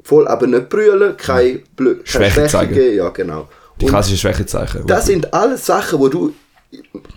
voll, 0.02 0.26
aber 0.28 0.46
nicht 0.46 0.68
brüllen, 0.68 1.16
keine, 1.16 1.60
Blö 1.76 1.96
Schwäche 2.04 2.32
Schwäche 2.32 2.46
zeigen. 2.48 2.74
geben, 2.74 2.96
ja 2.96 3.08
genau. 3.10 3.48
Die 3.80 3.86
klassischen 3.86 4.18
Schwächezeichen. 4.18 4.86
das 4.86 5.06
sind 5.06 5.32
alles 5.32 5.64
Sachen, 5.66 5.98
wo 6.00 6.08
du, 6.08 6.32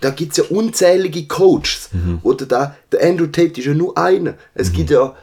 da 0.00 0.10
gibt's 0.10 0.36
ja 0.38 0.44
unzählige 0.50 1.26
Coaches, 1.26 1.90
Mhm. 1.92 2.20
oder 2.22 2.46
da, 2.46 2.76
der 2.90 3.02
Andrew 3.04 3.26
Tate 3.26 3.60
ist 3.60 3.66
ja 3.66 3.74
nur 3.74 3.96
einer, 3.98 4.34
es 4.54 4.72
gibt 4.72 4.90
ja 4.90 5.14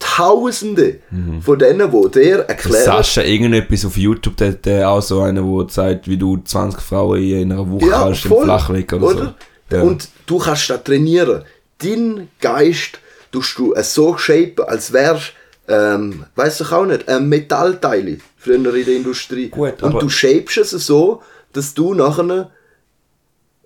Tausende 0.00 1.00
Mhm. 1.10 1.42
von 1.42 1.58
denen, 1.58 1.90
wo 1.92 2.06
der 2.06 2.48
erklärt, 2.48 2.84
Sascha, 2.84 3.22
irgendetwas 3.22 3.84
auf 3.84 3.96
YouTube, 3.96 4.36
der, 4.36 4.52
der 4.52 4.88
auch 4.88 5.02
so 5.02 5.22
einer, 5.22 5.42
der 5.42 5.66
zeigt, 5.68 6.06
wie 6.06 6.16
du 6.16 6.36
20 6.36 6.80
Frauen 6.80 7.20
in 7.20 7.50
einer 7.50 7.68
Woche 7.68 7.86
ja, 7.88 8.04
hast, 8.04 8.24
im 8.24 8.28
voll, 8.30 8.44
Flachweg 8.44 8.92
oder, 8.92 9.02
oder? 9.06 9.34
so. 9.70 9.76
Ja. 9.76 9.82
Und 9.82 10.08
du 10.26 10.38
kannst 10.38 10.70
da 10.70 10.76
trainieren. 10.78 11.42
Dein 11.82 12.28
Geist 12.40 13.00
tust 13.32 13.58
du 13.58 13.74
es 13.74 13.92
so 13.92 14.16
shapen, 14.16 14.64
als 14.66 14.92
wärst 14.92 15.32
ähm, 15.68 16.24
weiss 16.34 16.60
ich 16.60 16.72
auch 16.72 16.86
nicht, 16.86 17.08
ein 17.08 17.28
Metallteil 17.28 18.20
früher 18.36 18.56
in 18.56 18.64
der 18.64 18.96
Industrie. 18.96 19.48
Gut, 19.48 19.82
Und 19.82 20.02
du 20.02 20.08
shapest 20.08 20.72
es 20.72 20.86
so, 20.86 21.22
dass 21.52 21.74
du 21.74 21.94
nachher 21.94 22.50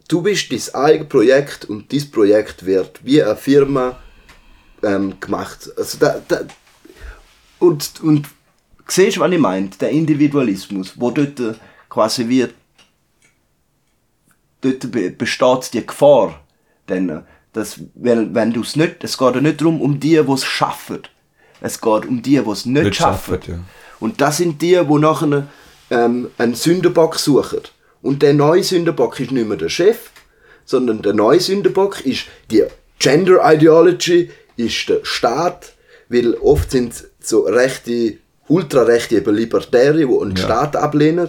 du 0.08 0.20
bist 0.20 0.52
dein 0.52 0.74
eigenes 0.74 1.08
Projekt 1.08 1.64
und 1.64 1.90
dieses 1.90 2.10
Projekt 2.10 2.66
wird 2.66 3.00
wie 3.04 3.22
eine 3.22 3.36
Firma 3.36 3.98
ähm, 4.82 5.18
gemacht. 5.20 5.70
Also 5.76 5.98
da, 5.98 6.20
da, 6.28 6.40
und, 7.58 7.90
und 8.02 8.26
siehst 8.88 9.16
du, 9.16 9.20
was 9.20 9.32
ich 9.32 9.38
meine? 9.38 9.68
Der 9.80 9.90
Individualismus, 9.90 10.92
wo 10.96 11.10
dort 11.10 11.40
quasi 11.88 12.28
wie 12.28 12.46
dort 14.60 14.90
be- 14.90 15.10
besteht 15.10 15.72
die 15.72 15.86
Gefahr, 15.86 16.40
denn, 16.88 17.22
dass, 17.52 17.80
wenn, 17.94 18.34
wenn 18.34 18.52
du 18.52 18.62
es 18.62 18.76
nicht, 18.76 19.04
es 19.04 19.16
geht 19.16 19.34
ja 19.34 19.40
nicht 19.40 19.60
darum, 19.60 19.80
um 19.80 19.98
die, 20.00 20.20
die 20.22 20.32
es 20.32 20.44
schaffen. 20.44 21.02
Es 21.64 21.80
geht 21.80 22.06
um 22.06 22.20
die, 22.22 22.38
die 22.40 22.50
es 22.50 22.66
nicht, 22.66 22.82
Nicht 22.84 22.96
schaffen. 22.96 23.34
schaffen, 23.36 23.52
ja. 23.52 23.58
Und 24.00 24.20
das 24.20 24.36
sind 24.38 24.60
die, 24.60 24.78
die 24.88 24.98
nachher 24.98 25.46
ähm, 25.90 26.30
einen 26.38 26.54
Sündenbock 26.54 27.16
suchen. 27.16 27.60
Und 28.02 28.22
der 28.22 28.34
neue 28.34 28.64
Sündenbock 28.64 29.18
ist 29.20 29.30
nicht 29.30 29.46
mehr 29.46 29.56
der 29.56 29.68
Chef, 29.68 30.10
sondern 30.64 31.02
der 31.02 31.12
neue 31.12 31.38
Sündenbock 31.40 32.04
ist 32.04 32.24
die 32.50 32.64
Gender 32.98 33.40
Ideology, 33.44 34.30
ist 34.56 34.88
der 34.88 35.00
Staat, 35.04 35.72
weil 36.08 36.34
oft 36.34 36.70
sind 36.72 36.92
so 37.20 37.42
rechte, 37.42 38.18
ultrarechte, 38.48 39.16
eben 39.16 39.34
Libertäre, 39.34 39.98
die 39.98 40.04
einen 40.04 40.34
Ja. 40.36 40.42
Staat 40.44 40.74
ablehnen, 40.76 41.28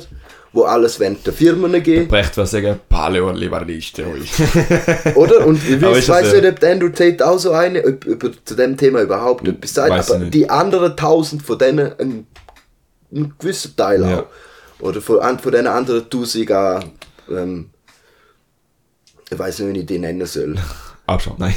wo 0.54 0.63
alles 0.63 1.00
wollen 1.00 1.18
den 1.24 1.34
Firmen 1.34 1.82
geben. 1.82 2.08
Brecht 2.08 2.38
was 2.38 2.52
sagen, 2.52 2.80
Paleo-Liberalisten. 2.88 4.06
Oder? 5.16 5.46
Und 5.48 5.60
ich 5.68 5.82
weiß 5.82 6.34
nicht, 6.34 6.46
ob 6.46 6.60
der 6.60 6.72
Andrew 6.74 6.89
Tate 6.89 7.28
auch 7.28 7.39
so 7.39 7.52
eine, 7.52 7.84
ob, 7.84 8.06
über, 8.06 8.30
zu 8.46 8.56
dem 8.56 8.78
Thema 8.78 9.02
überhaupt 9.02 9.48
etwas 9.48 9.74
sagt, 9.74 9.92
aber 9.92 10.20
nicht. 10.20 10.34
die 10.34 10.50
anderen 10.50 10.96
tausend 10.96 11.42
von 11.42 11.58
denen, 11.58 11.92
ein, 12.00 12.28
ein 13.12 13.34
gewisser 13.39 13.76
Teil 13.76 14.02
Ja. 14.04 14.20
auch. 14.20 14.26
Oder 14.80 15.02
von, 15.02 15.39
von 15.39 15.52
den 15.52 15.66
anderen 15.66 16.08
tausend 16.10 16.52
auch, 16.52 16.84
ähm, 17.32 17.70
ich 19.32 19.39
weiß 19.39 19.60
nicht, 19.60 19.74
wie 19.76 19.80
ich 19.80 19.86
die 19.88 20.00
nennen 20.00 20.26
soll. 20.28 20.56
Abschauen, 21.08 21.36
nein. 21.39 21.56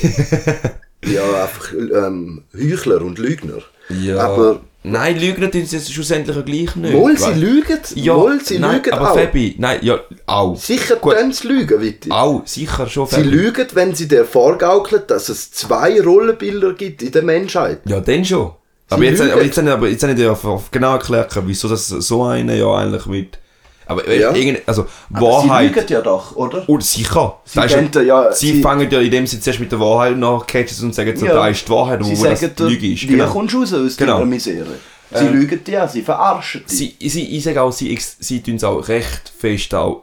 ja, 1.04 1.22
einfach 1.42 1.72
ähm, 1.72 2.44
Heuchler 2.54 3.02
und 3.02 3.18
Lügner. 3.18 3.59
ja. 3.90 4.18
Aber 4.20 4.61
nein, 4.90 5.18
Lügner 5.20 5.51
tun 5.51 5.66
sie 5.66 5.81
schlussendlich 5.81 6.44
gleich 6.44 6.77
nicht. 6.77 6.94
wohl, 6.94 7.16
sie 7.18 7.33
lügen, 7.35 7.79
ja, 7.94 8.16
wohl, 8.16 8.40
sie 8.42 8.59
nein, 8.59 8.77
lügen 8.77 8.92
aber 8.92 9.11
auch. 9.12 9.18
Fabi, 9.18 9.55
nein, 9.59 9.79
ja, 9.83 9.99
auch. 10.27 10.57
Sicher 10.57 10.96
Gut. 10.96 11.14
sie 11.33 11.46
lügen, 11.49 11.81
Witti. 11.81 12.11
Auch, 12.11 12.42
sicher 12.46 12.87
schon, 12.88 13.07
Sie 13.07 13.16
Fabi. 13.16 13.29
lügen, 13.29 13.66
wenn 13.75 13.94
sie 13.94 14.09
dir 14.09 14.25
vorgaukeln, 14.25 15.03
dass 15.07 15.29
es 15.29 15.51
zwei 15.53 16.01
Rollenbilder 16.01 16.72
gibt 16.75 17.03
in 17.03 17.12
der 17.12 17.22
Menschheit. 17.22 17.81
Ja, 17.87 18.01
dann 18.01 18.25
schon. 18.25 18.53
Aber 18.88 19.01
Sie 19.03 19.07
jetzt, 19.09 19.18
lügen. 19.20 19.33
aber 19.33 19.42
jetzt, 19.42 19.57
habe 19.59 19.66
ich- 19.68 19.72
aber 19.75 19.88
jetzt 19.88 20.03
habe 20.05 20.12
ich 20.12 20.18
dir 20.18 20.61
genau 20.70 20.92
erklärt, 20.92 21.37
wieso 21.44 21.68
das 21.68 21.88
so 21.88 22.22
einer 22.25 22.55
ja 22.55 22.72
eigentlich 22.75 23.07
mit. 23.07 23.38
Aber 23.87 24.12
Ja. 24.12 24.33
irgend, 24.35 24.61
also 24.66 24.87
Aber 25.12 25.42
Sie 25.42 25.49
Wahrheit. 25.49 25.75
lügen 25.75 25.87
ja 25.88 26.01
doch, 26.01 26.35
oder? 26.35 26.68
Und 26.68 26.83
sicher. 26.83 27.38
Sie 27.44 27.57
Das 27.61 27.66
ist 27.66 27.75
könnten 27.75 28.07
ja- 28.07 28.33
sie, 28.33 28.53
sie- 28.55 28.61
fangen 28.62 28.90
ja 28.90 29.01
in 29.01 29.11
dem 29.11 29.27
Sinne 29.27 29.42
zuerst 29.42 29.61
mit 29.61 29.70
der 29.70 29.79
Wahrheit 29.81 30.16
catchen 30.46 30.77
sie 30.77 30.85
und 30.85 30.94
sagen, 30.94 31.16
so, 31.16 31.27
Ja. 31.27 31.35
da 31.35 31.49
ist 31.49 31.66
die 31.66 31.70
Wahrheit, 31.72 32.05
Sie 32.05 32.18
wo 32.18 32.25
das 32.25 32.40
Lüge 32.42 32.92
ist. 32.92 33.03
wie 33.03 33.07
Genau. 33.07 33.27
kommst 33.29 33.55
du 33.55 33.61
raus 33.61 33.72
aus 33.72 33.96
Genau. 33.96 34.14
deiner 34.14 34.27
Misere? 34.27 34.66
Sie 35.14 35.29
lügen 35.29 35.62
dich 35.62 35.79
an, 35.79 35.88
sie 35.88 36.03
verarschen 36.03 36.64
dich. 36.68 36.96
Sie, 36.99 37.09
sie, 37.09 37.37
ich 37.37 37.44
sage 37.44 37.62
auch, 37.62 37.70
sie, 37.72 37.96
sie 38.18 38.42
tun 38.42 38.57
es 38.57 38.64
auch 38.64 38.88
recht 38.88 39.33
fest 39.38 39.72
auch 39.72 40.03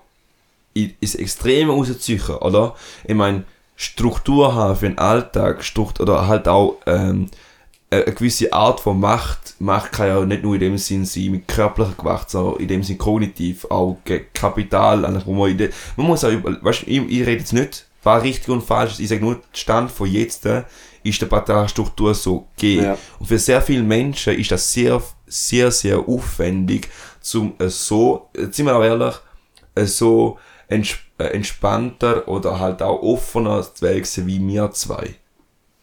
in- 0.73 0.93
ins 1.01 1.15
Extreme 1.15 1.73
rausziehen, 1.73 2.21
oder? 2.39 2.75
Ich 3.05 3.13
meine, 3.13 3.43
Struktur 3.75 4.55
haben 4.55 4.77
für 4.77 4.87
den 4.87 4.97
Alltag, 4.97 5.63
Struktur, 5.63 6.03
oder 6.07 6.27
halt 6.27 6.47
auch 6.47 6.77
ähm, 6.87 7.29
eine 7.93 8.05
eine 8.05 8.15
gewisse 8.15 8.51
Art 8.51 8.79
von 8.79 8.99
Macht. 8.99 9.55
Macht 9.59 9.91
kann 9.91 10.07
ja 10.07 10.25
nicht 10.25 10.43
nur 10.43 10.55
in 10.55 10.61
dem 10.61 10.77
Sinn 10.77 11.05
sein 11.05 11.31
mit 11.31 11.47
körperlicher 11.47 11.95
Gewalt, 11.97 12.29
sondern 12.29 12.61
in 12.61 12.67
dem 12.67 12.83
Sinn 12.83 12.97
kognitiv, 12.97 13.65
auch 13.65 13.97
Kapital, 14.33 15.03
wo 15.25 15.33
man, 15.33 15.69
man 15.95 16.07
muss 16.07 16.23
auch, 16.23 16.31
über, 16.31 16.57
weißt, 16.61 16.83
ich, 16.85 16.97
ich 16.97 17.21
rede 17.21 17.39
jetzt 17.39 17.53
nicht, 17.53 17.85
was 18.03 18.23
richtig 18.23 18.49
und 18.49 18.63
falsch 18.63 18.93
ist, 18.93 18.99
ich 18.99 19.09
sage 19.09 19.21
nur, 19.21 19.35
der 19.35 19.41
Stand 19.53 19.91
von 19.91 20.09
jetzt 20.09 20.45
äh, 20.45 20.63
ist 21.03 21.21
der 21.21 21.27
Patriarchstruktur 21.27 22.13
so 22.13 22.47
gegeben. 22.55 22.83
Ja. 22.83 22.97
Und 23.19 23.27
für 23.27 23.39
sehr 23.39 23.61
viele 23.61 23.83
Menschen 23.83 24.37
ist 24.37 24.51
das 24.51 24.71
sehr, 24.71 25.01
sehr, 25.25 25.71
sehr 25.71 25.99
aufwendig, 25.99 26.89
zum 27.21 27.53
äh, 27.59 27.69
so, 27.69 28.29
äh, 28.33 28.51
sind 28.51 28.65
wir 28.65 28.75
auch 28.75 28.83
ehrlich, 28.83 29.15
äh, 29.75 29.85
so 29.85 30.37
ents 30.67 30.97
äh, 31.17 31.25
entspannter 31.25 32.27
oder 32.27 32.59
halt 32.59 32.81
auch 32.81 33.01
offener 33.01 33.61
zu 33.61 33.85
wechseln 33.85 34.27
wie 34.27 34.45
wir 34.45 34.71
zwei. 34.71 35.15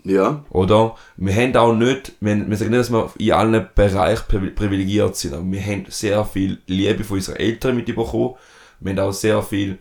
Ja. 0.04 0.44
Oder? 0.50 0.94
Wir 1.16 1.34
haben 1.34 1.56
auch 1.56 1.74
nicht, 1.74 2.12
wir, 2.20 2.48
wir 2.48 2.56
sagen 2.56 2.70
nicht, 2.70 2.80
dass 2.80 2.90
wir 2.92 3.10
in 3.18 3.32
allen 3.32 3.66
Bereichen 3.74 4.22
privi- 4.30 4.54
privilegiert 4.54 5.16
sind, 5.16 5.34
aber 5.34 5.44
wir 5.50 5.60
haben 5.62 5.84
sehr 5.88 6.24
viel 6.24 6.58
Liebe 6.66 7.04
von 7.04 7.16
unseren 7.18 7.36
Eltern 7.36 7.76
mitbekommen. 7.76 8.34
Wir 8.80 8.92
haben 8.92 8.98
auch 9.00 9.12
sehr 9.12 9.42
viel 9.42 9.78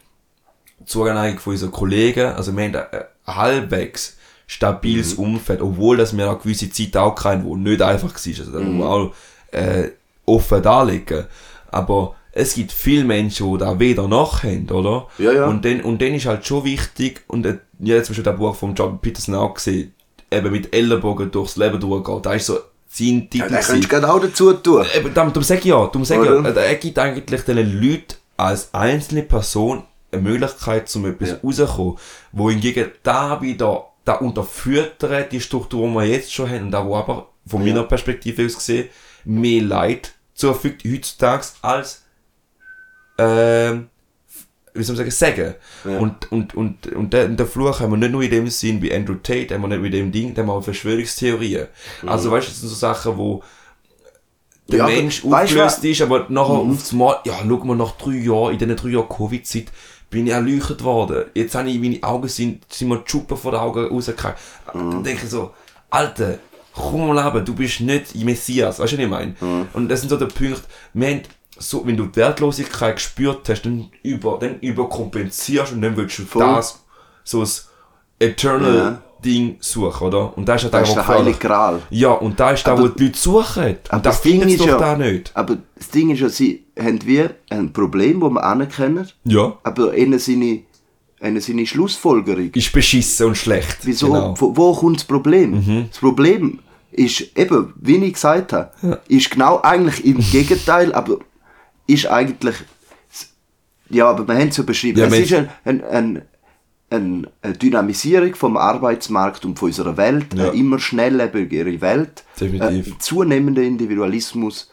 Zuneigung 0.85 1.39
von 1.39 1.53
unseren 1.53 1.71
Kollegen, 1.71 2.27
also 2.33 2.55
wir 2.55 2.63
haben 2.65 2.75
ein, 2.75 3.03
halbwegs 3.35 4.17
stabiles 4.47 5.17
Mhm. 5.17 5.23
Umfeld, 5.23 5.61
obwohl 5.61 5.97
dass 5.97 6.15
wir 6.17 6.31
auch 6.31 6.41
gewisse 6.41 6.69
Zeit 6.71 6.97
auch 6.97 7.13
kein, 7.15 7.43
wo 7.45 7.55
nicht 7.55 7.81
einfach 7.81 8.09
war, 8.13 8.39
also 8.39 8.51
da 8.51 8.59
muss 8.59 8.67
Mhm. 8.67 8.77
man 8.79 8.87
auch 8.87 9.13
äh, 9.51 9.89
offen 10.25 10.61
darlegen. 10.61 11.25
Aber 11.71 12.15
es 12.31 12.55
gibt 12.55 12.71
viele 12.71 13.03
Menschen, 13.03 13.51
die 13.51 13.57
da 13.59 13.77
weder 13.79 14.07
noch 14.07 14.43
haben, 14.43 14.69
oder? 14.69 15.07
Ja, 15.17 15.31
ja. 15.31 15.45
Und 15.47 15.65
dann, 15.65 15.81
und 15.81 16.01
dann 16.01 16.13
ist 16.13 16.25
halt 16.25 16.45
schon 16.45 16.63
wichtig, 16.63 17.21
und 17.27 17.45
äh, 17.45 17.57
ich 17.79 17.91
habe 17.91 18.03
zum 18.03 18.13
Beispiel 18.13 18.23
das 18.23 18.37
Buch 18.37 18.55
von 18.55 18.73
Jordan 18.75 18.99
Peterson 18.99 19.35
auch 19.35 19.53
gesehen, 19.53 19.93
eben 20.31 20.51
mit 20.51 20.73
Ellenbogen 20.73 21.31
durchs 21.31 21.55
Leben 21.57 21.79
durchgehen, 21.79 22.21
da 22.21 22.33
ist 22.33 22.45
so 22.47 22.59
sein 22.87 23.29
Titel. 23.29 23.51
Ja, 23.53 23.61
den 23.61 23.87
kannst 23.87 24.03
du 24.03 24.09
auch 24.09 24.19
dazu 24.19 24.53
tun. 24.53 24.85
Eben, 24.95 25.13
darum, 25.13 25.31
darum 25.31 25.43
sag 25.43 25.59
ich 25.59 25.65
ja, 25.65 25.75
darum 25.85 26.05
sag 26.05 26.19
ich 26.19 26.25
ja, 26.25 26.33
Oder? 26.33 26.55
er 26.55 26.75
gibt 26.75 26.97
eigentlich 26.97 27.41
den 27.41 27.81
Leuten 27.81 28.15
als 28.37 28.73
einzelne 28.73 29.23
Person 29.23 29.83
eine 30.11 30.21
Möglichkeit, 30.23 30.89
zum 30.89 31.05
etwas 31.05 31.29
Ja. 31.29 31.35
rauszukommen. 31.43 31.97
Wo 32.31 32.49
hingegen 32.49 32.89
da 33.03 33.39
wieder, 33.41 33.85
da 34.05 34.13
unterfüttert 34.13 35.31
die 35.31 35.41
Struktur, 35.41 35.87
die 35.87 35.93
wir 35.93 36.05
jetzt 36.05 36.33
schon 36.33 36.49
haben, 36.49 36.63
und 36.65 36.71
da 36.71 36.83
wo 36.85 36.95
aber 36.95 37.27
von 37.45 37.61
Ja. 37.65 37.73
meiner 37.73 37.83
Perspektive 37.87 38.45
aus 38.45 38.55
gesehen, 38.55 38.89
mehr 39.25 39.61
Leid 39.61 40.13
zufügt 40.33 40.83
heutzutage 40.83 41.45
als, 41.61 42.03
ähm, 43.17 43.89
wie 44.79 44.83
soll 44.83 44.95
man 44.95 45.09
sagen, 45.09 45.35
sagen. 45.35 45.55
Ja. 45.85 45.99
Und, 45.99 46.31
und, 46.31 46.55
und, 46.55 46.87
und 46.87 47.13
der, 47.13 47.27
der 47.27 47.45
Fluch 47.45 47.79
haben 47.79 47.91
wir 47.91 47.97
nicht 47.97 48.11
nur 48.11 48.23
in 48.23 48.31
dem 48.31 48.47
Sinn 48.47 48.81
wie 48.81 48.93
Andrew 48.93 49.15
Tate, 49.15 49.53
haben 49.53 49.61
wir 49.61 49.67
nicht 49.67 49.81
mit 49.81 49.93
dem 49.93 50.11
Ding, 50.11 50.35
haben 50.35 50.47
wir 50.47 50.61
Verschwörungstheorien. 50.61 51.67
Also 52.05 52.31
weißt 52.31 52.47
du, 52.47 52.51
das 52.51 52.59
sind 52.61 52.69
so 52.69 52.75
Sachen, 52.75 53.17
wo 53.17 53.43
der 54.69 54.79
Ja, 54.79 54.85
Mensch 54.87 55.23
weißt 55.23 55.51
aufgelöst 55.51 55.83
ist, 55.83 56.01
aber 56.01 56.25
nachher 56.29 56.53
aufs 56.53 56.91
Mal, 56.93 57.19
ja, 57.25 57.33
schau 57.39 57.65
mal, 57.65 57.75
nach 57.75 57.91
drei 57.91 58.17
Jahren, 58.17 58.53
in 58.53 58.59
diesen 58.59 58.75
drei 58.75 58.89
Jahren 58.89 59.09
Covid-Zeit, 59.09 59.65
bin 60.09 60.27
ich 60.27 60.33
erleuchtet 60.33 60.83
worden. 60.83 61.25
Jetzt 61.33 61.55
habe 61.55 61.69
ich, 61.69 61.79
meine 61.79 62.01
Augen 62.03 62.27
sind, 62.27 62.71
sind 62.71 62.87
mir 62.87 62.97
die 62.97 63.09
Schuppen 63.09 63.37
vor 63.37 63.51
den 63.51 63.59
Augen 63.59 63.87
rausgekommen. 63.87 64.37
Dann 64.73 65.03
denke 65.03 65.23
ich 65.23 65.29
so, 65.29 65.51
Alter, 65.89 66.39
komm 66.73 67.07
mal 67.07 67.19
runter, 67.19 67.41
du 67.41 67.53
bist 67.53 67.81
nicht 67.81 68.15
Messias, 68.15 68.79
weißt 68.79 68.93
du, 68.93 68.97
was 68.97 69.03
ich 69.03 69.09
meine? 69.09 69.33
Und 69.73 69.89
das 69.89 70.01
sind 70.01 70.09
so 70.09 70.17
die 70.17 70.25
Punkte, 70.25 70.61
wir 70.93 71.07
haben 71.09 71.21
so, 71.59 71.85
wenn 71.85 71.97
du 71.97 72.07
Wertlosigkeit 72.13 72.95
gespürt 72.95 73.47
hast, 73.49 73.63
dann, 73.63 73.89
über, 74.03 74.37
dann 74.39 74.59
überkompensierst 74.61 75.73
und 75.73 75.81
dann 75.81 75.95
willst 75.97 76.19
du 76.19 76.23
Voll. 76.25 76.41
das, 76.41 76.83
so 77.23 77.41
ein 77.41 77.47
Eternal 78.19 78.75
Ja. 78.75 79.01
Ding 79.23 79.57
suchen, 79.59 80.07
oder? 80.07 80.37
Und 80.37 80.47
das 80.47 80.63
ist 80.63 80.71
ja 80.73 80.79
Das 80.79 80.87
ist 80.89 80.95
der 80.95 81.07
heilige 81.07 81.37
Gral. 81.37 81.81
Ja, 81.89 82.11
und 82.11 82.39
da 82.39 82.51
ist 82.51 82.65
da, 82.65 82.71
Aber- 82.71 82.83
wo 82.83 82.87
die 82.87 83.05
Leute 83.05 83.17
suchen. 83.19 83.63
Und 83.65 83.77
Aber 83.89 84.01
da 84.01 84.09
das 84.09 84.21
Ding 84.21 84.41
ist 84.43 84.59
doch 84.61 84.67
ja- 84.67 84.77
da 84.77 84.95
nicht. 84.97 85.31
Aber 85.35 85.57
das 85.75 85.89
Ding 85.89 86.09
ist 86.11 86.21
ja, 86.21 86.29
sie 86.29 86.63
haben 86.79 86.99
wie 87.05 87.25
ein 87.49 87.73
Problem, 87.73 88.21
das 88.21 88.29
wir 88.31 88.43
anerkennen, 88.43 89.07
Ja. 89.25 89.57
aber 89.63 89.95
ihnen 89.97 90.19
seine, 90.19 90.61
ihnen 91.21 91.41
seine 91.41 91.65
Schlussfolgerung. 91.67 92.51
Ist 92.53 92.71
beschissen 92.71 93.27
und 93.27 93.35
schlecht. 93.35 93.79
Wieso? 93.83 94.07
Genau. 94.07 94.35
Wo, 94.37 94.55
wo 94.55 94.73
kommt 94.73 94.97
das 94.97 95.03
Problem? 95.03 95.87
Das 95.89 95.99
Problem 95.99 96.59
ist 96.91 97.37
eben, 97.37 97.73
wie 97.75 97.97
ich 97.97 98.13
gesagt 98.13 98.53
habe, 98.53 99.01
ist 99.09 99.29
genau 99.29 99.59
eigentlich 99.61 100.05
im 100.05 100.19
Gegenteil, 100.31 100.93
aber 100.93 101.17
ist 101.93 102.05
eigentlich. 102.07 102.55
Ja, 103.89 104.07
aber 104.09 104.27
wir 104.27 104.35
haben 104.35 104.49
es 104.49 104.57
ja 104.57 104.63
beschrieben. 104.63 104.99
Ja, 104.99 105.07
es 105.07 105.17
ist 105.19 105.33
ein, 105.33 105.49
ein, 105.65 105.83
ein, 105.83 106.21
ein, 106.91 107.27
eine 107.41 107.53
Dynamisierung 107.57 108.35
vom 108.35 108.55
Arbeitsmarkt 108.55 109.45
und 109.45 109.57
von 109.57 109.69
unserer 109.69 109.97
Welt, 109.97 110.33
Ja. 110.35 110.49
eine 110.49 110.59
immer 110.59 110.77
schnelllebigere 110.79 111.81
Welt, 111.81 112.23
Definitiv. 112.39 112.93
ein 112.93 112.99
zunehmender 112.99 113.63
Individualismus 113.63 114.71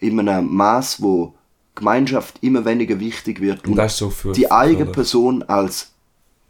in 0.00 0.18
einem 0.18 0.52
Maß, 0.52 1.00
wo 1.00 1.34
Gemeinschaft 1.76 2.38
immer 2.40 2.64
weniger 2.64 2.98
wichtig 2.98 3.40
wird 3.40 3.66
und 3.68 3.78
ist 3.78 3.98
so 3.98 4.10
für- 4.10 4.32
die 4.32 4.50
eigene 4.50 4.86
Person 4.86 5.42
als 5.44 5.92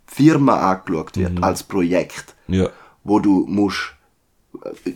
Firma 0.07 0.71
angeschaut 0.73 1.17
wird, 1.17 1.43
als 1.43 1.63
Projekt 1.65 2.35
Ja. 2.49 2.71
wo 3.05 3.19
du 3.19 3.45
musst, 3.49 3.93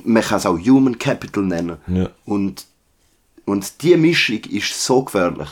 man 0.04 0.22
kann 0.22 0.38
es 0.38 0.46
auch 0.46 0.58
Human 0.58 0.98
Capital 0.98 1.44
nennen. 1.44 1.76
Ja. 1.88 2.08
Und, 2.24 2.64
und 3.50 3.82
die 3.82 3.96
Mischung 3.96 4.40
ist 4.50 4.82
so 4.84 5.02
gefährlich. 5.02 5.48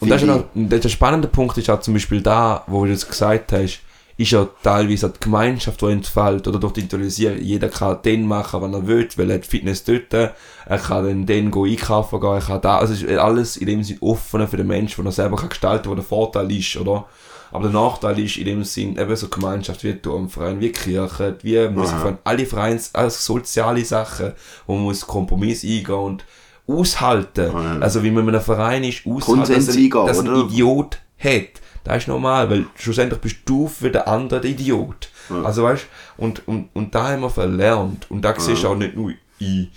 Und 0.00 0.10
das 0.10 0.22
ist 0.22 0.28
noch, 0.28 0.44
der, 0.54 0.78
der 0.80 0.88
spannende 0.88 1.28
Punkt 1.28 1.56
ist 1.56 1.70
auch 1.70 1.80
zum 1.80 1.94
Beispiel 1.94 2.20
da, 2.20 2.64
wo 2.66 2.84
du 2.84 2.90
jetzt 2.90 3.08
gesagt 3.08 3.52
hast, 3.52 3.80
ist 4.16 4.30
ja 4.30 4.46
teilweise 4.62 5.10
die 5.10 5.20
Gemeinschaft, 5.20 5.80
die 5.80 5.86
entfällt, 5.86 6.46
oder 6.46 6.58
durch 6.58 6.74
die 6.74 6.80
Individualisierung, 6.80 7.40
jeder 7.40 7.68
kann 7.68 8.00
den 8.02 8.26
machen, 8.26 8.60
was 8.60 8.72
er 8.72 8.86
will, 8.86 9.08
weil 9.16 9.30
er 9.30 9.36
hat 9.36 9.46
Fitness 9.46 9.82
dort, 9.84 10.12
er 10.12 10.34
kann 10.78 11.04
dann 11.04 11.26
den 11.26 11.50
go 11.50 11.64
einkaufen 11.64 12.20
gehen, 12.20 12.30
er 12.30 12.40
kann 12.40 12.60
da, 12.60 12.78
also 12.78 12.92
ist 12.92 13.18
alles 13.18 13.56
in 13.56 13.66
dem 13.66 13.82
Sinn 13.82 13.98
offen 14.00 14.46
für 14.46 14.56
den 14.56 14.68
Menschen, 14.68 15.04
wo 15.04 15.08
er 15.08 15.12
selber 15.12 15.36
kann 15.36 15.48
gestalten, 15.48 15.90
wo 15.90 15.94
der 15.94 16.04
Vorteil 16.04 16.50
ist, 16.52 16.76
oder? 16.76 17.06
Aber 17.50 17.68
der 17.68 17.80
Nachteil 17.80 18.18
ist 18.18 18.36
in 18.36 18.46
dem 18.46 18.64
Sinn 18.64 18.96
eben 18.96 19.16
so 19.16 19.28
Gemeinschaft 19.28 19.84
wie 19.84 19.94
Turmverein, 19.94 20.60
wie 20.60 20.72
Kirche, 20.72 21.36
wie 21.42 21.68
Musikverein, 21.68 22.18
alle 22.24 22.46
Vereins, 22.46 22.90
also 22.94 23.38
soziale 23.38 23.84
Sachen, 23.84 24.32
wo 24.66 24.74
man 24.74 24.84
muss 24.84 25.06
Kompromiss 25.06 25.62
eingehen 25.62 25.94
und 25.94 26.24
aushalten. 26.66 27.82
Also 27.82 28.02
wie 28.02 28.10
man 28.10 28.24
in 28.24 28.34
einem 28.34 28.44
Verein 28.44 28.84
ist, 28.84 29.06
aushalten, 29.06 29.20
Konsens 29.20 29.66
dass 29.66 29.76
ein, 29.76 29.90
dass 29.90 30.18
ein? 30.20 30.34
Idiot 30.48 30.98
hat. 31.18 31.60
Das 31.84 31.98
ist 31.98 32.08
normal, 32.08 32.48
weil 32.48 32.66
schlussendlich 32.76 33.20
bist 33.20 33.36
du 33.44 33.68
für 33.68 33.90
den 33.90 34.02
anderen 34.02 34.42
der 34.42 34.50
Idiot. 34.50 35.10
Also 35.42 35.62
weißt 35.62 35.86
und, 36.16 36.46
und, 36.48 36.68
und 36.74 36.94
da 36.94 37.10
haben 37.10 37.22
wir 37.22 37.30
verlernt. 37.30 38.10
Und 38.10 38.22
da 38.22 38.38
siehst 38.38 38.62
du 38.62 38.68
auch 38.68 38.76
nicht 38.76 38.96
nur 38.96 39.10
in, 39.38 39.68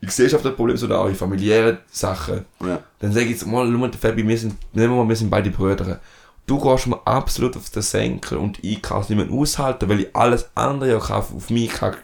in 0.00 0.06
Gesellschaftsproblemen, 0.06 0.76
sondern 0.76 1.00
auch 1.00 1.08
in 1.08 1.14
familiären 1.14 1.78
Sachen. 1.90 2.44
Ja. 2.60 2.80
Dann 2.98 3.12
sage 3.12 3.26
ich 3.26 3.32
jetzt 3.32 3.46
mal, 3.46 3.66
schau 3.70 3.78
mal, 3.78 3.92
Fabi, 3.92 4.26
wir 4.26 4.38
sind, 4.38 4.54
nehmen 4.72 4.94
wir 4.94 5.02
mal, 5.02 5.08
wir 5.08 5.16
sind 5.16 5.30
beide 5.30 5.50
Brüder. 5.50 6.00
Du 6.46 6.60
gehst 6.60 6.86
mir 6.86 7.04
absolut 7.06 7.56
auf 7.56 7.70
den 7.70 7.82
Senkel 7.82 8.38
und 8.38 8.62
ich 8.62 8.80
kann 8.80 9.00
es 9.00 9.08
nicht 9.08 9.18
mehr 9.18 9.36
aushalten, 9.36 9.88
weil 9.88 10.00
ich 10.00 10.16
alles 10.16 10.48
andere 10.54 10.90
ja 10.90 10.98
auf 10.98 11.50
mich 11.50 11.70
kann 11.70 11.96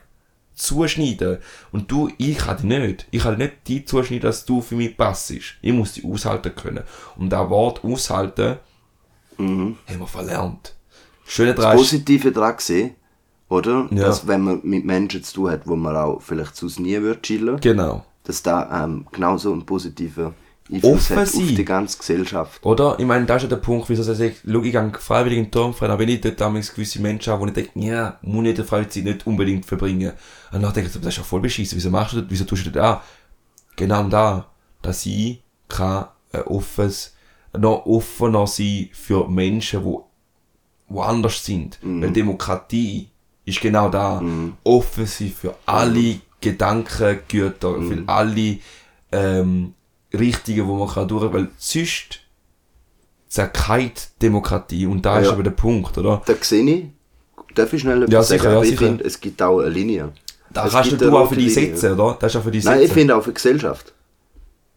zuschneiden. 0.55 1.39
Und 1.73 1.91
du, 1.91 2.11
ich 2.19 2.39
kann 2.39 2.57
dich 2.57 2.65
nicht. 2.67 3.07
Ich 3.11 3.23
kann 3.23 3.39
nicht 3.39 3.55
die 3.67 3.85
zuschneiden, 3.85 4.23
dass 4.23 4.45
du 4.45 4.61
für 4.61 4.75
mich 4.77 4.97
passst. 4.97 5.31
Ich 5.31 5.73
muss 5.73 5.93
die 5.95 6.05
aushalten 6.05 6.55
können. 6.55 6.85
Und 7.17 7.31
das 7.31 7.49
Wort 7.51 7.85
aushalten, 7.85 8.59
haben 9.39 9.77
wir 9.87 10.07
verlernt. 10.07 10.75
Schöne 11.25 11.55
das 11.55 11.75
Positive 11.75 12.33
daran 12.33 12.57
gesehen, 12.57 12.95
oder? 13.49 13.89
Ja. 13.91 14.05
Dass 14.07 14.27
wenn 14.27 14.43
man 14.43 14.61
mit 14.63 14.85
Menschen 14.85 15.23
zu 15.25 15.35
tun 15.35 15.51
hat, 15.51 15.67
wo 15.67 15.77
man 15.77 15.97
auch 15.97 16.21
vielleicht 16.21 16.57
sonst 16.57 16.79
nie 16.81 17.01
würde 17.01 17.23
chillen, 17.23 17.59
Genau. 17.61 18.05
dass 18.25 18.43
da 18.43 18.85
ähm, 18.85 19.07
genauso 19.13 19.53
einen 19.53 19.65
positiven 19.65 20.35
Einfluss 20.73 20.93
Offen 20.95 21.17
hat 21.17 21.27
auf 21.29 21.35
sein. 21.35 21.55
die 21.55 21.65
ganze 21.65 21.99
Gesellschaft. 21.99 22.65
Oder? 22.65 22.97
Ich 22.99 23.05
meine, 23.05 23.27
das 23.27 23.37
ist 23.39 23.43
ja 23.45 23.49
der 23.49 23.57
Punkt, 23.57 23.89
wieso 23.89 24.11
ich 24.11 24.19
sage, 24.19 24.35
schau, 24.45 24.63
ich 24.63 24.73
gehe 24.73 24.93
freiwillig 24.99 25.39
in 25.39 25.45
den 25.45 25.51
Turmverein, 25.51 25.91
auch 25.93 25.99
wenn 25.99 26.09
ich 26.09 26.21
dort 26.21 26.41
damals 26.41 26.73
gewisse 26.73 27.01
Menschen 27.01 27.33
habe, 27.33 27.43
wo 27.43 27.47
ich 27.47 27.53
denke, 27.53 27.71
ja, 27.75 28.19
muss 28.23 28.47
ich 28.47 28.55
der 28.55 28.65
Freizeit 28.65 29.05
nicht 29.05 29.27
unbedingt 29.27 29.67
verbringen. 29.67 30.13
Und 30.53 30.63
dann 30.63 30.73
denke 30.73 30.89
ich, 30.89 30.97
das 30.97 31.07
ist 31.07 31.17
ja 31.19 31.23
voll 31.23 31.41
beschissen, 31.41 31.77
wieso 31.77 31.91
machst 31.91 32.15
du 32.15 32.21
das, 32.21 32.31
wieso 32.31 32.45
tust 32.45 32.67
du 32.67 32.71
das 32.71 32.83
an? 32.83 33.01
Genau 33.77 34.05
da, 34.05 34.47
dass 34.81 35.07
ich 35.07 35.43
kann 35.69 36.07
ein 36.33 36.43
offenes, 36.43 37.15
noch 37.57 37.87
offener 37.87 38.47
sein 38.47 38.89
für 38.93 39.29
Menschen, 39.29 39.85
die 39.85 39.99
woanders 40.89 41.45
sind. 41.45 41.79
Weil 41.83 42.11
Demokratie 42.13 43.09
ist 43.45 43.61
genau 43.61 43.89
da, 43.89 44.23
offen 44.65 45.07
sein 45.07 45.33
für 45.37 45.55
alle 45.67 46.21
Gedankengüter, 46.41 47.81
für 47.83 48.03
alle 48.07 48.59
ähm, 49.13 49.75
Richtungen, 50.15 50.67
wo 50.69 50.77
man 50.77 50.89
kann 50.89 51.09
durch, 51.09 51.33
weil 51.33 51.49
sonst 51.59 52.21
zerkeilt 53.29 54.09
Demokratie 54.21 54.87
und 54.87 55.05
da 55.05 55.19
ist 55.21 55.27
Ja. 55.27 55.33
aber 55.33 55.43
der 55.43 55.53
Punkt, 55.53 55.97
oder? 55.97 56.21
Da 56.27 56.35
sehe 56.41 56.65
ich, 56.65 56.85
darf 57.55 57.73
ich 57.73 57.81
schnell 57.81 58.07
Ja, 58.11 58.23
sicher, 58.23 58.45
sagen? 58.45 58.55
ja, 58.57 58.63
ich 58.73 58.79
finde, 58.79 59.05
es 59.05 59.21
gibt 59.21 59.41
auch 59.43 59.61
eine 59.61 59.71
Linie. 59.71 60.13
Da 60.51 60.67
Es 60.67 60.73
kannst 60.73 61.01
du 61.01 61.17
auch 61.17 61.29
für 61.29 61.37
die 61.37 61.47
Linie. 61.47 61.55
setzen, 61.77 61.93
oder? 61.99 62.17
Das 62.21 62.33
ist 62.35 62.39
auch 62.41 62.45
für 62.45 62.51
die 62.51 62.61
Nein, 62.61 62.75
ich 62.77 62.81
setzen. 62.83 62.95
finde 62.95 63.17
auch 63.17 63.23
für 63.23 63.31
die 63.31 63.35
Gesellschaft. 63.35 63.93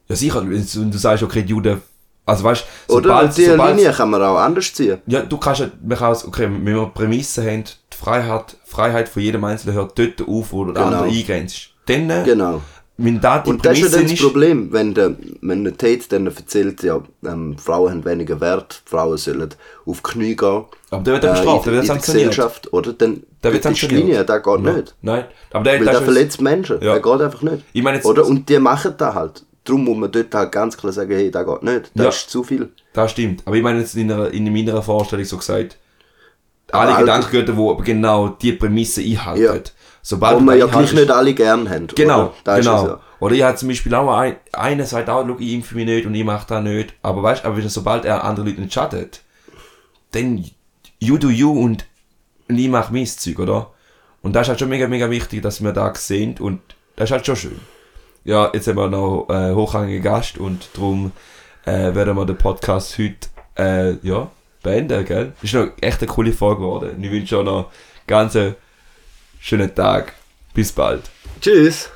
Ja 0.07 0.15
sicher, 0.15 0.41
wenn 0.49 0.65
du, 0.73 0.85
du 0.85 0.97
sagst, 0.97 1.23
okay, 1.23 1.41
die 1.43 1.49
Juden, 1.49 1.81
also 2.25 2.43
weißt 2.45 2.65
du, 2.87 2.93
Oder 2.93 3.03
sobald, 3.09 3.37
die 3.37 3.45
sobald, 3.45 3.75
Linie 3.75 3.91
kann 3.91 4.09
man 4.09 4.21
auch 4.23 4.37
anders 4.37 4.73
ziehen. 4.73 4.99
ja, 5.07 5.21
du 5.23 5.37
kannst 5.37 5.61
ja, 5.61 5.67
man 5.83 5.97
kann, 5.97 6.15
okay, 6.25 6.43
wenn 6.43 6.65
wir 6.65 6.85
Prämissen 6.87 7.45
haben, 7.45 7.63
die 7.91 7.97
Freiheit, 7.97 8.55
Freiheit 8.63 9.09
von 9.09 9.21
jedem 9.21 9.43
Einzelnen 9.43 9.75
hört 9.75 9.99
dort 9.99 10.21
auf, 10.27 10.51
wo 10.53 10.63
der 10.65 10.75
Genau. 10.75 10.85
andere 10.85 11.09
eingrenzt. 11.09 11.69
Dann, 11.87 12.09
äh, 12.09 12.23
Genau. 12.23 12.61
Wenn 12.97 13.19
da 13.19 13.39
die 13.39 13.49
Und 13.49 13.65
das 13.65 13.73
ist 13.77 13.79
ja 13.79 13.89
Prämisse 13.89 14.07
dann 14.07 14.15
das 14.15 14.25
Problem, 14.25 14.71
wenn 14.73 14.93
der, 14.93 15.15
wenn 15.41 15.63
der 15.65 15.75
Tate 15.77 16.03
dann 16.09 16.27
erzählt, 16.27 16.81
ja, 16.83 17.01
ähm, 17.25 17.57
Frauen 17.57 17.91
haben 17.91 18.05
weniger 18.05 18.39
Wert, 18.39 18.81
Frauen 18.85 19.17
sollen 19.17 19.49
auf 19.85 19.97
die 20.01 20.11
Knie 20.11 20.35
gehen. 20.35 20.63
aber 20.91 21.03
der 21.03 21.13
wird 21.13 21.23
dann 21.25 21.35
äh, 21.35 21.39
bestraft, 21.39 21.65
der 21.65 21.73
in, 21.73 21.77
wird 21.79 21.83
in 21.83 21.87
der 21.87 21.95
sanktioniert. 21.95 22.29
Gesellschaft, 22.29 22.73
oder? 22.73 22.93
Dann 22.93 23.23
Der 23.43 23.51
wird 23.53 23.63
sanktioniert. 23.63 23.99
Linie, 24.01 24.23
das 24.25 24.43
geht 24.43 24.65
Ja. 24.65 24.71
nicht. 24.73 24.95
Nein, 25.01 25.25
aber 25.51 25.63
der, 25.65 25.79
Weil 25.79 25.85
der 25.85 26.01
verletzt 26.01 26.41
Menschen, 26.41 26.75
Ja. 26.81 26.93
der 26.93 27.01
geht 27.01 27.21
einfach 27.21 27.41
nicht. 27.41 27.63
Ich 27.73 27.83
meine 27.83 27.97
jetzt- 27.97 28.05
oder? 28.05 28.25
Und 28.25 28.47
die 28.47 28.59
machen 28.59 28.93
das 28.97 29.13
halt. 29.13 29.45
Darum 29.65 29.83
muss 29.83 29.97
man 29.97 30.11
dort 30.11 30.33
halt 30.33 30.51
ganz 30.51 30.77
klar 30.77 30.93
sagen, 30.93 31.11
hey, 31.11 31.31
das 31.31 31.45
geht 31.45 31.63
nicht. 31.63 31.91
Das 31.95 32.03
Ja. 32.03 32.09
ist 32.09 32.29
zu 32.29 32.43
viel. 32.43 32.69
Das 32.93 33.11
stimmt. 33.11 33.41
Aber 33.45 33.55
ich 33.57 33.63
meine 33.63 33.79
jetzt 33.79 33.95
in, 33.97 34.11
einer, 34.11 34.29
in 34.31 34.51
meiner 34.53 34.81
Vorstellung 34.81 35.25
so 35.25 35.37
gesagt, 35.37 35.77
alle 36.71 36.91
Aber 36.91 36.99
Gedankengüter, 37.01 37.53
die 37.53 37.83
genau 37.83 38.29
die 38.29 38.53
Prämisse 38.53 39.01
einhalten. 39.01 39.63
Sobald 40.07 40.35
Wo 40.35 40.39
du 40.39 40.45
man 40.45 40.59
ja 40.59 40.67
gleich 40.67 40.93
nicht 40.93 41.09
alle 41.09 41.33
gern 41.33 41.67
haben. 41.67 41.87
Genau, 41.87 42.31
genau. 42.43 42.87
ja. 42.87 42.99
Oder 43.19 43.33
ich 43.33 43.41
habe 43.41 43.57
zum 43.57 43.69
Beispiel 43.69 43.95
auch 43.95 44.15
ein, 44.15 44.35
einer 44.51 44.85
sagt 44.85 45.09
auch, 45.09 45.25
schau, 45.25 45.37
ich 45.39 45.53
impfe 45.53 45.73
mich 45.73 45.87
nicht 45.87 46.05
und 46.05 46.13
ich 46.13 46.23
mache 46.23 46.45
das 46.47 46.63
nicht. 46.63 46.93
Aber 47.01 47.23
weißt 47.23 47.43
du, 47.43 47.47
aber 47.47 47.59
sobald 47.63 48.05
er 48.05 48.23
andere 48.23 48.45
Leute 48.45 48.61
nicht 48.61 48.71
schadet, 48.71 49.21
dann 50.11 50.45
you 50.99 51.17
do 51.17 51.29
you 51.29 51.49
und, 51.49 51.87
und 52.47 52.55
ich 52.59 52.69
mach 52.69 52.91
mein 52.91 53.07
Zeug, 53.07 53.39
oder? 53.39 53.71
Und 54.21 54.33
das 54.33 54.43
ist 54.43 54.49
halt 54.49 54.59
schon 54.59 54.69
mega, 54.69 54.87
mega 54.87 55.09
wichtig, 55.09 55.41
dass 55.41 55.63
wir 55.63 55.71
da 55.71 55.91
sehen 55.95 56.35
und 56.39 56.61
das 56.97 57.05
ist 57.09 57.11
halt 57.11 57.25
schon 57.25 57.35
schön. 57.35 57.59
Ja, 58.25 58.51
jetzt 58.53 58.67
haben 58.67 58.77
wir 58.77 58.87
noch 58.87 59.25
äh, 59.31 59.55
hochrangigen 59.55 60.03
Gast 60.03 60.37
und 60.37 60.69
darum 60.75 61.13
äh, 61.65 61.95
werden 61.95 62.15
wir 62.15 62.27
den 62.27 62.37
Podcast 62.37 62.99
heute 62.99 63.27
äh, 63.57 63.93
ja, 64.07 64.29
beenden, 64.61 65.03
gell? 65.03 65.33
Ist 65.41 65.55
noch 65.55 65.69
echt 65.81 66.01
eine 66.01 66.07
coole 66.07 66.31
Folge 66.31 66.61
geworden. 66.61 67.03
Ich 67.03 67.09
wünsche 67.09 67.39
euch 67.39 67.45
noch 67.45 67.57
einen 67.57 67.65
ganz 68.05 68.37
schönen 69.45 69.73
Tag. 69.73 70.13
Bis 70.53 70.71
bald. 70.71 71.03
Tschüss. 71.39 71.89